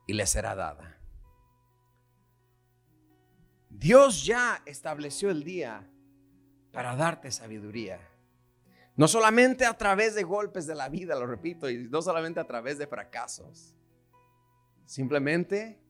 y 0.06 0.12
les 0.12 0.30
será 0.30 0.54
dada. 0.54 0.98
Dios 3.68 4.24
ya 4.24 4.62
estableció 4.66 5.30
el 5.30 5.44
día 5.44 5.88
para 6.72 6.96
darte 6.96 7.30
sabiduría. 7.30 8.00
No 8.96 9.06
solamente 9.06 9.64
a 9.64 9.76
través 9.76 10.14
de 10.14 10.24
golpes 10.24 10.66
de 10.66 10.74
la 10.74 10.88
vida, 10.88 11.14
lo 11.14 11.26
repito, 11.26 11.70
y 11.70 11.88
no 11.88 12.02
solamente 12.02 12.40
a 12.40 12.46
través 12.46 12.78
de 12.78 12.88
fracasos. 12.88 13.74
Simplemente 14.84 15.80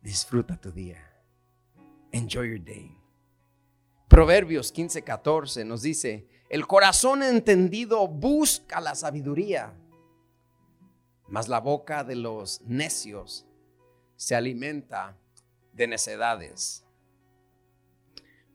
disfruta 0.00 0.56
tu 0.60 0.70
día. 0.70 1.02
Enjoy 2.12 2.50
your 2.50 2.64
day. 2.64 2.97
Proverbios 4.08 4.72
15, 4.72 5.02
14 5.02 5.64
nos 5.66 5.82
dice, 5.82 6.26
el 6.48 6.66
corazón 6.66 7.22
entendido 7.22 8.08
busca 8.08 8.80
la 8.80 8.94
sabiduría, 8.94 9.74
mas 11.28 11.48
la 11.48 11.60
boca 11.60 12.04
de 12.04 12.16
los 12.16 12.62
necios 12.62 13.46
se 14.16 14.34
alimenta 14.34 15.18
de 15.74 15.86
necedades. 15.86 16.86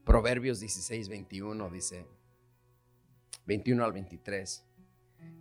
Proverbios 0.03 0.59
16, 0.59 1.07
21 1.07 1.69
dice, 1.69 2.07
21 3.45 3.85
al 3.85 3.93
23, 3.93 4.65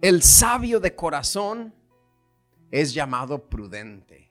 el 0.02 0.22
sabio 0.22 0.78
de 0.78 0.94
corazón 0.94 1.74
es 2.70 2.92
llamado 2.92 3.48
prudente. 3.48 4.30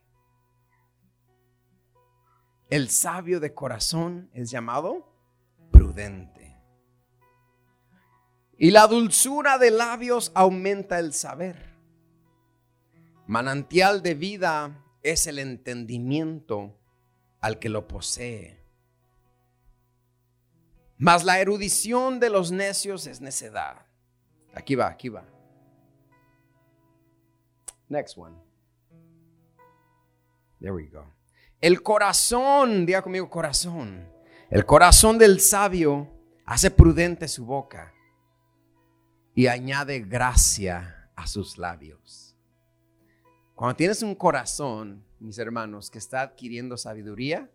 El 2.70 2.90
sabio 2.90 3.40
de 3.40 3.54
corazón 3.54 4.30
es 4.34 4.50
llamado 4.52 5.11
Y 8.58 8.72
la 8.72 8.88
dulzura 8.88 9.58
de 9.58 9.72
labios 9.72 10.32
aumenta 10.36 11.00
el 11.00 11.14
saber. 11.14 11.72
Manantial 13.28 14.02
de 14.02 14.14
vida 14.14 14.86
es 15.02 15.28
el 15.28 15.40
entendimiento 15.40 16.78
al 17.40 17.60
que 17.60 17.70
lo 17.70 17.88
posee. 17.88 18.64
Mas 20.98 21.24
la 21.24 21.40
erudición 21.40 22.20
de 22.20 22.30
los 22.30 22.52
necios 22.52 23.08
es 23.08 23.22
necedad. 23.22 23.88
Aquí 24.54 24.76
va, 24.76 24.88
aquí 24.88 25.10
va. 25.10 25.26
Next 27.90 28.18
one. 28.18 28.38
There 30.60 30.72
we 30.72 30.88
go. 30.88 31.12
El 31.60 31.82
corazón, 31.82 32.86
diga 32.86 33.02
conmigo 33.02 33.30
corazón 33.30 34.21
el 34.52 34.66
corazón 34.66 35.18
del 35.18 35.40
sabio 35.40 36.10
hace 36.46 36.70
prudente 36.70 37.30
su 37.30 37.46
boca 37.46 37.94
y 39.34 39.48
añade 39.48 40.02
gracia 40.02 41.10
a 41.16 41.26
sus 41.26 41.58
labios. 41.58 42.36
Cuando 43.56 43.78
tienes 43.78 44.04
un 44.04 44.14
corazón, 44.14 45.06
mis 45.22 45.38
hermanos, 45.38 45.90
que 45.90 46.00
está 46.00 46.22
adquiriendo 46.22 46.76
sabiduría, 46.76 47.50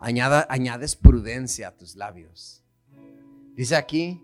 añades 0.00 0.96
prudencia 0.96 1.68
a 1.68 1.76
tus 1.76 1.94
labios. 1.94 2.64
Dice 3.54 3.76
aquí, 3.76 4.20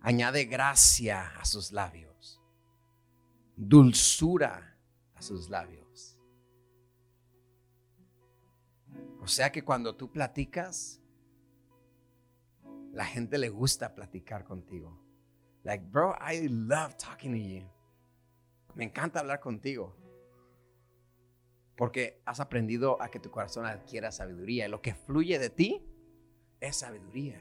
añade 0.00 0.46
gracia 0.46 1.32
a 1.38 1.44
sus 1.44 1.70
labios, 1.70 2.40
dulzura 3.56 4.76
a 5.14 5.22
sus 5.22 5.48
labios. 5.48 5.81
O 9.22 9.28
sea 9.28 9.52
que 9.52 9.62
cuando 9.62 9.94
tú 9.94 10.10
platicas, 10.10 11.00
la 12.92 13.04
gente 13.04 13.38
le 13.38 13.50
gusta 13.50 13.94
platicar 13.94 14.42
contigo. 14.42 15.00
Like, 15.62 15.84
bro, 15.90 16.16
I 16.20 16.48
love 16.48 16.96
talking 16.96 17.30
to 17.30 17.38
you. 17.38 17.64
Me 18.74 18.84
encanta 18.84 19.20
hablar 19.20 19.38
contigo. 19.38 19.94
Porque 21.76 22.20
has 22.26 22.40
aprendido 22.40 23.00
a 23.00 23.10
que 23.10 23.20
tu 23.20 23.30
corazón 23.30 23.64
adquiera 23.64 24.10
sabiduría. 24.10 24.66
Y 24.66 24.70
lo 24.70 24.82
que 24.82 24.92
fluye 24.92 25.38
de 25.38 25.50
ti 25.50 25.80
es 26.60 26.76
sabiduría. 26.76 27.38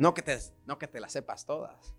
No 0.00 0.14
que 0.14 0.22
te, 0.22 0.36
no 0.66 0.78
que 0.78 0.88
te 0.88 0.98
la 0.98 1.08
sepas 1.08 1.46
todas. 1.46 1.94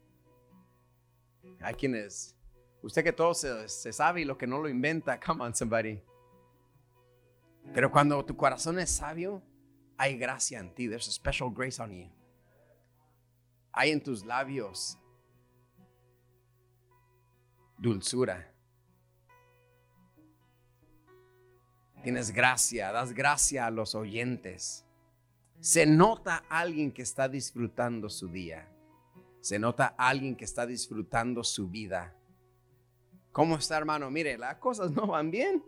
Hay 1.61 1.75
quienes, 1.75 2.35
usted 2.81 3.01
que 3.01 3.13
todo 3.13 3.33
se, 3.33 3.69
se 3.69 3.93
sabe 3.93 4.21
y 4.21 4.25
lo 4.25 4.37
que 4.37 4.45
no 4.45 4.59
lo 4.59 4.67
inventa, 4.67 5.21
come 5.21 5.41
on 5.41 5.55
somebody. 5.55 6.03
Pero 7.73 7.91
cuando 7.91 8.23
tu 8.25 8.35
corazón 8.35 8.79
es 8.79 8.89
sabio, 8.89 9.41
hay 9.97 10.17
gracia 10.17 10.59
en 10.59 10.73
ti. 10.73 10.87
There's 10.87 11.07
a 11.07 11.11
special 11.11 11.49
grace 11.49 11.81
on 11.81 11.91
you. 11.91 12.09
Hay 13.71 13.91
en 13.91 14.01
tus 14.01 14.25
labios 14.25 14.97
dulzura. 17.77 18.49
Tienes 22.03 22.31
gracia, 22.31 22.91
das 22.91 23.13
gracia 23.13 23.65
a 23.65 23.71
los 23.71 23.95
oyentes. 23.95 24.85
Se 25.59 25.85
nota 25.85 26.43
alguien 26.49 26.91
que 26.91 27.01
está 27.01 27.29
disfrutando 27.29 28.09
su 28.09 28.27
día. 28.27 28.67
Se 29.39 29.57
nota 29.57 29.95
alguien 29.97 30.35
que 30.35 30.43
está 30.43 30.65
disfrutando 30.65 31.43
su 31.43 31.69
vida. 31.69 32.13
¿Cómo 33.31 33.55
está, 33.55 33.77
hermano? 33.77 34.11
Mire, 34.11 34.37
las 34.37 34.57
cosas 34.57 34.91
no 34.91 35.07
van 35.07 35.31
bien, 35.31 35.63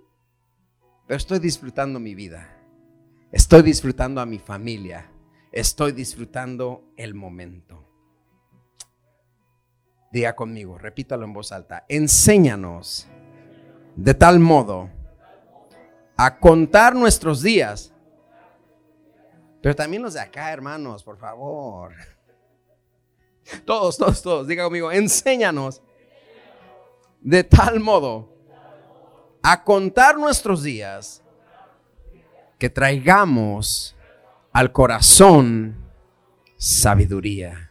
pero 1.08 1.18
estoy 1.18 1.40
disfrutando 1.40 2.00
mi 2.00 2.16
vida. 2.16 2.50
Estoy 3.32 3.62
disfrutando 3.62 4.22
a 4.22 4.26
mi 4.26 4.40
familia. 4.40 5.12
Estoy 5.52 5.92
disfrutando 5.92 6.94
el 6.98 7.14
momento. 7.14 7.84
Diga 10.12 10.36
conmigo, 10.36 10.78
repítalo 10.78 11.26
en 11.26 11.34
voz 11.34 11.52
alta. 11.52 11.86
Enséñanos 11.90 13.08
de 13.96 14.14
tal 14.14 14.40
modo 14.40 14.90
a 16.18 16.40
contar 16.40 16.96
nuestros 16.96 17.42
días. 17.42 17.94
Pero 19.62 19.76
también 19.76 20.04
los 20.04 20.14
de 20.14 20.22
acá, 20.22 20.52
hermanos, 20.52 21.04
por 21.04 21.18
favor. 21.18 21.94
Todos, 23.66 23.98
todos, 23.98 24.22
todos. 24.22 24.48
Diga 24.48 24.64
conmigo, 24.64 24.92
enséñanos 24.92 25.82
de 27.22 27.44
tal 27.44 27.80
modo 27.80 28.35
a 29.48 29.64
contar 29.64 30.18
nuestros 30.18 30.64
días 30.64 31.22
que 32.58 32.68
traigamos 32.68 33.96
al 34.52 34.72
corazón 34.72 35.86
sabiduría. 36.58 37.70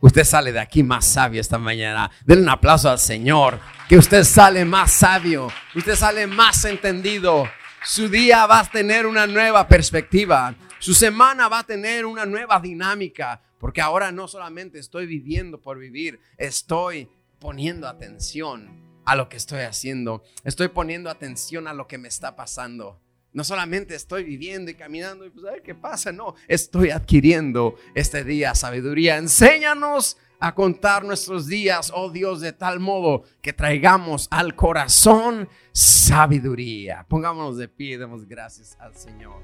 Usted 0.00 0.24
sale 0.24 0.50
de 0.50 0.58
aquí 0.58 0.82
más 0.82 1.06
sabio 1.06 1.40
esta 1.40 1.56
mañana. 1.56 2.10
Denle 2.24 2.42
un 2.42 2.48
aplauso 2.48 2.90
al 2.90 2.98
Señor. 2.98 3.60
Que 3.88 3.96
usted 3.96 4.24
sale 4.24 4.64
más 4.64 4.90
sabio. 4.90 5.52
Usted 5.76 5.94
sale 5.94 6.26
más 6.26 6.64
entendido. 6.64 7.48
Su 7.84 8.08
día 8.08 8.46
va 8.46 8.58
a 8.58 8.64
tener 8.64 9.06
una 9.06 9.28
nueva 9.28 9.68
perspectiva. 9.68 10.56
Su 10.80 10.94
semana 10.94 11.46
va 11.46 11.60
a 11.60 11.66
tener 11.66 12.06
una 12.06 12.26
nueva 12.26 12.58
dinámica. 12.58 13.40
Porque 13.60 13.80
ahora 13.80 14.10
no 14.10 14.26
solamente 14.26 14.80
estoy 14.80 15.06
viviendo 15.06 15.60
por 15.60 15.78
vivir. 15.78 16.18
Estoy 16.36 17.08
poniendo 17.38 17.86
atención 17.86 18.87
a 19.08 19.16
lo 19.16 19.30
que 19.30 19.38
estoy 19.38 19.60
haciendo. 19.60 20.22
Estoy 20.44 20.68
poniendo 20.68 21.08
atención 21.08 21.66
a 21.66 21.72
lo 21.72 21.88
que 21.88 21.96
me 21.96 22.08
está 22.08 22.36
pasando. 22.36 23.00
No 23.32 23.42
solamente 23.42 23.94
estoy 23.94 24.22
viviendo 24.22 24.70
y 24.70 24.74
caminando 24.74 25.24
y 25.24 25.30
pues 25.30 25.46
a 25.46 25.52
ver 25.52 25.62
qué 25.62 25.74
pasa, 25.74 26.12
no, 26.12 26.34
estoy 26.46 26.90
adquiriendo 26.90 27.76
este 27.94 28.22
día 28.22 28.54
sabiduría. 28.54 29.16
Enséñanos 29.16 30.18
a 30.40 30.54
contar 30.54 31.04
nuestros 31.04 31.46
días, 31.46 31.90
oh 31.94 32.10
Dios, 32.10 32.42
de 32.42 32.52
tal 32.52 32.80
modo 32.80 33.24
que 33.40 33.54
traigamos 33.54 34.28
al 34.30 34.54
corazón 34.54 35.48
sabiduría. 35.72 37.06
Pongámonos 37.08 37.56
de 37.56 37.68
pie 37.68 37.96
demos 37.96 38.28
gracias 38.28 38.76
al 38.78 38.94
Señor. 38.94 39.40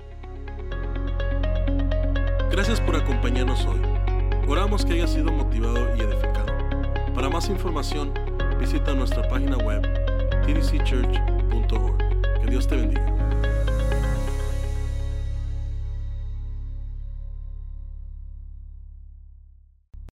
Gracias 2.50 2.82
por 2.82 2.96
acompañarnos 2.96 3.64
hoy. 3.64 3.80
Oramos 4.46 4.84
que 4.84 4.92
haya 4.92 5.06
sido 5.06 5.32
motivado 5.32 5.96
y 5.96 6.00
edificado. 6.00 6.52
Para 7.14 7.30
más 7.30 7.48
información, 7.48 8.12
visita 8.58 8.94
nuestra 8.94 9.26
página 9.28 9.56
web 9.58 9.82
tdcchurch.org. 10.46 11.98
Que 12.40 12.50
Dios 12.50 12.66
te 12.66 12.76
bendiga. 12.76 13.13